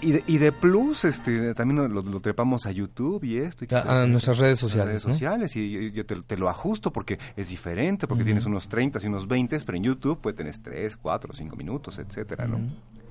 Y 0.00 0.10
de, 0.12 0.24
y 0.26 0.38
de 0.38 0.50
plus, 0.50 1.04
este, 1.04 1.54
también 1.54 1.92
lo, 1.94 2.02
lo 2.02 2.20
trepamos 2.20 2.66
a 2.66 2.72
YouTube 2.72 3.22
y 3.22 3.36
esto. 3.38 3.64
Y 3.64 3.72
A, 3.72 4.02
a 4.02 4.06
nuestras 4.06 4.38
redes 4.38 4.58
sociales, 4.58 4.88
redes 4.88 5.06
¿no? 5.06 5.12
sociales 5.12 5.54
y, 5.54 5.60
y 5.76 5.92
yo 5.92 6.04
te, 6.04 6.20
te 6.22 6.36
lo 6.36 6.48
ajusto 6.48 6.92
porque 6.92 7.18
es 7.36 7.50
diferente, 7.50 8.08
porque 8.08 8.24
tienes 8.24 8.44
unos 8.44 8.68
30 8.68 8.98
y 9.00 9.06
unos 9.06 9.28
20, 9.28 9.60
pero 9.64 9.76
en 9.78 9.84
YouTube 9.84 10.18
pues 10.20 10.34
tenés 10.34 10.60
3, 10.60 10.96
4, 10.96 11.34
5 11.34 11.54
minutos, 11.56 11.98
etcétera, 12.00 12.48
¿no? 12.48 12.58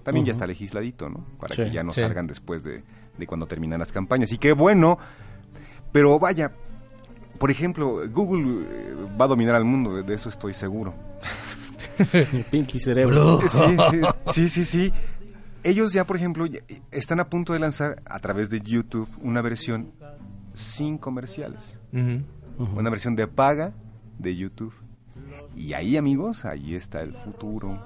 También 0.04 0.26
ya 0.26 0.34
está 0.34 0.46
legisladito, 0.46 1.08
¿no? 1.10 1.24
Para 1.40 1.56
Sí. 1.56 1.64
que 1.64 1.72
ya 1.72 1.82
no 1.84 1.92
Sí. 1.92 2.02
salgan 2.02 2.28
después 2.28 2.64
de, 2.64 2.84
de 3.18 3.28
cuando 3.28 3.46
terminan 3.46 3.80
las 3.80 3.94
campañas. 3.94 4.30
Y 4.34 4.38
qué 4.38 4.52
bueno, 4.52 4.98
pero 5.94 6.20
vaya, 6.20 6.52
por 7.40 7.52
ejemplo, 7.52 8.02
Google 8.12 8.66
eh, 8.70 8.96
va 9.20 9.26
a 9.26 9.28
dominar 9.30 9.56
al 9.56 9.64
mundo, 9.64 10.04
de 10.04 10.14
eso 10.14 10.28
estoy 10.28 10.54
seguro. 10.54 10.94
Pinky 12.52 12.80
Cerebro. 12.80 13.42
Sí, 13.48 13.60
sí, 13.92 14.02
sí, 14.34 14.50
sí, 14.50 14.66
sí. 14.66 14.94
Ellos 15.64 15.94
ya, 15.94 16.06
por 16.06 16.18
ejemplo, 16.18 16.46
ya- 16.46 16.62
están 16.92 17.20
a 17.20 17.30
punto 17.30 17.54
de 17.54 17.60
lanzar 17.60 18.02
a 18.06 18.20
través 18.20 18.50
de 18.50 18.62
YouTube 18.62 19.08
una 19.22 19.42
versión 19.42 19.92
sin 20.54 20.98
comerciales. 20.98 21.80
Una 21.94 22.90
versión 22.90 23.16
de 23.16 23.28
paga 23.28 23.74
de 24.18 24.36
YouTube. 24.36 24.74
Y 25.56 25.74
ahí, 25.74 25.98
amigos, 25.98 26.46
ahí 26.46 26.76
está 26.76 27.02
el 27.02 27.14
futuro. 27.14 27.82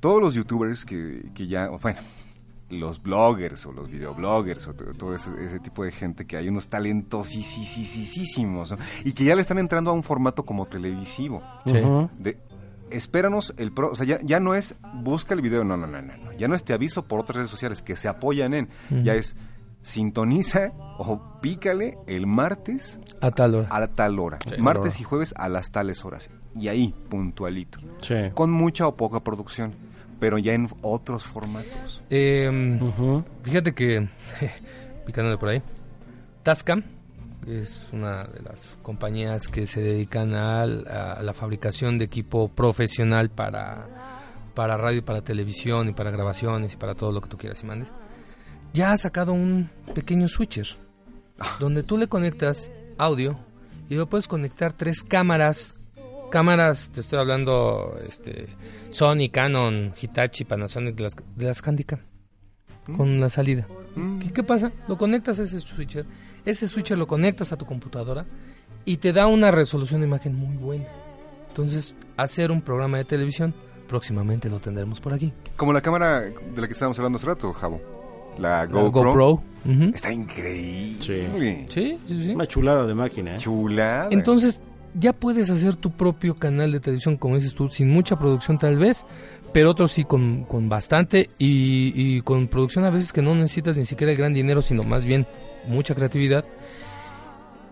Todos 0.00 0.20
los 0.22 0.34
youtubers 0.34 0.84
que, 0.84 1.30
que 1.34 1.46
ya, 1.48 1.68
bueno, 1.68 1.98
los 2.70 3.02
bloggers 3.02 3.66
o 3.66 3.72
los 3.72 3.90
videobloggers 3.90 4.68
o 4.68 4.74
to- 4.74 4.92
todo 4.94 5.14
ese, 5.14 5.30
ese 5.44 5.58
tipo 5.60 5.84
de 5.84 5.90
gente 5.92 6.24
que 6.26 6.36
hay 6.36 6.48
unos 6.48 6.68
talentosísimos 6.68 8.72
¿no? 8.72 8.78
y 9.04 9.12
que 9.12 9.24
ya 9.24 9.34
le 9.34 9.42
están 9.42 9.58
entrando 9.58 9.90
a 9.90 9.94
un 9.94 10.02
formato 10.02 10.44
como 10.44 10.66
televisivo. 10.66 11.42
Sí. 11.66 11.72
De, 12.18 12.38
espéranos 12.96 13.54
el 13.56 13.72
pro, 13.72 13.90
o 13.92 13.94
sea, 13.96 14.06
ya, 14.06 14.18
ya 14.22 14.40
no 14.40 14.54
es 14.54 14.74
busca 14.94 15.34
el 15.34 15.40
video, 15.40 15.64
no, 15.64 15.76
no, 15.76 15.86
no, 15.86 16.00
no, 16.02 16.16
no. 16.16 16.32
ya 16.32 16.48
no 16.48 16.54
es 16.54 16.64
te 16.64 16.72
aviso 16.72 17.02
por 17.04 17.20
otras 17.20 17.36
redes 17.36 17.50
sociales 17.50 17.82
que 17.82 17.96
se 17.96 18.08
apoyan 18.08 18.54
en, 18.54 18.68
ya 19.02 19.14
es 19.14 19.36
sintoniza 19.82 20.72
o 20.98 21.40
pícale 21.40 21.98
el 22.06 22.26
martes 22.26 23.00
A 23.20 23.30
tal 23.32 23.54
hora. 23.56 23.68
a 23.70 23.86
tal 23.88 24.18
hora, 24.18 24.38
Sí. 24.44 24.60
martes 24.60 25.00
y 25.00 25.04
jueves 25.04 25.34
a 25.36 25.48
las 25.48 25.70
tales 25.72 26.04
horas 26.04 26.30
y 26.54 26.68
ahí 26.68 26.94
puntualito, 27.08 27.78
Sí. 28.00 28.14
con 28.34 28.50
mucha 28.50 28.86
o 28.86 28.96
poca 28.96 29.20
producción, 29.20 29.74
pero 30.20 30.38
ya 30.38 30.52
en 30.52 30.68
otros 30.82 31.24
formatos. 31.26 32.04
Eh, 32.10 32.78
Ujú. 32.80 33.24
Fíjate 33.42 33.72
que, 33.72 34.08
picándole 35.06 35.36
por 35.38 35.48
ahí, 35.48 35.62
Tascam 36.44 36.82
es 37.46 37.88
una 37.92 38.24
de 38.24 38.42
las 38.42 38.78
compañías 38.82 39.48
que 39.48 39.66
se 39.66 39.80
dedican 39.80 40.34
al- 40.34 40.86
a, 40.88 41.22
la 41.22 41.32
fabricación 41.34 41.98
de 41.98 42.04
equipo 42.04 42.48
profesional 42.48 43.30
para, 43.30 43.88
para 44.54 44.76
radio 44.76 44.98
y 44.98 45.02
para 45.02 45.22
televisión 45.22 45.88
y 45.88 45.92
para 45.92 46.10
grabaciones 46.10 46.74
y 46.74 46.76
para 46.76 46.94
todo 46.94 47.12
lo 47.12 47.20
que 47.20 47.28
tú 47.28 47.36
quieras 47.36 47.62
y 47.62 47.66
mandes. 47.66 47.92
Ya 48.72 48.92
ha 48.92 48.96
sacado 48.96 49.32
un 49.32 49.70
pequeño 49.94 50.28
switcher 50.28 50.66
donde 51.58 51.82
tú 51.82 51.96
le 51.98 52.06
conectas 52.06 52.70
audio 52.98 53.38
y 53.88 53.94
lo 53.96 54.06
puedes 54.08 54.28
conectar 54.28 54.72
tres 54.72 55.02
cámaras. 55.02 55.78
Cámaras, 56.30 56.90
te 56.90 57.00
estoy 57.00 57.18
hablando, 57.18 57.98
este, 58.08 58.46
Sony, 58.90 59.28
Canon, 59.30 59.92
Hitachi, 60.00 60.44
Panasonic, 60.44 60.94
de 60.96 61.02
las, 61.02 61.16
de 61.36 61.44
las 61.46 61.60
Handycam 61.60 62.00
con 62.96 63.20
la 63.20 63.28
salida. 63.28 63.66
¿Qué, 64.20 64.32
qué 64.32 64.42
pasa? 64.42 64.72
Lo 64.88 64.96
conectas 64.96 65.38
a 65.38 65.42
ese 65.42 65.60
switcher, 65.60 66.06
ese 66.44 66.68
switcher 66.68 66.98
lo 66.98 67.06
conectas 67.06 67.52
a 67.52 67.56
tu 67.56 67.64
computadora 67.66 68.26
y 68.84 68.96
te 68.98 69.12
da 69.12 69.26
una 69.26 69.50
resolución 69.50 70.00
de 70.00 70.06
imagen 70.06 70.34
muy 70.34 70.56
buena. 70.56 70.86
Entonces, 71.48 71.94
hacer 72.16 72.50
un 72.50 72.62
programa 72.62 72.98
de 72.98 73.04
televisión, 73.04 73.54
próximamente 73.88 74.48
lo 74.48 74.58
tendremos 74.58 75.00
por 75.00 75.12
aquí. 75.12 75.32
Como 75.56 75.72
la 75.72 75.80
cámara 75.82 76.20
de 76.20 76.60
la 76.60 76.66
que 76.66 76.72
estábamos 76.72 76.98
hablando 76.98 77.16
hace 77.16 77.26
rato, 77.26 77.52
Javo, 77.52 77.80
la 78.38 78.60
La 78.60 78.66
GoPro, 78.66 78.90
GoPro. 79.12 79.30
Ujú. 79.64 79.92
está 79.94 80.12
increíble, 80.12 81.66
Sí, 81.68 82.00
sí, 82.08 82.20
sí. 82.24 82.30
Una 82.34 82.46
chulada 82.46 82.86
de 82.86 82.94
máquina, 82.94 83.36
¿eh? 83.36 83.38
chulada. 83.38 84.08
Entonces, 84.10 84.60
ya 84.94 85.12
puedes 85.12 85.50
hacer 85.50 85.76
tu 85.76 85.90
propio 85.92 86.34
canal 86.34 86.72
de 86.72 86.80
televisión, 86.80 87.16
como 87.16 87.36
dices 87.36 87.54
tú, 87.54 87.68
sin 87.68 87.88
mucha 87.90 88.16
producción 88.16 88.58
tal 88.58 88.78
vez, 88.78 89.06
pero 89.52 89.70
otros 89.70 89.92
sí 89.92 90.04
con, 90.04 90.44
con 90.44 90.68
bastante 90.68 91.30
y, 91.38 91.92
y 92.16 92.20
con 92.22 92.48
producción 92.48 92.84
a 92.84 92.90
veces 92.90 93.12
que 93.12 93.22
no 93.22 93.34
necesitas 93.34 93.76
ni 93.76 93.84
siquiera 93.84 94.12
el 94.12 94.18
gran 94.18 94.32
dinero, 94.34 94.62
sino 94.62 94.82
más 94.82 95.04
bien 95.04 95.26
mucha 95.66 95.94
creatividad. 95.94 96.44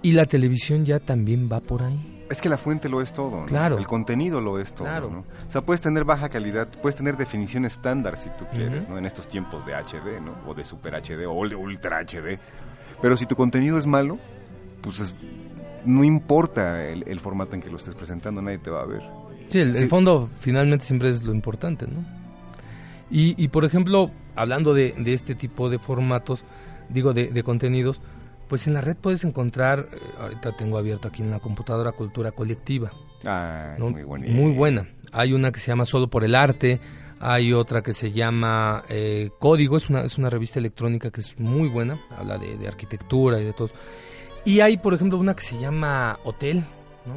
Y 0.03 0.13
la 0.13 0.25
televisión 0.25 0.85
ya 0.87 0.99
también 0.99 1.49
va 1.53 1.61
por 1.61 1.83
ahí. 1.83 2.25
Es 2.31 2.41
que 2.41 2.49
la 2.49 2.57
fuente 2.57 2.89
lo 2.89 3.03
es 3.03 3.13
todo, 3.13 3.41
¿no? 3.41 3.47
Claro. 3.47 3.77
El 3.77 3.87
contenido 3.87 4.41
lo 4.41 4.59
es 4.59 4.73
todo, 4.73 4.87
Claro. 4.87 5.11
¿no? 5.11 5.19
O 5.47 5.51
sea, 5.51 5.61
puedes 5.63 5.81
tener 5.83 6.05
baja 6.05 6.29
calidad, 6.31 6.69
puedes 6.81 6.97
tener 6.97 7.17
definición 7.19 7.65
estándar 7.67 8.17
si 8.17 8.31
tú 8.39 8.47
quieres. 8.53 8.89
¿no? 8.89 8.97
En 8.97 9.05
estos 9.05 9.29
tiempos 9.29 9.67
de 9.67 9.75
HD, 9.75 10.21
¿no? 10.25 10.33
O 10.47 10.55
de 10.55 10.65
Super 10.65 10.95
HD 10.95 11.27
o 11.29 11.47
de 11.49 11.55
Ultra 11.57 11.99
HD. 12.01 12.39
Pero 13.03 13.17
si 13.17 13.27
tu 13.27 13.35
contenido 13.37 13.77
es 13.77 13.87
malo, 13.87 14.19
pues 14.81 15.01
es- 15.01 15.15
no 15.85 16.05
importa 16.05 16.87
el, 16.87 17.05
el 17.07 17.21
formato 17.21 17.55
en 17.55 17.63
que 17.63 17.71
lo 17.71 17.77
estés 17.77 17.95
presentando, 17.95 18.43
nadie 18.43 18.59
te 18.59 18.71
va 18.71 18.83
a 18.83 18.87
ver. 18.87 19.03
Sí, 19.49 19.59
el, 19.59 19.89
fondo 19.89 20.31
finalmente 20.39 20.85
siempre 20.85 21.11
es 21.11 21.25
lo 21.25 21.33
importante, 21.33 21.87
¿no? 21.87 22.05
Y, 23.11 23.35
y, 23.43 23.49
por 23.49 23.65
ejemplo, 23.65 24.11
hablando 24.37 24.73
de, 24.75 24.95
de 24.97 25.13
este 25.13 25.35
tipo 25.35 25.69
de 25.69 25.81
formatos, 25.81 26.45
digo, 26.89 27.13
de, 27.13 27.29
de 27.29 27.43
contenidos, 27.43 28.01
pues 28.49 28.69
en 28.69 28.75
la 28.75 28.81
red 28.81 28.97
puedes 28.97 29.25
encontrar, 29.25 29.89
eh, 29.93 29.99
ahorita 30.21 30.57
tengo 30.57 30.79
abierto 30.79 31.09
aquí 31.09 31.23
en 31.23 31.31
la 31.31 31.41
computadora 31.41 31.93
Cultura 31.93 32.31
Colectiva, 32.31 32.93
¿no? 33.79 33.91
muy 33.91 34.05
bonito. 34.05 34.33
Muy 34.33 34.53
buena. 34.53 34.89
Hay 35.13 35.33
una 35.33 35.51
que 35.51 35.59
se 35.59 35.69
llama 35.69 35.85
Solo 35.85 36.09
por 36.09 36.23
el 36.23 36.37
Arte, 36.37 36.81
hay 37.19 37.53
otra 37.53 37.83
que 37.83 37.93
se 37.93 38.13
llama 38.13 38.85
eh, 38.89 39.31
Código, 39.41 39.77
es 39.77 39.91
una, 39.91 40.03
es 40.03 40.17
una 40.17 40.31
revista 40.31 40.61
electrónica 40.61 41.11
que 41.11 41.21
es 41.21 41.39
muy 41.39 41.69
buena, 41.69 42.01
habla 42.17 42.39
de, 42.39 42.57
de 42.57 42.69
arquitectura 42.69 43.41
y 43.41 43.45
de 43.45 43.53
todo. 43.53 43.71
Y 44.45 44.61
hay, 44.61 44.77
por 44.79 44.95
ejemplo, 44.95 45.19
una 45.19 45.35
que 45.35 45.43
se 45.43 45.59
llama 45.59 46.19
Hotel, 46.25 46.65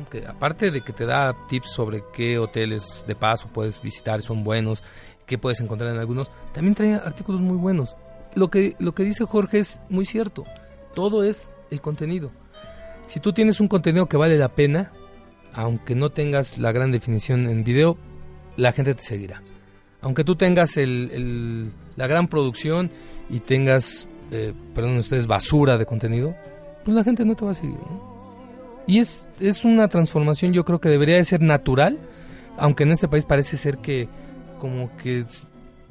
que 0.09 0.25
aparte 0.27 0.71
de 0.71 0.81
que 0.81 0.91
te 0.93 1.05
da 1.05 1.35
tips 1.47 1.69
sobre 1.71 2.03
qué 2.13 2.37
hoteles 2.37 3.03
de 3.07 3.15
paso 3.15 3.47
puedes 3.53 3.81
visitar, 3.81 4.21
son 4.21 4.43
buenos, 4.43 4.83
qué 5.25 5.37
puedes 5.37 5.59
encontrar 5.61 5.91
en 5.93 5.99
algunos, 5.99 6.29
también 6.53 6.75
trae 6.75 6.95
artículos 6.95 7.41
muy 7.41 7.57
buenos. 7.57 7.95
Lo 8.35 8.49
que, 8.49 8.75
lo 8.79 8.93
que 8.93 9.03
dice 9.03 9.25
Jorge 9.25 9.59
es 9.59 9.79
muy 9.89 10.05
cierto, 10.05 10.43
todo 10.95 11.23
es 11.23 11.49
el 11.69 11.79
contenido. 11.81 12.31
Si 13.05 13.19
tú 13.19 13.33
tienes 13.33 13.59
un 13.59 13.67
contenido 13.67 14.07
que 14.07 14.17
vale 14.17 14.37
la 14.37 14.49
pena, 14.49 14.91
aunque 15.53 15.95
no 15.95 16.09
tengas 16.09 16.57
la 16.57 16.71
gran 16.71 16.91
definición 16.91 17.47
en 17.47 17.63
video, 17.63 17.97
la 18.57 18.71
gente 18.71 18.95
te 18.95 19.03
seguirá. 19.03 19.41
Aunque 20.01 20.23
tú 20.23 20.35
tengas 20.35 20.75
el- 20.77 21.71
la 21.95 22.07
gran 22.07 22.27
producción 22.27 22.89
y 23.29 23.39
tengas, 23.39 24.07
eh, 24.31 24.53
perdón 24.73 24.97
ustedes, 24.97 25.27
basura 25.27 25.77
de 25.77 25.85
contenido, 25.85 26.35
pues 26.83 26.95
la 26.95 27.03
gente 27.03 27.25
no 27.25 27.35
te 27.35 27.45
va 27.45 27.51
a 27.51 27.55
seguir. 27.55 27.77
¿no? 27.77 28.13
Y 28.85 28.99
es, 28.99 29.25
es 29.39 29.63
una 29.63 29.87
transformación 29.87 30.53
yo 30.53 30.65
creo 30.65 30.79
que 30.79 30.89
debería 30.89 31.15
de 31.15 31.23
ser 31.23 31.41
natural, 31.41 31.99
aunque 32.57 32.83
en 32.83 32.91
este 32.91 33.07
país 33.07 33.25
parece 33.25 33.57
ser 33.57 33.77
que 33.77 34.09
como 34.59 34.95
que 34.97 35.25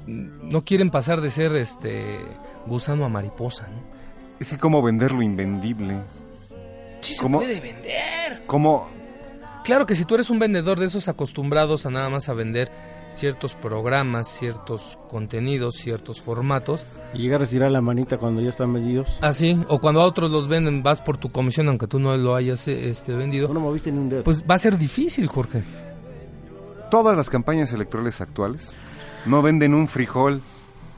no 0.07 0.63
quieren 0.63 0.91
pasar 0.91 1.21
de 1.21 1.31
ser 1.31 1.55
este 1.57 2.19
gusano 2.67 3.05
a 3.05 3.09
mariposa. 3.09 3.67
¿no? 3.69 3.83
Es 4.39 4.51
que 4.51 4.59
cómo 4.59 4.83
vender 4.83 5.13
lo 5.13 5.23
invendible. 5.23 6.01
Sí 7.01 7.17
¿Cómo? 7.17 7.41
se 7.41 7.47
puede 7.47 7.61
vender. 7.61 8.43
Cómo... 8.47 8.89
Claro 9.65 9.87
que 9.87 9.95
si 9.95 10.05
tú 10.05 10.15
eres 10.15 10.29
un 10.29 10.39
vendedor 10.39 10.79
de 10.81 10.87
esos 10.87 11.07
acostumbrados 11.09 11.87
a 11.87 11.91
nada 11.91 12.09
más 12.09 12.29
a 12.29 12.35
vender 12.35 12.71
ciertos 13.15 13.55
programas, 13.55 14.29
ciertos 14.29 14.99
contenidos, 15.11 15.75
ciertos 15.77 16.21
formatos, 16.23 16.85
Y 17.15 17.19
llegar 17.19 17.41
a 17.41 17.45
estirar 17.45 17.71
la 17.71 17.81
manita 17.81 18.17
cuando 18.19 18.41
ya 18.41 18.49
están 18.51 18.73
vendidos. 18.73 19.19
así, 19.23 19.57
o 19.69 19.81
cuando 19.81 20.01
a 20.01 20.05
otros 20.07 20.31
los 20.31 20.49
venden, 20.49 20.83
vas 20.83 21.01
por 21.01 21.19
tu 21.19 21.31
comisión 21.31 21.69
aunque 21.69 21.87
tú 21.87 21.99
no 21.99 22.17
lo 22.17 22.35
hayas 22.35 22.67
eh, 22.69 22.89
este, 22.89 23.13
vendido, 23.15 23.53
No 23.53 23.61
moviste 23.61 23.93
ni 23.93 23.99
un 23.99 24.09
dedo. 24.09 24.23
pues 24.25 24.43
va 24.43 24.55
a 24.55 24.59
ser 24.59 24.79
difícil, 24.79 25.27
Jorge. 25.27 25.63
Todas 26.91 27.17
las 27.17 27.31
campañas 27.31 27.73
electorales 27.73 28.21
actuales 28.21 28.73
no 29.27 29.41
venden 29.43 29.75
un 29.75 29.89
frijol, 29.89 30.41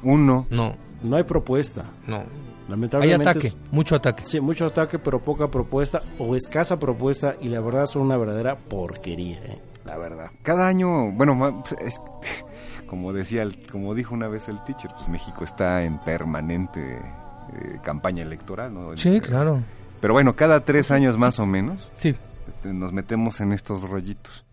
uno, 0.03 0.47
No, 0.51 0.77
No 1.03 1.17
hay 1.17 1.23
propuesta. 1.25 1.85
No. 2.07 2.19
Hay 2.19 2.71
Lamentablemente. 2.71 3.29
ataque, 3.29 3.47
es- 3.49 3.59
mucho 3.71 3.95
ataque. 3.95 4.25
sí, 4.25 4.41
mucho 4.41 4.65
ataque, 4.65 4.99
pero 4.99 5.19
poca 5.21 5.49
propuesta 5.51 6.01
o 6.19 6.35
escasa 6.35 6.79
propuesta. 6.79 7.37
Y 7.41 7.49
la 7.51 7.61
verdad 7.61 7.85
son 7.85 8.01
una 8.03 8.17
verdadera 8.17 8.57
porquería, 8.57 9.37
¿eh? 9.45 9.61
La 9.85 9.97
verdad. 9.99 10.31
Cada 10.43 10.67
año, 10.67 11.11
bueno, 11.13 11.63
pues, 11.63 11.81
es- 11.81 12.01
como 12.87 13.13
decía, 13.13 13.47
como 13.71 13.95
dijo 13.95 14.15
una 14.15 14.29
vez 14.29 14.49
el 14.49 14.63
teacher, 14.65 14.91
pues 14.95 15.09
México 15.09 15.45
está 15.45 15.83
en 15.83 15.99
permanente 16.01 16.97
eh, 16.97 17.79
campaña 17.83 18.23
electoral, 18.23 18.73
¿no? 18.73 18.97
Sí, 18.97 19.21
claro. 19.21 19.63
Pero 20.01 20.15
bueno, 20.15 20.35
cada 20.37 20.61
tres 20.65 20.91
años 20.91 21.17
más 21.19 21.39
o 21.39 21.47
menos 21.47 21.91
Sí. 21.95 22.15
este, 22.49 22.73
nos 22.73 22.93
metemos 22.93 23.41
en 23.41 23.53
estos 23.53 23.83
rollitos. 23.89 24.45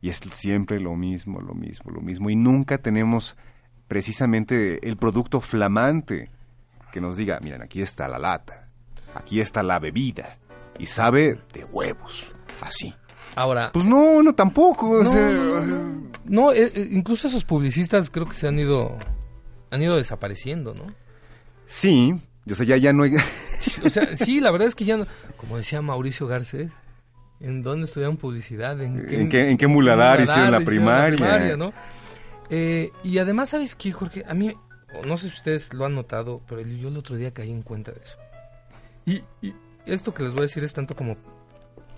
Y 0.00 0.10
es 0.10 0.18
siempre 0.18 0.78
lo 0.78 0.94
mismo, 0.94 1.40
lo 1.40 1.54
mismo, 1.54 1.90
lo 1.90 2.00
mismo. 2.00 2.30
Y 2.30 2.36
nunca 2.36 2.78
tenemos 2.78 3.36
precisamente 3.88 4.86
el 4.88 4.96
producto 4.96 5.40
flamante 5.40 6.30
que 6.92 7.00
nos 7.00 7.16
diga, 7.16 7.38
miren, 7.42 7.62
aquí 7.62 7.82
está 7.82 8.06
la 8.08 8.18
lata, 8.18 8.68
aquí 9.14 9.40
está 9.40 9.62
la 9.62 9.78
bebida, 9.78 10.36
y 10.78 10.86
sabe 10.86 11.40
de 11.52 11.64
huevos, 11.64 12.34
así. 12.60 12.94
Ahora, 13.36 13.70
Pues 13.72 13.84
no, 13.84 14.22
no 14.22 14.34
tampoco. 14.34 14.90
o 14.90 15.02
No, 15.04 15.04
sea, 15.04 15.30
eh, 16.54 16.88
incluso 16.90 17.28
esos 17.28 17.44
publicistas 17.44 18.10
creo 18.10 18.26
que 18.26 18.32
se 18.34 18.48
han 18.48 18.58
ido 18.58 18.96
han 19.70 19.82
ido 19.82 19.96
desapareciendo, 19.96 20.74
¿no? 20.74 20.84
Sí, 21.66 22.14
o 22.50 22.54
sea, 22.54 22.64
ya, 22.66 22.76
ya 22.76 22.92
no 22.92 23.04
hay... 23.04 23.12
O 23.84 23.90
sea, 23.90 24.14
sí, 24.16 24.40
la 24.40 24.50
verdad 24.52 24.68
es 24.68 24.74
que 24.74 24.84
ya 24.84 24.96
no, 24.96 25.06
como 25.36 25.56
decía 25.56 25.82
Mauricio 25.82 26.26
Garcés, 26.26 26.72
¿en 27.40 27.62
dónde 27.62 27.84
estudiaron 27.86 28.16
publicidad? 28.16 28.80
¿En 28.80 29.28
qué- 29.28 29.50
en 29.50 29.56
qué 29.56 29.66
muladar 29.66 30.20
hicieron 30.20 30.50
la 30.52 30.60
primaria? 30.60 31.56
¿no? 31.56 31.72
Eh, 32.48 32.90
y 33.02 33.18
además, 33.18 33.48
¿sabes 33.50 33.74
qué, 33.74 33.90
Jorge? 33.92 34.24
A 34.28 34.34
mí, 34.34 34.54
no 35.04 35.16
sé 35.16 35.28
si 35.28 35.34
ustedes 35.34 35.74
lo 35.74 35.84
han 35.84 35.94
notado, 35.94 36.40
pero 36.48 36.60
yo 36.62 36.88
el 36.88 36.96
otro 36.96 37.16
día 37.16 37.32
caí 37.34 37.50
en 37.50 37.62
cuenta 37.62 37.90
de 37.92 38.00
eso. 38.02 38.16
Y, 39.04 39.22
y 39.46 39.52
esto 39.84 40.14
que 40.14 40.22
les 40.22 40.32
voy 40.32 40.40
a 40.40 40.42
decir 40.42 40.62
es 40.64 40.72
tanto 40.72 40.94
como 40.94 41.16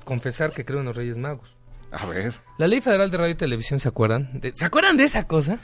confesar 0.09 0.53
que 0.53 0.65
creo 0.65 0.81
en 0.81 0.87
los 0.87 0.97
Reyes 0.97 1.19
Magos. 1.19 1.55
A 1.93 2.05
ver. 2.07 2.35
La 2.59 2.67
Ley 2.67 2.81
Federal 2.81 3.11
de 3.11 3.17
Radio 3.19 3.33
y 3.33 3.37
Televisión, 3.37 3.79
¿se 3.79 3.89
acuerdan? 3.89 4.41
De- 4.41 4.53
¿Se 4.55 4.65
acuerdan 4.65 4.97
de 4.97 5.05
esa 5.05 5.27
cosa? 5.27 5.59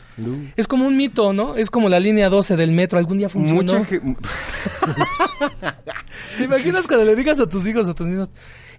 Es 0.57 0.67
como 0.67 0.87
un 0.87 0.97
mito, 0.97 1.33
¿no? 1.33 1.55
Es 1.57 1.71
como 1.71 1.89
la 1.89 1.99
línea 2.01 2.29
12 2.31 2.57
del 2.57 2.73
metro, 2.73 2.99
algún 2.99 3.19
día 3.19 3.29
funcionó. 3.29 3.61
Mucha 3.63 3.85
ge- 3.85 4.01
¿Te 6.39 6.45
imaginas 6.45 6.87
cuando 6.87 7.05
le 7.05 7.15
digas 7.17 7.41
a 7.41 7.47
tus 7.47 7.67
hijos, 7.67 7.89
a 7.89 7.95
tus 7.95 8.07
niños, 8.07 8.31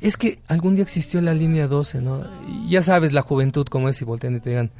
es 0.01 0.17
que 0.17 0.39
algún 0.47 0.75
día 0.75 0.83
existió 0.83 1.21
la 1.21 1.33
línea 1.33 1.67
12, 1.67 2.01
¿no? 2.01 2.25
Y 2.47 2.69
ya 2.69 2.81
sabes 2.81 3.13
la 3.13 3.21
juventud 3.21 3.65
como 3.67 3.89
es 3.89 4.01
y 4.01 4.05
voltean 4.05 4.35
y 4.35 4.39
te 4.39 4.49
digan, 4.51 4.71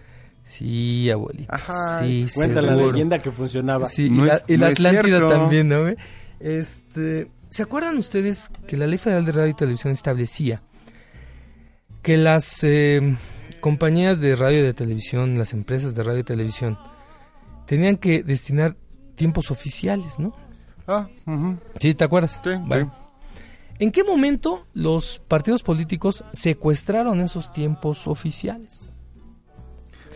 sí, 0.44 1.10
abuelita, 1.12 1.56
Ajá, 1.56 2.00
sí, 2.00 2.28
Cuenta 2.34 2.62
la 2.62 2.70
seguro". 2.70 2.92
leyenda 2.92 3.20
que 3.20 3.32
funcionaba. 3.32 3.86
Sí, 3.88 4.10
No 4.10 4.26
y, 4.26 4.28
la, 4.28 4.40
y 4.48 4.58
no 4.58 4.66
Atlántida 4.68 5.04
cierto. 5.20 5.30
también, 5.30 5.68
¿no? 5.70 5.88
Este, 6.40 7.30
¿Se 7.50 7.64
acuerdan 7.64 7.98
ustedes 7.98 8.50
que 8.68 8.76
la 8.76 8.88
Ley 8.88 8.98
Federal 8.98 9.24
de 9.26 9.32
Radio 9.32 9.48
y 9.50 9.54
Televisión 9.54 9.94
establecía 9.94 10.62
que 12.06 12.18
las 12.18 12.64
eh, 12.64 13.18
compañías 13.62 14.20
de 14.22 14.36
radio 14.36 14.60
y 14.60 14.62
de 14.62 14.76
televisión, 14.76 15.40
las 15.40 15.54
empresas 15.54 15.96
de 15.96 16.04
radio 16.04 16.20
y 16.20 16.24
televisión, 16.24 16.78
tenían 17.66 17.98
que 17.98 18.22
destinar 18.22 18.78
tiempos 19.16 19.50
oficiales, 19.50 20.20
¿no? 20.20 20.32
Ah, 20.86 21.08
ujú. 21.26 21.58
Sí, 21.80 21.96
¿te 21.96 22.04
acuerdas? 22.04 22.40
Sí, 22.44 22.52
Bueno. 22.62 22.94
¿En 23.80 23.92
qué 23.92 24.04
momento 24.04 24.68
los 24.74 25.20
partidos 25.28 25.64
políticos 25.64 26.24
secuestraron 26.32 27.22
esos 27.22 27.52
tiempos 27.52 28.06
oficiales? 28.06 28.88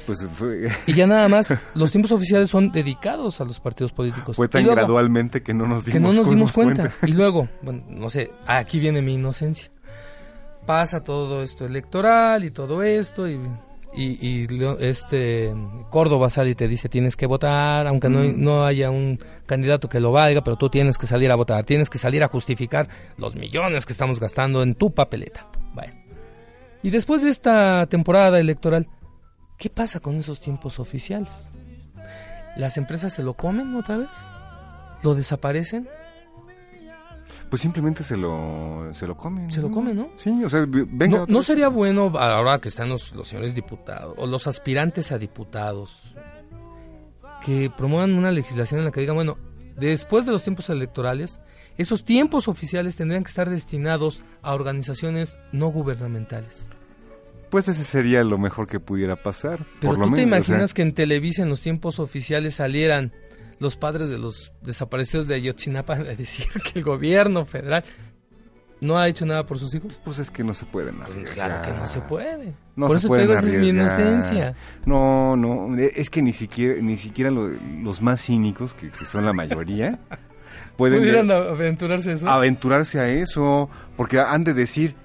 Pues 0.06 0.26
fue, 0.32 0.70
Y 0.86 0.94
ya 0.94 1.08
nada 1.08 1.28
más, 1.28 1.52
los 1.74 1.90
tiempos 1.90 2.12
oficiales 2.12 2.52
son 2.52 2.72
dedicados 2.72 3.42
a 3.42 3.46
los 3.46 3.60
partidos 3.60 3.94
políticos. 3.94 4.36
fue 4.36 4.48
tan 4.48 4.62
luego, 4.62 4.76
gradualmente 4.76 5.42
que 5.42 5.56
no 5.56 5.66
nos 5.66 5.86
dimos, 5.86 5.94
que 5.94 6.00
no 6.00 6.14
nos 6.14 6.30
dimos 6.30 6.54
cuenta. 6.54 6.94
Y 7.02 7.14
luego, 7.14 7.50
bueno, 7.64 7.84
no 7.90 8.12
sé, 8.12 8.32
aquí 8.46 8.80
viene 8.80 9.02
mi 9.02 9.16
inocencia. 9.16 9.72
Pasa 10.70 11.02
todo 11.04 11.42
esto 11.42 11.66
electoral 11.66 12.44
y 12.44 12.52
todo 12.52 12.84
esto 12.84 13.28
y, 13.28 13.40
y, 13.96 14.28
y 14.28 14.48
lo- 14.50 14.78
este 14.78 15.52
Córdoba 15.90 16.30
sale 16.30 16.52
y 16.52 16.56
te 16.56 16.68
dice 16.68 16.90
tienes 16.90 17.16
que 17.16 17.26
votar, 17.26 17.88
aunque 17.88 18.08
no, 18.08 18.24
no 18.24 18.64
haya 18.66 18.92
un 18.92 19.18
candidato 19.48 19.90
que 19.90 20.00
lo 20.00 20.12
valga, 20.12 20.44
pero 20.44 20.58
tú 20.58 20.70
tienes 20.70 21.00
que 21.00 21.08
salir 21.08 21.32
a 21.32 21.36
votar, 21.36 21.66
tienes 21.66 21.90
que 21.90 21.98
salir 21.98 22.24
a 22.24 22.28
justificar 22.28 22.88
los 23.18 23.36
millones 23.36 23.88
que 23.88 23.94
estamos 23.94 24.20
gastando 24.20 24.62
en 24.62 24.76
tu 24.76 24.92
papeleta. 24.94 25.48
Bueno. 25.74 25.94
Y 26.84 26.92
después 26.92 27.24
de 27.24 27.30
esta 27.32 27.88
temporada 27.88 28.40
electoral, 28.40 28.86
¿qué 29.58 29.72
pasa 29.72 30.00
con 30.02 30.18
esos 30.18 30.40
tiempos 30.40 30.80
oficiales? 30.80 31.50
¿Las 32.58 32.78
empresas 32.78 33.12
se 33.12 33.24
lo 33.24 33.34
comen 33.34 33.74
otra 33.76 33.98
vez? 33.98 34.10
¿Lo 35.02 35.16
desaparecen? 35.16 35.90
Pues 37.50 37.62
simplemente 37.64 38.04
se 38.04 38.16
lo, 38.16 38.90
se 38.94 39.08
lo 39.08 39.18
comen. 39.18 39.52
Se 39.52 39.62
lo 39.62 39.72
comen, 39.72 39.98
¿no? 39.98 40.10
Sí, 40.18 40.44
o 40.44 40.50
sea, 40.50 40.66
venga. 40.68 41.20
no, 41.20 41.26
¿no 41.28 41.42
sería 41.42 41.68
bueno, 41.68 42.12
ahora 42.18 42.60
que 42.60 42.70
están 42.70 42.90
los, 42.90 43.14
los 43.16 43.28
señores 43.28 43.56
diputados, 43.56 44.14
o 44.18 44.28
los 44.28 44.46
aspirantes 44.46 45.12
a 45.12 45.18
diputados, 45.18 46.14
que 47.44 47.72
promuevan 47.76 48.14
una 48.14 48.32
legislación 48.32 48.82
en 48.82 48.86
la 48.86 48.92
que 48.92 49.02
digan, 49.02 49.16
bueno, 49.16 49.38
después 49.78 50.26
de 50.26 50.32
los 50.32 50.44
tiempos 50.44 50.70
electorales, 50.70 51.40
esos 51.78 52.04
tiempos 52.04 52.48
oficiales 52.48 52.96
tendrían 52.96 53.24
que 53.24 53.30
estar 53.30 53.50
destinados 53.50 54.22
a 54.42 54.54
organizaciones 54.54 55.38
no 55.52 55.70
gubernamentales. 55.70 56.70
Pues 57.50 57.68
ese 57.68 57.84
sería 57.84 58.24
lo 58.24 58.38
mejor 58.38 58.68
que 58.68 58.80
pudiera 58.80 59.16
pasar. 59.16 59.66
Pero 59.80 59.94
por 59.94 59.98
lo 59.98 60.06
tú 60.06 60.16
te 60.16 60.26
menos, 60.26 60.42
o 60.42 60.44
sea, 60.44 60.56
imaginas 60.56 60.74
que 60.74 60.84
en 60.84 60.94
Televisa 60.94 61.42
en 61.42 61.50
los 61.50 61.62
tiempos 61.62 62.00
oficiales 62.00 62.56
salieran 62.56 63.12
los 63.60 63.76
padres 63.76 64.10
de 64.10 64.18
los 64.18 64.52
desaparecidos 64.62 65.28
de 65.28 65.36
Ayotzinapa 65.36 65.94
a 65.96 66.04
decir 66.04 66.46
que 66.64 66.80
el 66.80 66.86
gobierno 66.86 67.46
federal 67.46 67.84
no 68.82 68.98
ha 68.98 69.08
hecho 69.10 69.26
nada 69.26 69.46
por 69.46 69.60
sus 69.60 69.74
hijos? 69.76 70.00
Pues 70.06 70.20
es 70.20 70.32
que 70.32 70.44
no 70.44 70.54
se 70.54 70.66
pueden 70.66 71.02
arriesgar. 71.02 71.34
Claro 71.34 71.62
que 71.74 71.78
no 71.82 71.86
se 71.88 72.00
puede. 72.02 72.54
No 72.78 72.88
por 72.88 72.92
se 72.92 72.98
eso 73.00 73.08
te 73.08 73.10
pueden 73.10 73.28
digo, 73.28 73.34
esa 73.38 73.48
es 73.48 73.58
mi 73.58 73.70
arriesgar. 73.70 74.00
inocencia. 74.00 74.56
No, 74.86 75.36
no, 75.36 75.76
es 75.78 76.10
que 76.10 76.22
ni 76.22 76.32
siquiera, 76.32 76.82
ni 76.82 76.96
siquiera 76.96 77.30
lo- 77.30 77.50
los 77.50 78.02
más 78.02 78.22
cínicos, 78.24 78.74
que, 78.74 78.90
que 78.90 79.04
son 79.06 79.26
la 79.26 79.34
mayoría, 79.34 80.00
pueden 80.78 81.00
¿Pudieran 81.00 81.30
aventurarse 81.30 82.12
a 82.12 82.14
eso? 82.14 82.30
aventurarse 82.30 83.00
a 83.02 83.10
eso, 83.10 83.70
porque 83.98 84.20
han 84.20 84.46
de 84.46 84.54
decir, 84.54 84.96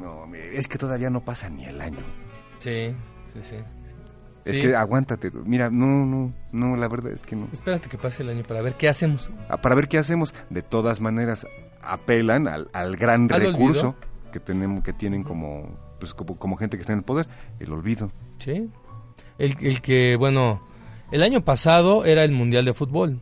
no, 0.00 0.26
es 0.34 0.66
que 0.66 0.76
todavía 0.78 1.08
no 1.10 1.24
pasa 1.24 1.48
ni 1.48 1.66
el 1.66 1.80
año. 1.80 2.00
Sí, 2.58 2.92
sí, 3.32 3.38
sí. 3.42 3.56
Es 4.44 4.58
que 4.58 4.74
aguántate, 4.74 5.30
mira, 5.44 5.68
no, 5.70 5.86
no, 5.86 6.32
no, 6.52 6.76
la 6.76 6.88
verdad 6.88 7.12
es 7.12 7.22
que 7.22 7.36
no. 7.36 7.48
Espérate 7.52 7.88
que 7.88 7.98
pase 7.98 8.22
el 8.22 8.30
año 8.30 8.42
para 8.44 8.62
ver 8.62 8.74
qué 8.74 8.88
hacemos. 8.88 9.30
Ah, 9.48 9.58
Para 9.58 9.74
ver 9.74 9.88
qué 9.88 9.98
hacemos, 9.98 10.34
de 10.50 10.62
todas 10.62 11.00
maneras, 11.00 11.46
apelan 11.82 12.48
al, 12.48 12.68
al 12.72 12.96
gran 12.96 13.30
¿Al 13.32 13.40
recurso 13.40 13.94
que 14.32 14.40
tenemos, 14.40 14.82
que 14.82 14.92
tienen 14.92 15.22
como, 15.22 15.76
pues, 16.00 16.14
como, 16.14 16.38
como 16.38 16.56
gente 16.56 16.76
que 16.76 16.82
está 16.82 16.92
en 16.92 17.00
el 17.00 17.04
poder, 17.04 17.26
el 17.60 17.72
olvido. 17.72 18.10
Sí. 18.38 18.70
El, 19.38 19.56
el 19.60 19.80
que, 19.82 20.16
bueno, 20.16 20.62
el 21.12 21.22
año 21.22 21.44
pasado 21.44 22.04
era 22.04 22.24
el 22.24 22.32
Mundial 22.32 22.64
de 22.64 22.72
Fútbol. 22.72 23.20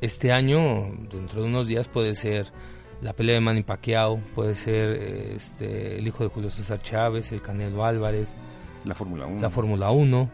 Este 0.00 0.30
año, 0.32 0.92
dentro 1.10 1.42
de 1.42 1.48
unos 1.48 1.66
días, 1.66 1.88
puede 1.88 2.14
ser 2.14 2.52
la 3.00 3.12
pelea 3.12 3.34
de 3.34 3.40
Manny 3.40 3.62
Pacquiao, 3.62 4.18
puede 4.34 4.54
ser 4.54 4.90
este, 5.34 5.98
el 5.98 6.06
hijo 6.06 6.24
de 6.24 6.30
Julio 6.30 6.50
César 6.50 6.80
Chávez, 6.82 7.32
el 7.32 7.42
Canelo 7.42 7.84
Álvarez, 7.84 8.36
La 8.84 8.94
Fórmula 8.94 9.26
1. 9.26 9.40
la 9.40 9.50
Fórmula 9.50 9.90
1, 9.90 10.30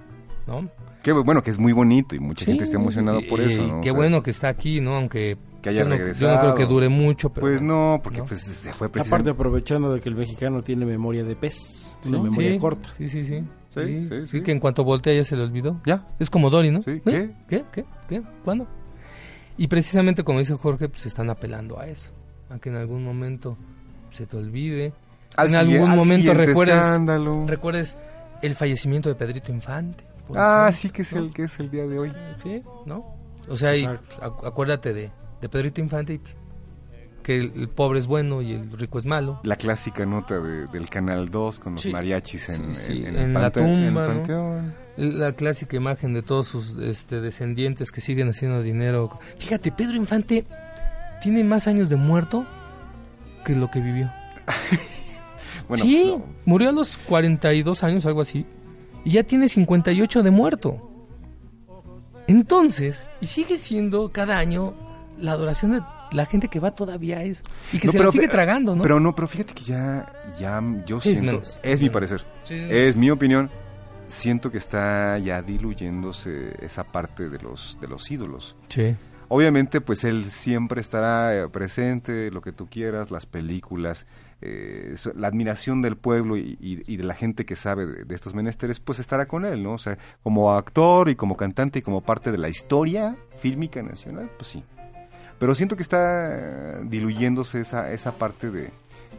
¿no? 0.47 0.68
Qué 1.03 1.12
bueno 1.12 1.42
que 1.42 1.51
es 1.51 1.59
muy 1.59 1.72
bonito 1.72 2.14
y 2.14 2.18
mucha 2.18 2.40
Sí, 2.45 2.53
gente 2.53 2.64
está 2.64 2.76
emocionado 2.76 3.20
por 3.28 3.40
eso, 3.40 3.62
y 3.62 3.66
¿no? 3.66 3.80
qué 3.82 3.90
O 3.90 3.92
sea, 3.92 4.01
bueno 4.01 4.22
que 4.22 4.30
está 4.30 4.49
aquí, 4.49 4.80
¿no? 4.80 4.95
Aunque 4.95 5.36
que 5.62 5.68
haya 5.70 5.80
yo, 5.82 5.84
no, 5.88 5.95
yo 5.95 5.99
regresado. 6.01 6.34
no 6.34 6.40
creo 6.40 6.55
que 6.55 6.66
dure 6.66 6.88
mucho, 6.88 7.30
pero... 7.30 7.47
Pues 7.47 7.61
no, 7.62 8.01
porque 8.03 8.18
¿no? 8.18 8.24
pues 8.24 8.40
se 8.42 8.72
fue 8.72 8.86
Aparte 8.86 8.92
precisamente... 8.92 9.30
aprovechando 9.30 9.92
de 9.95 10.01
que 10.01 10.09
el 10.09 10.14
mexicano 10.14 10.62
tiene 10.62 10.84
memoria 10.86 11.24
de 11.24 11.36
pez, 11.36 11.97
una 12.07 12.18
Sí. 12.18 12.24
memoria 12.24 12.51
sí, 12.53 12.59
corta. 12.59 12.88
Sí, 12.97 13.09
sí, 13.09 13.24
sí. 13.24 13.40
Sí, 13.40 13.80
Sí, 13.80 13.86
sí, 14.09 14.09
sí, 14.09 14.26
sí. 14.26 14.40
que 14.42 14.53
en 14.53 14.61
cuanto 14.61 14.84
voltea 14.84 15.14
ya 15.14 15.24
se 15.24 15.34
le 15.36 15.42
olvidó. 15.42 15.80
Ya, 15.84 16.07
Es 16.20 16.30
como 16.30 16.49
Dory, 16.49 16.70
¿no? 16.70 16.82
Sí, 16.82 16.90
¿Eh? 16.92 17.03
¿qué? 17.05 17.30
¿Qué? 17.49 17.64
¿Qué? 17.72 17.84
¿Qué? 18.09 18.22
¿Cuándo? 18.45 18.66
Y 19.57 19.66
precisamente 19.68 20.22
como 20.22 20.38
dice 20.38 20.55
Jorge, 20.55 20.88
pues 20.88 21.07
están 21.07 21.28
apelando 21.30 21.78
a 21.80 21.86
eso. 21.86 22.11
A 22.51 22.59
que 22.59 22.68
en 22.68 22.76
algún 22.76 23.03
momento 23.05 23.57
se 24.11 24.26
te 24.26 24.36
olvide. 24.36 24.92
Al 25.36 25.49
en 25.49 25.55
algún 25.57 25.90
al 25.90 25.97
momento 25.97 26.32
recuerdes, 26.34 26.76
escándalo. 26.76 27.47
recuerdes 27.47 27.99
el 28.42 28.55
fallecimiento 28.55 29.09
de 29.09 29.14
Pedrito 29.16 29.51
Infante. 29.51 30.05
Por 30.27 30.39
Ah, 30.39 30.68
ejemplo, 30.68 30.72
sí 30.72 30.91
que 30.91 31.03
es 31.03 31.12
¿no? 31.12 31.18
el 31.20 31.33
que 31.33 31.43
es 31.45 31.59
el 31.61 31.70
día 31.70 31.87
de 31.87 31.99
hoy. 31.99 32.12
Sí, 32.37 32.62
¿no? 32.87 33.14
O 33.49 33.57
sea, 33.57 33.75
y, 33.77 33.87
acuérdate 34.20 34.93
de, 34.95 35.11
de 35.41 35.49
Pedrito 35.49 35.81
Infante 35.81 36.14
y 36.14 36.20
que 37.22 37.37
el, 37.39 37.53
el 37.57 37.68
pobre 37.68 37.99
es 37.99 38.07
bueno 38.07 38.43
y 38.43 38.53
el 38.53 38.70
rico 38.72 38.99
es 38.99 39.07
malo. 39.07 39.41
La 39.45 39.57
clásica 39.57 40.05
nota 40.05 40.39
de- 40.41 40.66
del 40.66 40.89
Canal 40.91 41.31
2 41.31 41.61
con 41.61 41.72
los 41.75 41.83
Sí, 41.83 41.91
mariachis 41.91 42.49
en, 42.51 42.75
sí, 42.75 42.93
sí, 42.99 43.05
en, 43.05 43.16
en 43.16 43.22
el 43.22 43.33
la 43.33 43.47
el 43.47 43.53
tumba, 43.53 44.01
¿no? 44.03 44.07
panteón. 44.07 44.75
La 44.97 45.33
clásica 45.33 45.77
imagen 45.77 46.12
de 46.14 46.22
todos 46.22 46.49
sus 46.49 46.77
este, 46.79 47.20
descendientes 47.20 47.91
que 47.93 48.01
siguen 48.01 48.29
haciendo 48.29 48.62
dinero. 48.62 49.18
Fíjate, 49.39 49.72
Pedro 49.72 49.97
Infante 49.97 50.45
tiene 51.22 51.43
más 51.45 51.66
años 51.66 51.89
de 51.89 51.97
muerto 51.97 52.45
que 53.45 53.55
lo 53.55 53.70
que 53.70 53.81
vivió. 53.81 54.11
Bueno, 55.66 55.83
sí, 55.85 56.03
pues, 56.05 56.18
no. 56.18 56.27
murió 56.45 56.68
a 56.68 56.72
los 56.72 56.99
42 56.99 57.83
años, 57.85 58.05
algo 58.05 58.20
así. 58.20 58.45
Y 59.05 59.11
ya 59.12 59.22
tiene 59.22 59.48
58 59.48 60.22
de 60.22 60.30
muerto. 60.30 60.90
Entonces, 62.26 63.07
y 63.20 63.26
sigue 63.26 63.59
siendo 63.59 64.11
cada 64.11 64.38
año 64.38 64.74
la 65.18 65.32
adoración 65.32 65.72
de 65.72 65.82
la 66.12 66.26
gente 66.26 66.48
que 66.48 66.59
va 66.61 66.74
todavía 66.74 67.18
a 67.18 67.22
eso. 67.24 67.42
Y 67.72 67.78
que 67.78 67.86
No, 67.86 67.92
se 67.92 67.98
pero 67.98 68.09
la 68.09 68.12
sigue 68.12 68.28
tragando, 68.28 68.74
¿no? 68.76 68.82
Pero 68.82 68.98
no, 69.00 69.14
pero 69.14 69.28
fíjate 69.28 69.52
que 69.52 69.64
ya, 69.64 70.11
ya 70.38 70.62
yo 70.86 71.00
Sí, 71.00 71.11
es 71.11 71.14
siento, 71.16 71.32
menos. 71.32 71.59
es 71.62 71.80
mi 71.82 71.90
parecer, 71.90 72.24
Sí, 72.44 72.59
sí. 72.59 72.66
es 72.70 72.96
mi 72.96 73.11
opinión, 73.11 73.50
siento 74.07 74.50
que 74.50 74.59
está 74.59 75.18
ya 75.18 75.42
diluyéndose 75.42 76.55
esa 76.64 76.84
parte 76.84 77.28
de 77.28 77.38
los, 77.40 77.76
de 77.80 77.88
los 77.88 78.11
ídolos. 78.11 78.57
Sí. 78.68 78.96
Obviamente, 79.28 79.80
pues 79.80 80.05
él 80.05 80.30
siempre 80.30 80.80
estará 80.80 81.34
eh, 81.36 81.48
presente, 81.48 82.30
lo 82.30 82.40
que 82.40 82.52
tú 82.52 82.68
quieras, 82.68 83.11
las 83.11 83.26
películas, 83.26 84.07
eh, 84.45 84.95
la 85.16 85.28
admiración 85.28 85.80
del 85.82 85.97
pueblo 85.97 86.36
y, 86.36 86.57
y- 86.61 86.82
y 86.86 86.97
de 86.97 87.05
la 87.05 87.14
gente 87.14 87.45
que 87.47 87.57
sabe 87.57 87.86
de, 87.86 88.05
de 88.05 88.14
estos 88.14 88.34
menesteres, 88.34 88.78
pues 88.80 88.99
estará 88.99 89.26
con 89.26 89.45
él, 89.45 89.62
¿no? 89.62 89.72
O 89.72 89.78
sea, 89.78 89.97
como 90.22 90.53
actor 90.53 91.09
y 91.09 91.16
como 91.16 91.36
cantante 91.36 91.78
y 91.78 91.82
como 91.82 92.01
parte 92.03 92.30
de 92.30 92.38
la 92.38 92.49
historia 92.49 93.16
fílmica 93.36 93.82
nacional, 93.82 94.30
pues 94.36 94.49
sí. 94.51 94.62
Pero 95.38 95.55
siento 95.55 95.76
que 95.76 95.82
está 95.82 96.80
diluyéndose 96.84 97.61
esa, 97.61 97.90
esa 97.92 98.12
parte 98.12 98.51
de, 98.51 98.70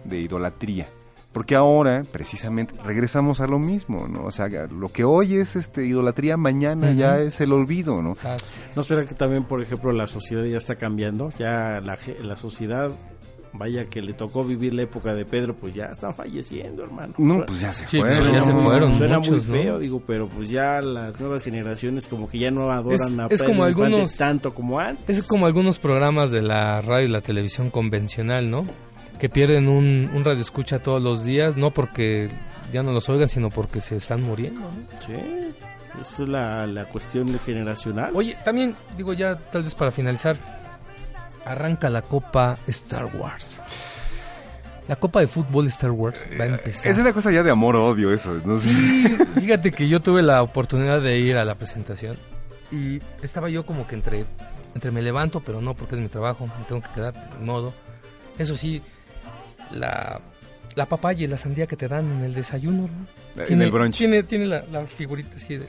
de 0.05 0.19
idolatría. 0.19 0.87
Porque 1.33 1.53
ahora, 1.55 2.03
precisamente, 2.09 2.73
regresamos 2.85 3.41
a 3.41 3.47
lo 3.47 3.59
mismo, 3.59 4.07
¿no? 4.07 4.23
O 4.23 4.31
sea, 4.31 4.47
lo 4.47 4.87
que 4.87 5.03
hoy 5.03 5.35
es 5.35 5.57
este 5.57 5.85
idolatría, 5.85 6.37
mañana 6.37 6.93
ya 6.93 7.19
es 7.19 7.41
el 7.41 7.51
olvido, 7.51 8.01
¿no? 8.01 8.11
Exacto. 8.13 8.45
¿No 8.73 8.83
será 8.83 9.05
que 9.05 9.15
también, 9.15 9.43
por 9.43 9.61
ejemplo, 9.61 9.91
la 9.91 10.07
sociedad 10.07 10.45
ya 10.45 10.57
está 10.57 10.77
cambiando? 10.77 11.31
Ya 11.37 11.81
la, 11.83 11.97
la 12.21 12.35
sociedad, 12.37 12.89
vaya 13.57 13.85
que 13.85 14.01
le 14.01 14.13
tocó 14.13 14.43
vivir 14.43 14.73
la 14.73 14.83
época 14.83 15.13
de 15.13 15.25
Pedro, 15.25 15.55
pues 15.55 15.73
ya 15.73 15.85
están 15.85 16.13
falleciendo, 16.15 16.83
hermano. 16.83 17.13
No, 17.17 17.33
Suena- 17.35 17.45
pues 17.45 17.61
ya 17.61 17.73
se 17.73 17.87
Sí, 17.87 17.99
fueron. 17.99 18.33
ya 18.33 18.41
se 18.41 18.53
muy- 18.53 18.63
fueron 18.63 18.93
Suena 18.93 19.17
muchos, 19.19 19.47
¿no? 19.47 19.53
muy 19.53 19.63
feo, 19.63 19.79
digo, 19.79 20.01
pero 20.05 20.27
pues 20.27 20.49
ya 20.49 20.81
las 20.81 21.19
nuevas 21.19 21.43
generaciones 21.43 22.07
como 22.07 22.29
que 22.29 22.39
ya 22.39 22.51
no 22.51 22.71
adoran 22.71 23.07
Es- 23.13 23.19
a 23.19 23.25
es 23.27 23.29
Pedro 23.41 23.45
como 23.45 23.67
Infante 23.67 23.83
algunos- 23.85 24.17
tanto 24.17 24.53
como 24.53 24.79
antes. 24.79 25.17
Es 25.17 25.27
como 25.27 25.45
algunos 25.45 25.79
programas 25.79 26.31
de 26.31 26.41
la 26.41 26.81
radio 26.81 27.07
y 27.07 27.11
la 27.11 27.21
televisión 27.21 27.69
convencional, 27.69 28.49
¿no? 28.49 28.65
Que 29.19 29.29
pierden 29.29 29.69
un, 29.69 30.09
un 30.13 30.23
radio 30.25 30.41
escucha 30.41 30.79
todos 30.79 31.01
los 31.01 31.23
días, 31.23 31.55
no 31.57 31.71
porque 31.71 32.29
ya 32.73 32.83
no 32.83 32.91
los 32.91 33.07
oigan, 33.09 33.29
sino 33.29 33.49
porque 33.49 33.79
se 33.81 33.95
están 33.95 34.21
muriendo, 34.23 34.59
¿no? 34.61 34.99
Sí, 34.99 35.13
esa 36.01 36.23
es 36.23 36.27
la, 36.29 36.67
la 36.67 36.85
cuestión 36.85 37.27
generacional. 37.39 38.11
Oye, 38.13 38.35
también, 38.43 38.75
digo 38.97 39.13
ya, 39.13 39.37
tal 39.37 39.63
vez 39.63 39.73
para 39.75 39.91
finalizar, 39.91 40.35
arranca 41.45 41.89
la 41.89 42.01
Copa 42.01 42.57
Star 42.67 43.05
Wars. 43.15 43.61
La 44.87 44.95
Copa 44.97 45.19
de 45.19 45.27
Fútbol 45.27 45.67
Star 45.67 45.91
Wars 45.91 46.25
va 46.39 46.43
a 46.43 46.47
empezar. 46.47 46.91
Es 46.91 46.97
una 46.97 47.13
cosa 47.13 47.31
ya 47.31 47.41
de 47.41 47.49
amor-odio 47.49 48.11
eso. 48.11 48.39
¿no? 48.45 48.57
Sí, 48.57 48.69
fíjate 49.39 49.71
que 49.71 49.87
yo 49.87 49.99
tuve 50.01 50.21
la 50.21 50.43
oportunidad 50.43 51.01
de 51.01 51.17
ir 51.17 51.37
a 51.37 51.45
la 51.45 51.55
presentación 51.55 52.17
y 52.71 53.01
estaba 53.21 53.49
yo 53.49 53.65
como 53.65 53.87
que 53.87 53.95
entre, 53.95 54.25
entre 54.73 54.91
me 54.91 55.01
levanto, 55.01 55.39
pero 55.39 55.61
no 55.61 55.73
porque 55.73 55.95
es 55.95 56.01
mi 56.01 56.07
trabajo, 56.07 56.45
me 56.45 56.65
tengo 56.67 56.81
que 56.81 56.89
quedar 56.93 57.13
de 57.13 57.45
modo. 57.45 57.73
Eso 58.37 58.55
sí, 58.55 58.81
la, 59.71 60.21
la 60.75 60.85
papaya 60.85 61.23
y 61.23 61.27
la 61.27 61.37
sandía 61.37 61.67
que 61.67 61.75
te 61.75 61.87
dan 61.87 62.05
en 62.19 62.23
el 62.23 62.33
desayuno, 62.33 62.87
¿no? 62.87 63.43
En 63.43 63.61
el 63.61 63.71
brunch. 63.71 63.97
Tiene, 63.97 64.23
tiene 64.23 64.45
la, 64.45 64.63
la 64.71 64.85
figurita 64.85 65.37
así 65.37 65.57
de, 65.57 65.67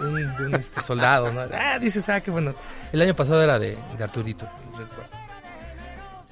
de 0.00 0.06
un, 0.06 0.36
de 0.36 0.46
un, 0.46 0.54
este, 0.54 0.80
soldado, 0.82 1.32
¿no? 1.32 1.42
Ah, 1.52 1.78
dices, 1.78 2.08
ah, 2.08 2.20
qué 2.20 2.30
bueno. 2.30 2.54
El 2.92 3.02
año 3.02 3.14
pasado 3.14 3.42
era 3.42 3.58
de, 3.58 3.76
de 3.96 4.04
Arturito, 4.04 4.46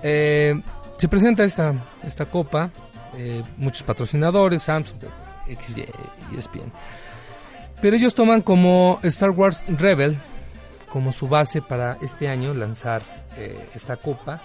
Eh, 0.02 0.60
se 0.96 1.08
presenta 1.08 1.44
esta, 1.44 1.74
esta 2.04 2.26
copa, 2.26 2.70
eh, 3.16 3.42
muchos 3.56 3.82
patrocinadores, 3.82 4.62
Samsung, 4.62 4.98
XY, 5.46 5.86
ESPN. 6.36 6.72
Pero 7.80 7.96
ellos 7.96 8.14
toman 8.14 8.42
como 8.42 8.98
Star 9.02 9.30
Wars 9.30 9.64
Rebel, 9.68 10.16
como 10.92 11.12
su 11.12 11.28
base 11.28 11.62
para 11.62 11.98
este 12.02 12.28
año 12.28 12.54
lanzar 12.54 13.02
eh, 13.36 13.68
esta 13.74 13.96
copa. 13.96 14.40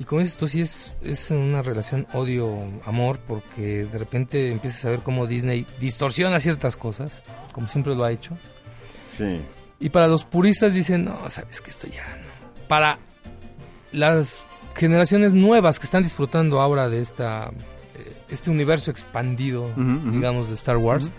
Y 0.00 0.04
con 0.04 0.20
esto 0.20 0.48
sí 0.48 0.60
es, 0.60 0.92
es 1.02 1.30
una 1.30 1.62
relación 1.62 2.08
odio-amor, 2.12 3.20
porque 3.20 3.84
de 3.84 3.98
repente 3.98 4.50
empiezas 4.50 4.84
a 4.86 4.90
ver 4.90 5.00
cómo 5.00 5.26
Disney 5.26 5.64
distorsiona 5.78 6.40
ciertas 6.40 6.76
cosas, 6.76 7.22
como 7.52 7.68
siempre 7.68 7.94
lo 7.94 8.02
ha 8.02 8.10
hecho. 8.10 8.36
Sí. 9.06 9.40
Y 9.78 9.90
para 9.90 10.08
los 10.08 10.24
puristas 10.24 10.74
dicen, 10.74 11.04
no, 11.04 11.30
sabes 11.30 11.60
que 11.60 11.70
esto 11.70 11.86
ya 11.86 12.16
no. 12.16 12.66
Para 12.66 12.98
las 13.94 14.44
generaciones 14.74 15.32
nuevas 15.32 15.78
que 15.78 15.86
están 15.86 16.02
disfrutando 16.02 16.60
ahora 16.60 16.88
de 16.88 17.00
esta 17.00 17.50
eh, 17.96 18.12
este 18.28 18.50
universo 18.50 18.90
expandido, 18.90 19.70
digamos, 19.76 20.48
de 20.48 20.54
Star 20.54 20.76
Wars, 20.76 21.10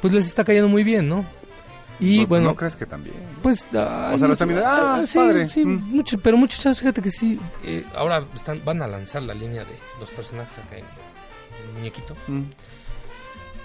pues 0.00 0.12
les 0.14 0.26
está 0.26 0.44
cayendo 0.44 0.68
muy 0.68 0.84
bien, 0.84 1.08
¿no? 1.08 1.24
Y 2.00 2.20
No- 2.20 2.26
bueno, 2.28 2.44
¿No 2.46 2.54
crees 2.54 2.76
que 2.76 2.86
también? 2.86 3.16
pues... 3.42 3.64
ah, 3.74 4.12
O 4.14 4.18
sea, 4.18 4.28
lo 4.28 4.28
mucho- 4.28 4.32
están 4.34 4.48
viendo, 4.48 4.64
ah, 4.66 5.02
sí, 5.04 5.18
padre. 5.18 5.48
sí, 5.48 5.64
Mm. 5.64 5.82
mucho- 5.96 6.18
pero 6.20 6.36
muchos 6.36 6.60
chavos, 6.60 6.78
fíjate 6.78 7.02
que 7.02 7.10
sí, 7.10 7.40
eh, 7.64 7.84
ahora 7.96 8.22
están, 8.36 8.60
van 8.64 8.80
a 8.82 8.86
lanzar 8.86 9.22
la 9.22 9.34
línea 9.34 9.64
de 9.64 9.74
los 9.98 10.08
personajes 10.10 10.56
acá 10.58 10.76
en 10.76 10.84
el 10.84 11.72
muñequito. 11.78 12.14
Mm. 12.28 12.42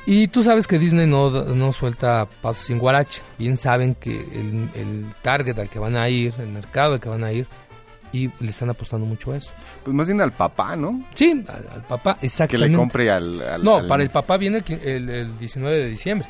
Y 0.06 0.28
tú 0.28 0.44
sabes 0.44 0.68
que 0.68 0.80
Disney 0.80 1.06
no, 1.08 1.30
no 1.30 1.72
suelta 1.72 2.28
pasos 2.42 2.66
sin 2.66 2.78
guarache. 2.78 3.22
Bien 3.38 3.56
saben 3.56 3.96
que 3.96 4.12
el, 4.20 4.68
el 4.76 5.06
target 5.22 5.58
al 5.60 5.70
que 5.70 5.80
van 5.80 5.96
a 5.96 6.10
ir, 6.10 6.34
el 6.40 6.48
mercado 6.50 6.96
al 6.96 7.00
que 7.00 7.08
van 7.08 7.24
a 7.24 7.32
ir, 7.32 7.48
y 8.14 8.30
le 8.40 8.50
están 8.52 8.70
apostando 8.70 9.06
mucho 9.06 9.34
a 9.34 9.38
eso. 9.38 9.52
Pues 9.84 9.94
más 9.94 10.08
bien 10.08 10.22
al 10.22 10.32
papá, 10.32 10.76
¿no? 10.78 11.04
Sí, 11.14 11.32
al, 11.48 11.68
al 11.70 11.82
papá, 11.84 12.18
Que 12.20 12.28
exactamente. 12.28 12.70
le 12.72 12.78
compre 12.78 13.12
al... 13.12 13.42
al- 13.42 13.64
No, 13.64 13.78
al- 13.80 13.88
para 13.88 14.04
el 14.04 14.10
papá 14.10 14.38
viene 14.38 14.60
el, 14.66 14.80
el, 14.88 15.10
el 15.10 15.38
19 15.38 15.78
de 15.78 15.88
diciembre. 15.90 16.28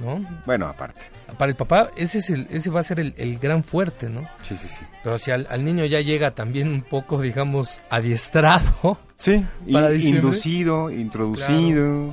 ¿No? 0.00 0.20
Bueno, 0.44 0.66
aparte. 0.66 1.00
Para 1.38 1.50
el 1.50 1.56
papá 1.56 1.90
ese, 1.96 2.18
es 2.18 2.28
el, 2.30 2.48
ese 2.50 2.68
va 2.70 2.80
a 2.80 2.82
ser 2.82 2.98
el, 2.98 3.14
el 3.16 3.38
gran 3.38 3.62
fuerte, 3.62 4.08
¿no? 4.08 4.28
Sí, 4.42 4.56
sí, 4.56 4.66
sí. 4.66 4.84
Pero 5.04 5.18
si 5.18 5.30
al, 5.30 5.46
al 5.48 5.64
niño 5.64 5.84
ya 5.84 6.00
llega 6.00 6.32
también 6.32 6.68
un 6.68 6.82
poco, 6.82 7.20
digamos, 7.20 7.80
adiestrado. 7.90 8.98
Sí, 9.16 9.44
Para 9.72 9.94
inducido, 9.94 10.90
introducido. 10.90 12.12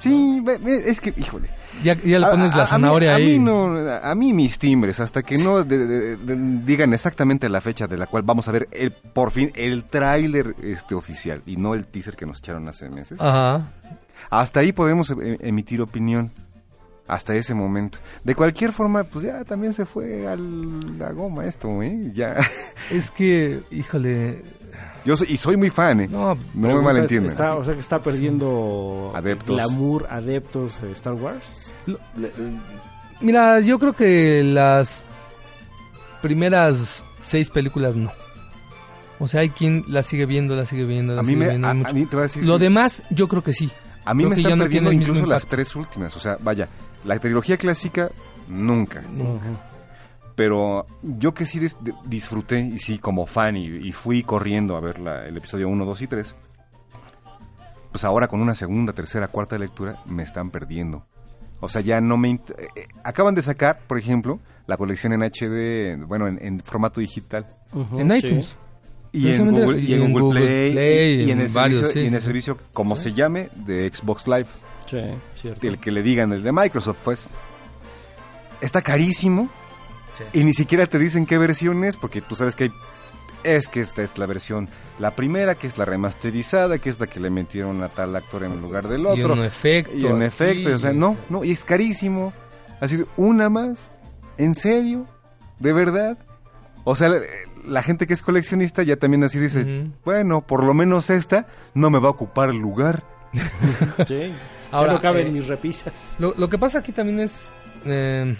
Sí, 0.00 0.44
es 0.86 1.00
que, 1.00 1.12
híjole. 1.16 1.48
Ya, 1.82 1.94
ya 1.94 2.18
le 2.18 2.26
A- 2.26 2.30
pones 2.30 2.52
a- 2.52 2.56
la 2.56 2.62
a 2.62 2.64
mí- 2.66 2.70
zanahoria 2.70 3.12
a 3.12 3.16
ahí. 3.16 3.38
Mí 3.38 3.44
no, 3.44 3.76
a 3.76 4.14
mí 4.14 4.32
mis 4.32 4.58
timbres, 4.58 5.00
hasta 5.00 5.22
que 5.22 5.38
no 5.38 5.64
de- 5.64 5.86
de- 5.86 6.16
de- 6.16 6.36
digan 6.64 6.92
exactamente 6.92 7.48
la 7.48 7.60
fecha 7.60 7.86
de 7.86 7.96
la 7.98 8.06
cual 8.06 8.22
vamos 8.24 8.48
a 8.48 8.52
ver 8.52 8.68
el, 8.72 8.90
por 8.92 9.30
fin 9.30 9.52
el 9.54 9.84
tráiler 9.84 10.54
este 10.62 10.94
oficial 10.94 11.42
y 11.46 11.56
no 11.56 11.74
el 11.74 11.86
teaser 11.86 12.16
que 12.16 12.26
nos 12.26 12.38
echaron 12.38 12.68
hace 12.68 12.88
meses. 12.88 13.20
Ajá. 13.20 13.72
Hasta 14.30 14.60
ahí 14.60 14.72
podemos 14.72 15.10
e- 15.10 15.38
emitir 15.40 15.80
opinión. 15.80 16.30
Hasta 17.06 17.34
ese 17.34 17.54
momento. 17.54 18.00
De 18.22 18.34
cualquier 18.34 18.70
forma, 18.72 19.02
pues 19.04 19.24
ya 19.24 19.42
también 19.42 19.72
se 19.72 19.86
fue 19.86 20.26
a 20.28 20.36
la 20.36 21.10
goma 21.12 21.46
esto, 21.46 21.82
¿eh? 21.82 22.10
Ya. 22.12 22.36
Es 22.90 23.10
que, 23.10 23.60
híjole, 23.70 24.42
Yo 25.08 25.16
soy, 25.16 25.28
y 25.30 25.36
soy 25.38 25.56
muy 25.56 25.70
fan, 25.70 26.00
¿eh? 26.02 26.08
no, 26.10 26.36
No 26.52 26.68
me 26.68 26.82
malentiendan. 26.82 27.30
está- 27.32 27.54
o 27.56 27.64
sea 27.64 27.72
que 27.72 27.80
está 27.80 27.98
perdiendo 28.02 29.10
Adeptos. 29.14 29.56
glamour, 29.56 30.06
adeptos 30.10 30.82
de 30.82 30.92
Star 30.92 31.14
Wars. 31.14 31.74
Le- 31.86 32.30
Mira, 33.22 33.58
yo 33.60 33.78
creo 33.78 33.94
que 33.94 34.42
las 34.44 35.02
primeras 36.20 37.04
seis 37.24 37.48
películas 37.50 37.96
no. 37.96 38.12
O 39.18 39.26
sea, 39.26 39.40
hay 39.40 39.48
quien 39.50 39.82
la 39.88 40.02
sigue 40.02 40.26
viendo, 40.26 40.54
la 40.54 40.66
sigue 40.66 40.84
viendo, 40.84 41.14
la 41.14 41.20
A 41.20 41.22
mí, 41.22 41.28
sigue 41.28 41.38
me, 41.40 41.48
viendo 41.48 41.68
a, 41.68 41.74
mucho. 41.74 41.88
a 41.90 41.92
mí 41.94 42.04
te 42.06 42.16
voy 42.16 42.20
a 42.20 42.22
decir. 42.24 42.44
Lo 42.44 42.58
que- 42.58 42.64
demás, 42.64 43.02
yo 43.10 43.28
creo 43.28 43.42
que 43.42 43.52
sí. 43.54 43.70
A 44.04 44.12
mí 44.14 44.24
creo 44.24 44.30
me 44.30 44.36
están 44.42 44.58
no 44.58 44.64
perdiendo 44.64 44.92
incluso 44.92 45.24
las 45.26 45.46
tres 45.46 45.74
últimas. 45.74 46.14
O 46.16 46.20
sea, 46.20 46.36
vaya, 46.40 46.68
la 47.04 47.18
trilogía 47.18 47.56
clásica, 47.56 48.10
nunca. 48.46 49.02
Nunca. 49.10 49.46
Pero 50.38 50.86
yo 51.02 51.34
que 51.34 51.46
sí 51.46 51.58
disfruté, 52.04 52.60
y 52.60 52.78
sí, 52.78 52.98
como 53.00 53.26
fan, 53.26 53.56
y, 53.56 53.64
y 53.66 53.90
fui 53.90 54.22
corriendo 54.22 54.76
a 54.76 54.80
ver 54.80 55.00
la- 55.00 55.26
el 55.26 55.36
episodio 55.36 55.68
1, 55.68 55.84
2 55.84 56.02
y 56.02 56.06
3, 56.06 56.34
pues 57.90 58.04
ahora 58.04 58.28
con 58.28 58.40
una 58.40 58.54
segunda, 58.54 58.92
tercera, 58.92 59.26
cuarta 59.26 59.58
lectura, 59.58 60.00
me 60.06 60.22
están 60.22 60.50
perdiendo. 60.50 61.04
O 61.58 61.68
sea, 61.68 61.80
ya 61.80 62.00
no 62.00 62.16
me... 62.16 62.30
eh, 62.30 62.40
eh, 62.76 62.86
acaban 63.02 63.34
de 63.34 63.42
sacar, 63.42 63.80
por 63.88 63.98
ejemplo, 63.98 64.38
la 64.68 64.76
colección 64.76 65.12
en 65.12 65.22
HD, 65.24 66.06
bueno, 66.06 66.28
en, 66.28 66.38
en 66.40 66.60
formato 66.60 67.00
digital. 67.00 67.44
En 67.96 68.08
Sí. 68.12 68.16
iTunes. 68.28 68.54
Y 69.10 69.32
en, 69.32 69.50
Google, 69.50 69.80
y 69.80 69.86
y 69.86 69.94
en 69.94 70.12
Google 70.12 70.20
Google 70.20 70.40
Play, 70.40 70.72
Play, 70.72 71.20
y, 71.22 71.24
y 71.24 71.30
en 71.32 71.40
el 71.40 71.48
varios, 71.48 71.80
servicio, 71.80 71.92
sí, 71.94 72.04
y 72.04 72.06
en 72.06 72.14
el 72.14 72.20
sí. 72.20 72.26
servicio, 72.26 72.58
como 72.72 72.94
se 72.94 73.12
llame, 73.12 73.48
de 73.56 73.90
Xbox 73.92 74.28
Live. 74.28 74.46
Sí, 74.86 75.00
cierto. 75.34 75.66
el 75.66 75.78
que 75.80 75.90
le 75.90 76.04
digan 76.04 76.32
el 76.32 76.44
de 76.44 76.52
Microsoft, 76.52 76.98
pues 77.02 77.28
está 78.60 78.82
carísimo 78.82 79.48
Sí. 80.18 80.40
y 80.40 80.44
ni 80.44 80.52
siquiera 80.52 80.86
te 80.86 80.98
dicen 80.98 81.24
qué 81.26 81.38
versión 81.38 81.84
es, 81.84 81.96
porque 81.96 82.20
tú 82.20 82.34
sabes 82.34 82.54
que 82.56 82.64
hay, 82.64 82.72
es 83.44 83.68
que 83.68 83.80
esta 83.80 84.02
es 84.02 84.18
la 84.18 84.26
versión, 84.26 84.68
la 84.98 85.12
primera, 85.12 85.54
que 85.54 85.66
es 85.68 85.78
la 85.78 85.84
remasterizada, 85.84 86.78
que 86.78 86.90
es 86.90 86.98
la 86.98 87.06
que 87.06 87.20
le 87.20 87.30
metieron 87.30 87.82
a 87.82 87.88
tal 87.88 88.14
actor 88.16 88.42
en 88.44 88.60
lugar 88.60 88.88
del 88.88 89.02
Y 89.02 89.06
otro. 89.06 89.34
un 89.34 89.44
efecto. 89.44 89.96
Y 89.96 90.06
en 90.06 90.16
aquí, 90.16 90.24
efecto, 90.24 90.74
o 90.74 90.78
sea, 90.78 90.92
no, 90.92 91.16
no, 91.30 91.44
y 91.44 91.52
es 91.52 91.64
carísimo. 91.64 92.32
Así, 92.80 92.96
de, 92.96 93.06
una 93.16 93.48
más, 93.48 93.90
¿en 94.38 94.54
serio? 94.54 95.06
¿De 95.60 95.72
verdad? 95.72 96.18
O 96.84 96.94
sea, 96.96 97.08
la, 97.08 97.20
la 97.64 97.82
gente 97.82 98.06
que 98.06 98.12
es 98.14 98.22
coleccionista 98.22 98.82
ya 98.82 98.96
también 98.96 99.22
así 99.24 99.38
dice, 99.38 99.62
Ujú. 99.62 99.92
bueno, 100.04 100.40
por 100.46 100.64
lo 100.64 100.74
menos 100.74 101.10
esta 101.10 101.46
no 101.74 101.90
me 101.90 101.98
va 102.00 102.08
a 102.08 102.12
ocupar 102.12 102.48
el 102.50 102.56
lugar. 102.58 103.04
Sí. 104.06 104.32
Ahora, 104.70 104.92
ya 104.92 104.94
no 104.96 105.00
caben 105.02 105.26
eh, 105.28 105.30
mis 105.30 105.46
repisas. 105.48 106.16
Lo, 106.18 106.34
lo 106.36 106.48
que 106.48 106.58
pasa 106.58 106.80
aquí 106.80 106.92
también 106.92 107.20
es... 107.20 107.50
eh, 107.84 108.36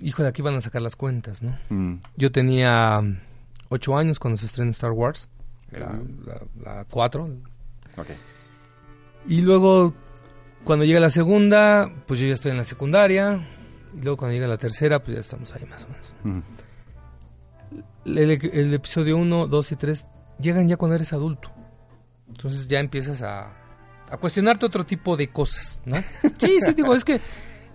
hijo 0.00 0.22
de 0.22 0.28
aquí 0.28 0.42
van 0.42 0.54
a 0.56 0.60
sacar 0.60 0.82
las 0.82 0.96
cuentas, 0.96 1.42
¿no? 1.42 1.58
Mm. 1.68 2.00
Yo 2.16 2.30
tenía 2.30 3.00
mm, 3.00 3.18
ocho 3.68 3.96
años 3.96 4.18
cuando 4.18 4.38
se 4.38 4.46
estrenó 4.46 4.70
Star 4.70 4.92
Wars, 4.92 5.28
la, 5.70 6.00
la, 6.24 6.40
la 6.62 6.84
cuatro, 6.84 7.28
Ok. 7.96 8.06
Y 9.26 9.40
luego, 9.42 9.92
cuando 10.64 10.84
llega 10.84 11.00
la 11.00 11.10
segunda, 11.10 11.90
pues 12.06 12.20
yo 12.20 12.26
ya 12.26 12.34
estoy 12.34 12.52
en 12.52 12.58
la 12.58 12.64
secundaria. 12.64 13.46
Y 13.94 14.02
luego 14.02 14.16
cuando 14.16 14.34
llega 14.34 14.46
la 14.46 14.56
tercera, 14.56 15.02
pues 15.02 15.14
ya 15.14 15.20
estamos 15.20 15.52
ahí 15.54 15.64
más 15.66 15.84
o 15.84 15.88
menos. 15.88 16.14
Ujú. 16.24 18.18
El, 18.18 18.30
el 18.30 18.74
episodio 18.74 19.16
1, 19.16 19.48
2 19.48 19.72
y 19.72 19.76
3 19.76 20.06
llegan 20.40 20.68
ya 20.68 20.76
cuando 20.76 20.94
eres 20.94 21.12
adulto. 21.12 21.50
Entonces 22.28 22.68
ya 22.68 22.78
empiezas 22.78 23.22
a, 23.22 23.50
a 24.10 24.16
cuestionarte 24.18 24.66
otro 24.66 24.86
tipo 24.86 25.16
de 25.16 25.28
cosas, 25.28 25.82
¿no? 25.84 25.96
Sí, 26.38 26.60
sí, 26.60 26.72
digo, 26.74 26.94
es 26.94 27.04
que 27.04 27.20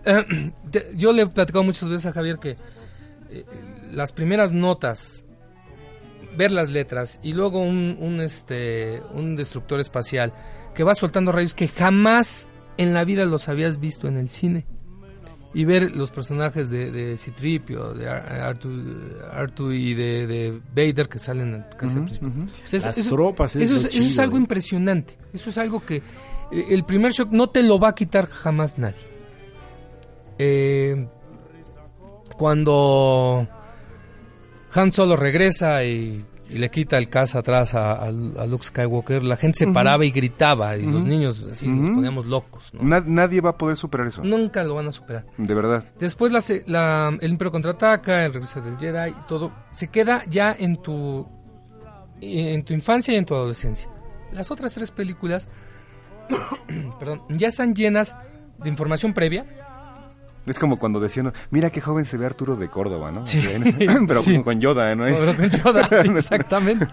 yo 0.95 1.12
le 1.14 1.24
he 1.24 1.28
platicado 1.28 1.64
muchas 1.64 1.89
veces 1.89 2.06
a 2.08 2.14
Javier 2.14 2.38
que 2.39 2.58
eh, 3.30 3.45
las 3.91 4.12
primeras 4.12 4.54
notas, 4.54 5.24
ver 6.38 6.51
las 6.51 6.70
letras 6.70 7.20
y 7.24 7.34
luego 7.34 7.60
un, 7.60 7.97
un, 7.99 8.20
este, 8.22 9.01
un 9.14 9.36
destructor 9.36 9.80
espacial 9.80 10.34
que 10.74 10.84
va 10.84 10.95
soltando 10.95 11.32
rayos 11.32 11.54
que 11.54 11.68
jamás 11.68 12.49
en 12.78 12.93
la 12.93 13.04
vida 13.06 13.26
los 13.26 13.49
habías 13.49 13.80
visto 13.80 14.08
en 14.08 14.18
el 14.18 14.30
cine. 14.30 14.66
Y 15.56 15.66
ver 15.66 15.95
los 15.95 16.10
personajes 16.10 16.72
de, 16.72 16.91
de 16.91 17.16
Citripio, 17.16 17.93
de 17.93 18.10
Ar- 18.10 18.41
Artu, 18.41 18.72
Artu 19.32 19.72
y 19.72 19.93
de, 19.93 20.26
de 20.26 20.60
Vader 20.76 21.08
que 21.08 21.20
salen 21.20 21.64
casi 21.78 21.95
al. 21.99 22.06
O 22.06 22.08
sea, 22.08 22.78
eso- 22.80 22.88
Las 22.88 22.97
eso- 22.97 23.10
tropas, 23.12 23.56
es 23.56 23.62
eso, 23.70 23.76
es, 23.76 23.86
eso 23.86 23.99
es 23.99 24.08
chido, 24.10 24.22
algo 24.24 24.38
eh. 24.38 24.39
impresionante. 24.39 25.16
Eso 25.32 25.51
es 25.51 25.58
algo 25.60 25.86
que 25.86 25.97
eh, 25.97 26.01
el 26.72 26.84
primer 26.86 27.12
shock 27.12 27.30
no 27.30 27.51
te 27.51 27.62
lo 27.62 27.78
va 27.78 27.89
a 27.89 27.93
quitar 27.93 28.28
jamás 28.30 28.80
nadie. 28.80 28.95
Eh, 30.39 31.07
cuando 32.38 33.47
Han 34.73 34.91
Solo 34.91 35.15
regresa 35.15 35.84
y, 35.84 36.25
y 36.49 36.57
le 36.57 36.69
quita 36.71 36.97
el 36.97 37.07
casa 37.09 37.39
atrás 37.39 37.75
a, 37.75 37.93
a- 37.93 38.07
a 38.07 38.11
Luke 38.47 38.63
Skywalker, 38.65 39.23
la 39.23 39.38
gente 39.38 39.59
se 39.59 39.67
paraba 39.67 40.03
y 40.05 40.11
gritaba 40.11 40.75
y 40.77 40.86
los 40.86 41.03
niños 41.03 41.45
así 41.51 41.67
nos 41.67 41.91
poníamos 41.95 42.25
locos. 42.25 42.73
¿no? 42.73 42.81
Na- 42.84 43.03
nadie 43.05 43.39
va 43.41 43.51
a 43.51 43.57
poder 43.57 43.75
superar 43.75 44.07
eso. 44.07 44.23
Nunca 44.23 44.63
lo 44.63 44.75
van 44.75 44.88
a 44.88 44.91
superar. 44.91 45.25
De 45.38 45.53
verdad. 45.53 45.86
Después 45.99 46.31
la, 46.31 46.39
la- 46.65 47.15
el 47.21 47.31
Imperio 47.31 47.51
contraataca, 47.51 48.25
el 48.25 48.34
regreso 48.34 48.61
del 48.61 48.77
Jedi 48.77 49.11
y 49.11 49.27
todo 49.27 49.51
se 49.71 49.88
queda 49.89 50.23
ya 50.27 50.55
en 50.57 50.77
tu 50.81 51.27
en 52.21 52.63
tu 52.63 52.73
infancia 52.73 53.13
y 53.13 53.17
en 53.17 53.25
tu 53.25 53.36
adolescencia. 53.36 53.89
Las 54.31 54.49
otras 54.49 54.73
tres 54.73 54.89
películas, 54.91 55.49
perdón, 56.99 57.21
ya 57.29 57.49
están 57.49 57.75
llenas 57.75 58.15
de 58.57 58.69
información 58.69 59.13
previa. 59.13 59.45
Es 60.45 60.59
como 60.59 60.77
cuando 60.77 60.99
decían, 60.99 61.31
mira 61.51 61.69
qué 61.69 61.79
joven 61.81 62.05
se 62.05 62.17
ve 62.17 62.25
Arturo 62.25 62.55
de 62.55 62.67
Córdoba, 62.69 63.11
¿no? 63.11 63.25
Sí. 63.25 63.41
Pero 64.07 64.21
Sí. 64.21 64.33
con, 64.35 64.43
con 64.43 64.59
Yoda, 64.61 64.93
¿no? 64.95 65.05
Pero 65.05 65.35
con 65.35 65.49
Yoda, 65.49 65.87
sí, 66.01 66.09
exactamente. 66.09 66.87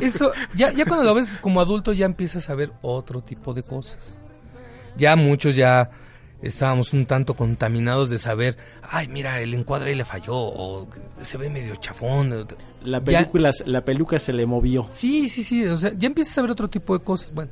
Eso, 0.00 0.32
ya, 0.54 0.70
ya 0.72 0.84
cuando 0.84 1.04
lo 1.04 1.14
ves 1.14 1.38
como 1.40 1.60
adulto 1.60 1.92
ya 1.92 2.06
empiezas 2.06 2.50
a 2.50 2.54
ver 2.54 2.72
otro 2.82 3.22
tipo 3.22 3.54
de 3.54 3.62
cosas. 3.62 4.18
Ya 4.96 5.16
muchos 5.16 5.56
ya 5.56 5.90
estábamos 6.42 6.92
un 6.92 7.06
tanto 7.06 7.34
contaminados 7.34 8.10
de 8.10 8.18
saber, 8.18 8.56
ay, 8.82 9.08
mira, 9.08 9.40
el 9.40 9.54
encuadre 9.54 9.94
le 9.94 10.04
falló, 10.04 10.34
o 10.36 10.88
se 11.22 11.38
ve 11.38 11.48
medio 11.50 11.76
chafón. 11.76 12.46
La 12.82 12.98
Ya- 12.98 13.04
película, 13.04 13.50
la 13.66 13.84
peluca 13.84 14.18
se 14.18 14.32
le 14.32 14.46
movió. 14.46 14.86
Sí, 14.90 15.28
sí, 15.28 15.42
sí, 15.44 15.64
o 15.66 15.76
sea, 15.76 15.92
ya 15.96 16.06
empiezas 16.08 16.36
a 16.38 16.42
ver 16.42 16.50
otro 16.50 16.68
tipo 16.68 16.96
de 16.98 17.04
cosas. 17.04 17.32
Bueno, 17.32 17.50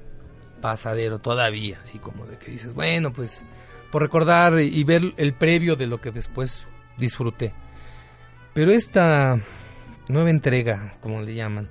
pasadero 0.60 1.18
todavía, 1.18 1.78
así 1.82 1.98
como 1.98 2.26
de 2.26 2.36
que 2.38 2.50
dices, 2.50 2.74
bueno, 2.74 3.12
pues 3.12 3.44
por 3.90 4.02
recordar 4.02 4.60
y 4.60 4.84
ver 4.84 5.14
el 5.16 5.32
previo 5.34 5.76
de 5.76 5.86
lo 5.86 6.00
que 6.00 6.10
después 6.10 6.66
disfruté. 6.98 7.52
Pero 8.52 8.72
esta 8.72 9.40
nueva 10.08 10.30
entrega, 10.30 10.94
como 11.00 11.22
le 11.22 11.34
llaman, 11.34 11.68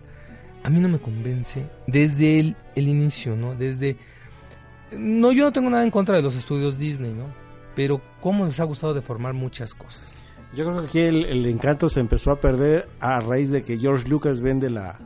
a 0.63 0.69
mí 0.69 0.79
no 0.79 0.89
me 0.89 0.99
convence 0.99 1.65
desde 1.85 2.39
el, 2.39 2.55
inicio, 2.75 3.35
¿no? 3.35 3.55
Desde... 3.55 3.97
No, 4.91 5.31
yo 5.31 5.45
no 5.45 5.51
tengo 5.51 5.69
nada 5.69 5.83
en 5.83 5.91
contra 5.91 6.15
de 6.15 6.21
los 6.21 6.35
estudios 6.35 6.77
Disney, 6.77 7.13
¿no? 7.13 7.25
Pero 7.75 8.01
cómo 8.21 8.45
les 8.45 8.59
ha 8.59 8.63
gustado 8.63 8.93
deformar 8.93 9.33
muchas 9.33 9.73
cosas. 9.73 10.13
Yo 10.55 10.65
creo 10.65 10.81
que 10.81 10.87
aquí 10.87 10.99
el, 10.99 11.25
el 11.25 11.45
encanto 11.45 11.89
se 11.89 11.99
empezó 11.99 12.31
a 12.31 12.39
perder 12.39 12.87
a 12.99 13.19
raíz 13.19 13.51
de 13.51 13.63
que 13.63 13.77
George 13.77 14.07
Lucas 14.07 14.41
vende 14.41 14.69
la, 14.69 14.97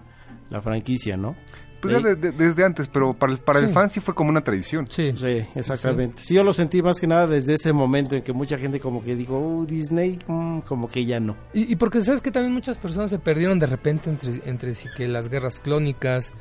la 0.49 0.61
franquicia, 0.61 1.17
¿no? 1.17 1.35
Pues 1.81 1.93
ya 1.95 1.99
de- 2.01 2.15
de- 2.15 2.31
desde 2.31 2.63
antes, 2.63 2.87
pero 2.87 3.13
para 3.13 3.33
el, 3.33 3.39
para 3.39 3.59
el 3.59 3.69
fan 3.69 3.89
sí 3.89 3.99
fue 3.99 4.13
como 4.13 4.29
una 4.29 4.41
tradición. 4.43 4.85
Sí. 4.89 5.11
Sí, 5.15 5.45
exactamente. 5.55 6.21
Sí. 6.21 6.35
yo 6.35 6.43
lo 6.43 6.53
sentí 6.53 6.81
más 6.81 6.99
que 6.99 7.07
nada 7.07 7.27
desde 7.27 7.55
ese 7.55 7.73
momento 7.73 8.15
en 8.15 8.21
que 8.21 8.33
mucha 8.33 8.57
gente 8.57 8.79
como 8.79 9.03
que 9.03 9.15
dijo, 9.15 9.37
oh, 9.37 9.65
Disney, 9.65 10.19
mm, 10.27 10.59
como 10.61 10.87
que 10.87 11.05
ya 11.05 11.19
no. 11.19 11.35
Y, 11.53 11.71
y 11.71 11.75
porque 11.75 12.01
sabes 12.01 12.21
que 12.21 12.31
también 12.31 12.53
muchas 12.53 12.77
personas 12.77 13.09
se 13.09 13.19
perdieron 13.19 13.57
de 13.59 13.65
repente 13.65 14.09
entre, 14.09 14.41
entre 14.49 14.73
sí 14.73 14.87
que 14.95 15.07
las 15.07 15.27
guerras 15.29 15.59
clónicas, 15.59 16.31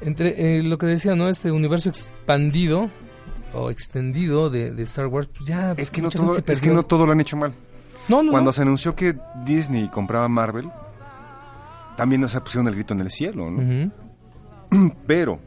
entre 0.00 0.58
eh, 0.58 0.62
lo 0.62 0.76
que 0.78 0.86
decía, 0.86 1.14
¿no? 1.14 1.28
Este 1.28 1.52
universo 1.52 1.88
expandido 1.88 2.90
o 3.52 3.70
extendido 3.70 4.48
de, 4.50 4.72
de 4.72 4.82
Star 4.84 5.06
Wars, 5.06 5.28
pues 5.28 5.48
ya 5.48 5.72
Es 5.76 5.90
que, 5.90 6.02
no 6.02 6.08
todo, 6.08 6.36
es 6.46 6.60
que 6.60 6.70
no 6.70 6.82
todo 6.84 7.04
lo 7.06 7.12
han 7.12 7.20
hecho 7.20 7.36
mal. 7.36 7.52
no, 8.08 8.22
no, 8.22 8.30
Cuando 8.32 8.48
no. 8.48 8.52
se 8.52 8.62
anunció 8.62 8.94
que 8.96 9.14
Disney 9.44 9.88
compraba 9.88 10.28
Marvel, 10.28 10.68
también 11.96 12.26
se 12.28 12.40
pusieron 12.40 12.68
el 12.68 12.74
grito 12.74 12.94
en 12.94 13.00
el 13.00 13.10
cielo, 13.10 13.50
¿no? 13.50 13.60
Ujú. 13.62 13.92
Pero 15.06 15.40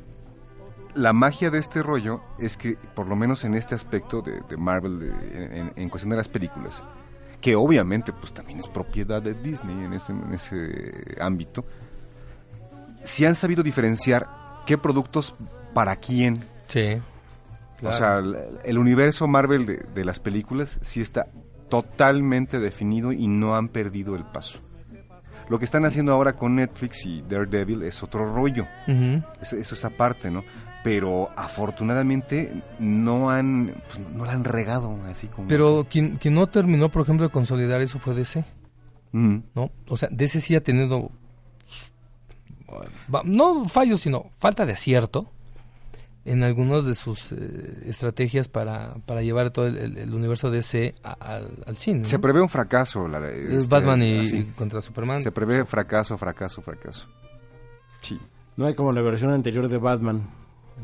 la 0.96 1.14
magia 1.14 1.50
de 1.50 1.58
este 1.60 1.82
rollo 1.82 2.22
es 2.38 2.58
que, 2.58 2.78
por 2.96 3.08
lo 3.08 3.16
menos 3.16 3.44
en 3.46 3.56
este 3.56 3.74
aspecto 3.76 4.22
de, 4.22 4.42
de 4.48 4.58
Marvel, 4.58 5.00
de- 5.00 5.60
en, 5.60 5.74
en 5.76 5.90
cuestión 5.90 6.12
de 6.12 6.18
las 6.18 6.30
películas, 6.30 6.84
que 7.42 7.56
obviamente 7.56 8.14
pues 8.14 8.34
también 8.34 8.60
es 8.60 8.68
propiedad 8.68 9.22
de 9.22 9.34
Disney 9.34 9.84
en 9.84 9.94
ese, 9.94 10.12
en 10.14 10.34
ese 10.34 11.18
ámbito, 11.20 11.66
si 13.04 13.26
han 13.26 13.36
sabido 13.36 13.64
diferenciar 13.64 14.30
qué 14.66 14.78
productos 14.78 15.36
para 15.74 15.96
quién. 15.98 16.44
Sí. 16.68 17.02
O 17.82 17.92
sea, 17.92 18.20
el, 18.20 18.38
el 18.64 18.78
universo 18.78 19.28
Marvel 19.28 19.66
de, 19.66 19.78
de 19.94 20.06
las 20.06 20.20
películas 20.20 20.80
sí 20.82 21.02
está 21.02 21.28
totalmente 21.70 22.60
definido 22.60 23.12
y 23.12 23.28
no 23.28 23.56
han 23.56 23.68
perdido 23.68 24.16
el 24.16 24.24
paso. 24.24 24.60
Lo 25.50 25.60
que 25.60 25.66
están 25.66 25.86
haciendo 25.86 26.12
ahora 26.12 26.34
con 26.34 26.56
Netflix 26.56 27.06
y 27.06 27.22
Daredevil 27.22 27.84
es 27.84 28.02
otro 28.04 28.34
rollo. 28.34 28.66
Eso, 29.42 29.58
eso 29.58 29.76
es 29.76 29.86
aparte, 29.86 30.32
¿no? 30.32 30.44
Pero 30.84 31.30
afortunadamente 31.36 32.54
no 32.80 33.30
han, 33.30 33.74
pues, 33.88 34.00
no 34.14 34.26
la 34.26 34.34
han 34.34 34.44
regado 34.44 34.98
así 35.10 35.28
como. 35.28 35.48
Pero 35.48 35.88
quien, 35.90 36.18
quien 36.18 36.34
no 36.34 36.48
terminó, 36.48 36.90
por 36.90 37.04
ejemplo, 37.04 37.26
de 37.26 37.32
consolidar 37.32 37.82
eso 37.82 38.00
fue 38.00 38.14
DC. 38.14 38.44
¿no? 39.14 39.72
O 39.88 39.96
sea, 39.96 40.10
DC 40.12 40.40
sí 40.40 40.56
ha 40.56 40.64
tenido, 40.64 41.12
no 43.24 43.66
fallos, 43.66 44.02
sino 44.02 44.32
falta 44.38 44.66
de 44.66 44.74
acierto 44.74 45.32
en 46.26 46.44
algunas 46.44 46.86
de 46.86 46.96
sus 46.96 47.32
eh, 47.34 47.84
estrategias 47.86 48.48
para, 48.48 48.96
para 49.06 49.22
llevar 49.22 49.52
todo 49.52 49.68
el, 49.68 49.78
el- 49.78 49.98
el 49.98 50.14
universo 50.14 50.50
DC 50.50 50.96
a- 51.04 51.12
al, 51.14 51.64
al 51.66 51.78
cine. 51.78 52.00
¿no? 52.00 52.06
Se 52.06 52.20
prevé 52.20 52.42
un 52.42 52.50
fracaso. 52.50 53.08
La, 53.08 53.28
Es 53.30 53.36
este, 53.64 53.76
Batman 53.76 54.02
y, 54.04 54.44
contra 54.58 54.80
Superman. 54.82 55.22
Se 55.22 55.32
prevé 55.32 55.66
fracaso, 55.66 56.18
fracaso, 56.18 56.62
fracaso. 56.62 57.08
Sí. 58.02 58.20
No 58.56 58.66
hay 58.68 58.76
como 58.76 58.92
la 58.92 59.02
versión 59.02 59.32
anterior 59.32 59.68
de 59.68 59.78
Batman, 59.78 60.30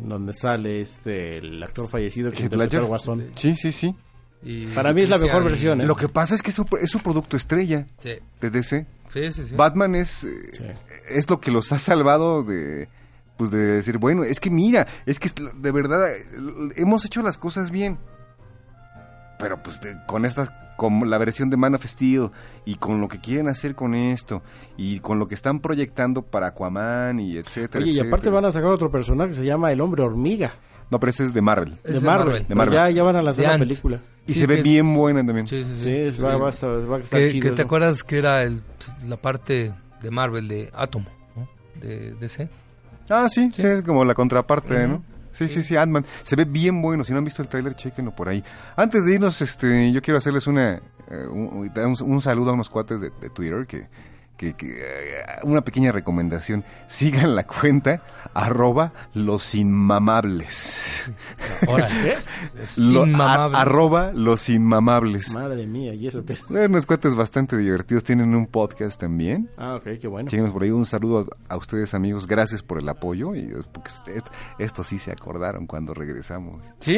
donde 0.04 0.34
sale 0.34 0.82
este 0.82 1.38
el 1.38 1.62
actor 1.64 1.88
fallecido 1.88 2.32
que 2.32 2.44
interpretó 2.44 2.78
al 2.80 2.86
Guasón. 2.86 3.28
Sí, 3.36 3.56
sí, 3.56 3.72
sí. 3.72 3.96
Y 4.42 4.68
Para 4.68 4.94
mí 4.94 5.02
es 5.02 5.10
la 5.10 5.18
mejor 5.18 5.44
versión, 5.44 5.82
¿eh? 5.82 5.86
Lo 5.86 5.96
que 5.96 6.08
pasa 6.10 6.34
es 6.36 6.42
que 6.42 6.50
es 6.50 6.56
su, 6.56 6.66
es 6.82 6.90
su 6.90 7.00
producto 7.00 7.36
estrella 7.38 7.88
Sí, 7.98 8.12
de 8.40 8.50
DC. 8.50 8.86
sí, 9.14 9.32
sí. 9.32 9.46
sí. 9.48 9.56
Batman 9.56 9.96
es, 9.96 10.24
eh, 10.24 10.30
Sí. 10.54 10.64
es 11.10 11.30
lo 11.30 11.40
que 11.42 11.52
los 11.52 11.72
ha 11.74 11.80
salvado 11.80 12.44
de 12.44 12.88
pues 13.40 13.50
de 13.52 13.58
decir, 13.58 13.98
bueno, 13.98 14.24
es 14.24 14.40
que 14.42 14.52
mira, 14.52 14.86
es 15.08 15.18
que 15.18 15.30
de 15.56 15.72
verdad 15.72 16.08
hemos 16.76 17.06
hecho 17.06 17.22
las 17.24 17.38
cosas 17.40 17.72
bien. 17.72 17.98
Pero 19.40 19.64
pues 19.64 19.80
de- 19.82 19.96
con 20.06 20.26
estas 20.26 20.52
como 20.76 21.06
la 21.06 21.18
versión 21.18 21.50
de 21.50 21.58
Man 21.58 21.76
of 21.76 21.86
Steel 21.86 22.30
y 22.66 22.76
con 22.76 23.02
lo 23.02 23.08
que 23.10 23.20
quieren 23.20 23.48
hacer 23.50 23.76
con 23.76 23.96
esto 23.96 24.42
y 24.78 25.00
con 25.00 25.20
lo 25.20 25.28
que 25.28 25.36
están 25.36 25.60
proyectando 25.62 26.22
para 26.22 26.48
Aquaman 26.48 27.20
y 27.20 27.38
etcétera. 27.38 27.82
Oye, 27.84 27.92
y 27.94 28.00
aparte 28.00 28.16
etcétera. 28.16 28.36
van 28.36 28.46
a 28.46 28.52
sacar 28.52 28.70
otro 28.72 28.90
personaje 28.92 29.30
que 29.30 29.36
se 29.36 29.46
llama 29.46 29.72
el 29.72 29.80
Hombre 29.82 30.04
Hormiga, 30.04 30.54
No, 30.92 31.00
pero 31.00 31.12
ese 31.12 31.24
es 31.26 31.34
de 31.34 31.42
Marvel. 31.42 31.74
Es 31.84 31.96
de 31.96 32.08
Marvel. 32.08 32.26
Marvel. 32.28 32.42
De 32.42 32.46
Pero 32.48 32.58
Marvel. 32.58 32.74
Ya, 32.76 32.90
ya 32.90 33.04
van 33.04 33.16
a 33.16 33.22
lanzar 33.22 33.46
la 33.46 33.60
película. 33.60 34.00
Y 34.26 34.34
Sí, 34.34 34.40
se 34.40 34.48
ve 34.48 34.58
es- 34.60 34.64
bien 34.64 34.94
buena 34.96 35.24
también. 35.26 35.48
Sí, 35.48 35.64
sí, 35.64 35.76
sí. 35.78 35.84
Sí, 35.84 35.90
es- 35.96 36.24
va, 36.24 36.36
va 36.38 36.48
a 36.48 36.50
estar, 36.50 36.70
va 36.92 36.96
a 36.98 37.00
estar 37.00 37.20
Que, 37.20 37.30
chido. 37.30 37.50
que 37.50 37.56
te 37.56 37.62
acuerdas 37.62 38.04
que 38.04 38.18
era 38.18 38.42
el, 38.44 38.62
la 39.08 39.18
parte 39.18 39.74
de 40.02 40.12
Marvel 40.12 40.48
de 40.48 40.70
Atom, 40.74 41.06
¿no? 41.36 41.48
De 41.80 42.14
DC. 42.16 42.50
Ah, 43.10 43.28
sí, 43.30 43.50
sí, 43.54 43.62
es 43.66 43.82
como 43.84 44.06
la 44.06 44.14
contraparte. 44.14 44.88
¿no? 44.88 45.04
Sí, 45.32 45.48
sí, 45.48 45.62
sí, 45.62 45.76
Ant-Man. 45.78 46.06
Se 46.24 46.36
ve 46.36 46.46
bien 46.46 46.82
bueno. 46.82 47.04
Si 47.04 47.12
no 47.12 47.20
han 47.20 47.24
visto 47.26 47.42
el 47.42 47.48
tráiler, 47.50 47.76
chequenlo 47.76 48.16
por 48.16 48.30
ahí. 48.30 48.44
Antes 48.76 49.06
de 49.06 49.14
irnos, 49.16 49.42
este, 49.42 49.92
yo 49.92 50.02
quiero 50.02 50.18
hacerles 50.18 50.48
una, 50.48 50.74
eh, 50.76 50.82
un, 51.30 51.70
un- 51.72 51.96
un 52.12 52.22
saludo 52.22 52.52
a 52.52 52.54
unos 52.54 52.70
cuates 52.70 53.00
de, 53.02 53.12
de 53.22 53.30
Twitter 53.30 53.66
que, 53.68 53.88
que, 54.40 54.54
que, 54.54 54.68
eh, 54.80 55.22
una 55.44 55.60
pequeña 55.62 55.92
recomendación, 55.92 56.64
sigan 56.88 57.36
la 57.36 57.44
cuenta 57.46 58.02
arroba 58.34 58.94
los 59.14 59.54
inmamables. 59.54 61.12
Órale. 61.68 62.14
Es 62.62 62.78
Lo- 62.78 63.04
a- 63.04 63.08
inmamable. 63.08 63.58
arroba 63.58 64.12
los 64.14 64.48
inmamables. 64.50 65.34
Madre 65.34 65.68
mía, 65.68 65.94
¿y 65.94 66.08
eso 66.08 66.24
qué 66.24 66.34
es? 66.34 66.44
Eh, 66.52 66.66
Unos 66.68 66.86
cuates 66.86 67.16
bastante 67.16 67.58
divertidos, 67.58 68.04
tienen 68.06 68.34
un 68.34 68.48
podcast 68.48 69.00
también. 69.00 69.50
Ah, 69.58 69.76
ok, 69.76 70.00
qué 70.00 70.08
bueno. 70.08 70.30
Síguenos 70.30 70.52
por 70.54 70.64
ahí, 70.64 70.72
un 70.72 70.86
saludo 70.86 71.28
a, 71.50 71.54
a 71.54 71.58
ustedes 71.58 71.94
amigos, 71.94 72.26
gracias 72.26 72.64
por 72.64 72.80
el 72.80 72.88
apoyo 72.88 73.36
y 73.36 73.48
porque 73.74 73.90
est- 74.16 74.28
esto 74.58 74.84
sí 74.84 75.00
se 75.00 75.12
acordaron 75.12 75.68
cuando 75.68 75.94
regresamos. 75.94 76.64
¿Sí? 76.80 76.96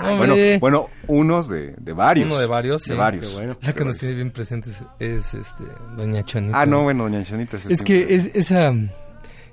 Bueno, 0.00 0.32
Hombre. 0.34 0.58
bueno, 0.58 0.86
unos 1.06 1.48
de, 1.48 1.74
de 1.78 1.92
varios. 1.92 2.26
Uno 2.26 2.38
de 2.38 2.46
varios, 2.46 2.84
De 2.86 2.94
varios. 2.96 3.28
Qué 3.28 3.34
bueno. 3.36 3.56
La 3.60 3.72
que 3.72 3.84
nos 3.84 3.98
tiene 3.98 4.14
bien 4.14 4.30
presentes 4.32 4.82
es 4.98 5.34
este 5.34 5.64
Doña 5.96 6.24
Chonita. 6.24 6.60
Ah, 6.60 6.66
no, 6.72 6.82
bueno, 6.82 7.04
doña 7.04 7.22
Chanita. 7.22 7.58
Es 7.68 7.82
que 7.82 8.14
es 8.14 8.30
esa 8.34 8.72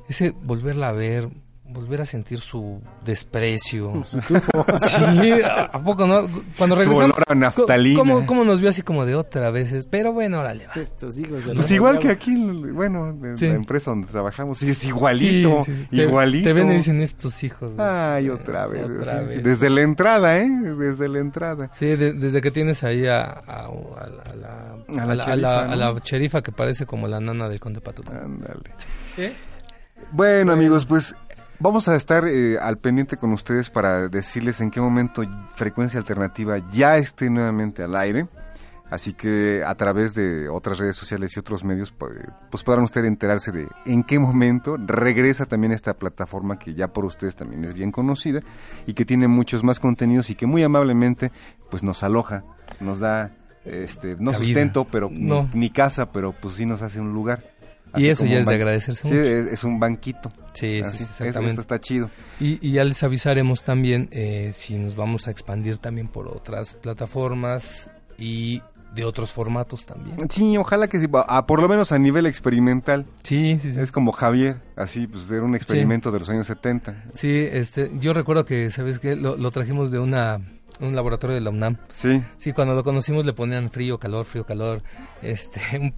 ese 0.07 0.31
volverla 0.31 0.89
a 0.89 0.93
ver, 0.93 1.29
volver 1.71 2.01
a 2.01 2.05
sentir 2.05 2.39
su 2.39 2.81
desprecio. 3.05 4.03
Su 4.03 4.19
tufo. 4.21 4.65
Sí, 4.87 5.31
¿a 5.43 5.79
poco 5.83 6.07
no? 6.07 6.27
Cuando 6.57 6.75
Su 6.75 6.81
regresamos 6.83 7.01
olor 7.15 7.23
a 7.27 7.35
naftalina. 7.35 7.99
¿cómo, 7.99 8.25
cómo 8.25 8.43
nos 8.43 8.59
vio 8.59 8.69
así 8.69 8.81
como 8.81 9.05
de 9.05 9.15
otra 9.15 9.51
veces? 9.51 9.85
Pero 9.85 10.11
bueno, 10.11 10.39
órale. 10.39 10.65
va. 10.67 10.73
Estos 10.81 11.17
hijos 11.19 11.45
de 11.45 11.53
Pues 11.53 11.69
igual 11.71 11.99
que 11.99 12.09
aquí, 12.09 12.35
bueno, 12.73 13.09
en 13.09 13.37
Sí. 13.37 13.47
la 13.47 13.53
empresa 13.55 13.91
donde 13.91 14.07
trabajamos, 14.07 14.61
es 14.63 14.83
igualito, 14.85 15.63
Sí, 15.65 15.73
sí, 15.75 15.81
sí. 15.91 15.95
Te- 15.97 16.03
igualito. 16.03 16.43
Te, 16.49 16.53
ven 16.53 16.71
y 16.71 16.75
dicen 16.75 17.01
estos 17.01 17.43
hijos. 17.43 17.77
Ay, 17.77 18.29
otra 18.29 18.65
vez. 18.67 18.85
Otra 18.85 19.19
sí, 19.21 19.25
sí, 19.29 19.35
vez. 19.35 19.43
Desde 19.43 19.69
la 19.69 19.81
entrada, 19.81 20.37
¿eh? 20.39 20.49
Desde 20.49 21.07
la 21.07 21.19
entrada. 21.19 21.69
Sí, 21.75 21.85
de- 21.85 22.13
desde 22.13 22.41
que 22.41 22.51
tienes 22.51 22.83
ahí 22.83 23.05
a, 23.05 23.21
a- 23.21 23.67
a 23.67 24.07
la, 24.09 24.23
a 24.23 24.35
la- 24.35 25.03
A 25.03 25.05
la 25.05 25.13
a 25.13 25.15
la- 25.15 25.23
a 25.23 25.27
sherifa, 25.27 25.35
la- 25.35 25.65
¿no? 25.67 25.73
a 25.73 25.75
la 25.75 25.99
sherifa 26.03 26.41
que 26.41 26.51
parece 26.51 26.85
como 26.85 27.07
la 27.07 27.19
nana 27.19 27.47
del 27.47 27.59
conde 27.59 27.79
Patuta. 27.81 28.11
Ándale. 28.23 28.71
¿Sí? 29.15 29.31
Bueno, 30.11 30.53
amigos, 30.53 30.85
pues 30.85 31.13
vamos 31.59 31.87
a 31.87 31.95
estar 31.95 32.25
eh, 32.27 32.57
al 32.59 32.77
pendiente 32.77 33.17
con 33.17 33.31
ustedes 33.33 33.69
para 33.69 34.07
decirles 34.07 34.61
en 34.61 34.71
qué 34.71 34.81
momento 34.81 35.21
Frecuencia 35.55 35.99
Alternativa 35.99 36.57
ya 36.71 36.97
esté 36.97 37.29
nuevamente 37.29 37.83
al 37.83 37.95
aire. 37.95 38.27
Así 38.91 39.13
que 39.13 39.61
a 39.63 39.75
través 39.75 40.15
de 40.15 40.49
otras 40.49 40.79
redes 40.79 40.95
sociales 40.95 41.35
y 41.35 41.39
otros 41.39 41.63
medios, 41.63 41.91
pues, 41.91 42.11
pues 42.49 42.63
podrán 42.63 42.85
ustedes 42.85 43.05
enterarse 43.07 43.51
de 43.51 43.67
en 43.85 44.03
qué 44.03 44.17
momento 44.17 44.77
regresa 44.83 45.45
también 45.45 45.71
esta 45.73 45.93
plataforma 45.93 46.57
que 46.57 46.73
ya 46.73 46.87
por 46.87 47.05
ustedes 47.05 47.35
también 47.35 47.63
es 47.65 47.75
bien 47.75 47.91
conocida 47.91 48.39
y 48.87 48.95
que 48.95 49.05
tiene 49.05 49.27
muchos 49.27 49.63
más 49.63 49.79
contenidos 49.79 50.31
y 50.31 50.35
que 50.35 50.47
muy 50.47 50.63
amablemente 50.63 51.31
pues 51.69 51.83
nos 51.83 52.01
aloja, 52.01 52.43
nos 52.79 52.99
da 52.99 53.29
este 53.63 54.15
no 54.17 54.33
sustento, 54.33 54.85
pero 54.85 55.07
No. 55.11 55.47
ni, 55.53 55.59
ni 55.59 55.69
casa, 55.69 56.11
pero 56.11 56.31
pues 56.31 56.55
sí 56.55 56.65
nos 56.65 56.81
hace 56.81 56.99
un 56.99 57.13
lugar. 57.13 57.43
Y 57.95 58.07
eso 58.09 58.25
ya 58.25 58.39
es 58.39 58.45
de 58.45 58.55
agradecerse 58.55 59.01
Sí, 59.03 59.13
mucho. 59.13 59.21
es, 59.21 59.45
es 59.53 59.63
un 59.63 59.79
banquito. 59.79 60.29
Sí, 60.53 60.77
sí, 60.77 60.81
Así, 60.81 60.97
sí, 60.97 61.03
es- 61.03 61.09
exactamente. 61.21 61.49
esto 61.49 61.61
está 61.61 61.79
chido. 61.79 62.09
Y, 62.39 62.59
y 62.67 62.73
ya 62.73 62.83
les 62.83 63.01
avisaremos 63.03 63.63
también 63.63 64.09
eh, 64.11 64.51
si 64.53 64.77
nos 64.77 64.95
vamos 64.95 65.27
a 65.27 65.31
expandir 65.31 65.77
también 65.77 66.07
por 66.07 66.27
otras 66.27 66.75
plataformas 66.75 67.89
y 68.17 68.61
de 68.93 69.05
otros 69.05 69.31
formatos 69.31 69.85
también. 69.85 70.29
Sí, 70.31 70.57
ojalá 70.57 70.87
que 70.87 70.99
sí, 70.99 71.07
por 71.07 71.61
lo 71.61 71.69
menos 71.69 71.91
a 71.91 71.99
nivel 71.99 72.25
experimental. 72.25 73.05
Sí, 73.23 73.59
sí, 73.59 73.71
sí. 73.73 73.79
Es 73.79 73.91
como 73.91 74.11
Javier, 74.11 74.57
así, 74.75 75.05
pues 75.05 75.29
era 75.31 75.43
un 75.43 75.55
experimento 75.55 76.09
de 76.11 76.19
los 76.19 76.29
años 76.29 76.47
70. 76.47 77.03
Sí, 77.13 77.29
este, 77.51 77.91
yo 77.99 78.13
recuerdo 78.13 78.45
que, 78.45 78.71
¿sabes 78.71 78.99
qué? 78.99 79.15
Lo, 79.15 79.35
lo 79.37 79.51
trajimos 79.51 79.91
de 79.91 79.99
una 79.99 80.39
un 80.79 80.95
laboratorio 80.95 81.35
de 81.35 81.41
la 81.41 81.49
UNAM. 81.49 81.77
Sí, 81.93 82.21
Sí, 82.37 82.53
cuando 82.53 82.73
lo 82.73 82.83
conocimos 82.83 83.25
le 83.25 83.33
ponían 83.33 83.69
frío, 83.69 83.97
calor, 83.97 84.25
frío, 84.25 84.45
calor. 84.45 84.81
Este, 85.21 85.59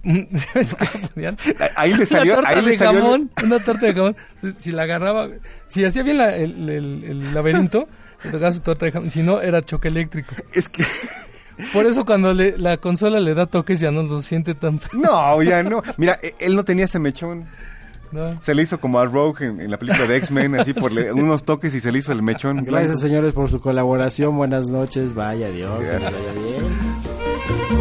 ¿sabes 0.52 0.74
qué 0.74 0.98
le 1.00 1.08
ponían? 1.08 1.36
ahí 1.76 1.94
le 1.94 2.04
salió, 2.06 2.34
una 2.34 2.42
torta 2.42 2.48
ahí 2.58 2.64
le 2.64 2.70
de 2.70 2.76
el- 2.76 2.78
jamón, 3.00 3.30
una 3.44 3.58
torta 3.60 3.86
de 3.86 3.94
jamón. 3.94 4.16
Si 4.56 4.72
la 4.72 4.82
agarraba, 4.82 5.28
si 5.68 5.84
hacía 5.84 6.02
bien 6.02 6.18
la- 6.18 6.34
el, 6.36 6.68
el- 6.68 7.04
el 7.04 7.34
laberinto, 7.34 7.88
le 8.24 8.30
tocaba 8.30 8.52
su 8.52 8.60
torta 8.60 8.86
de 8.86 8.92
jamón. 8.92 9.10
Si 9.10 9.22
no, 9.22 9.40
era 9.40 9.62
choque 9.62 9.88
eléctrico. 9.88 10.34
Es 10.52 10.68
que, 10.68 10.84
Por 11.72 11.86
eso 11.86 12.04
cuando 12.04 12.32
le- 12.34 12.56
la 12.58 12.76
consola 12.78 13.20
le 13.20 13.34
da 13.34 13.46
toques 13.46 13.78
ya 13.78 13.90
no 13.90 14.02
lo 14.02 14.20
siente 14.20 14.54
tan... 14.54 14.80
no, 14.94 15.42
ya 15.42 15.62
no. 15.62 15.82
Mira, 15.96 16.18
e- 16.22 16.34
él 16.40 16.56
no 16.56 16.64
tenía 16.64 16.86
ese 16.86 16.98
mechón. 16.98 17.46
¿No? 18.12 18.40
Se 18.42 18.54
le 18.54 18.62
hizo 18.62 18.78
como 18.80 18.98
a 18.98 19.06
Rogue 19.06 19.46
en, 19.46 19.60
en 19.60 19.70
la 19.70 19.78
película 19.78 20.06
de 20.06 20.16
X-Men, 20.16 20.54
así 20.60 20.72
por 20.74 20.92
le- 20.94 21.12
unos 21.12 21.44
toques 21.44 21.74
y 21.74 21.80
se 21.80 21.90
le 21.92 21.98
hizo 21.98 22.12
el 22.12 22.22
mechón. 22.22 22.62
Gracias, 22.64 23.00
señores, 23.00 23.32
por 23.32 23.48
su 23.50 23.60
colaboración. 23.60 24.36
Buenas 24.36 24.68
noches. 24.68 25.14
Vaya 25.14 25.48
Dios, 25.50 25.78
vaya 25.80 26.10
bien. 26.10 27.72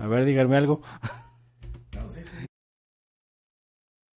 A 0.00 0.06
ver, 0.06 0.24
díganme 0.24 0.56
algo. 0.56 0.82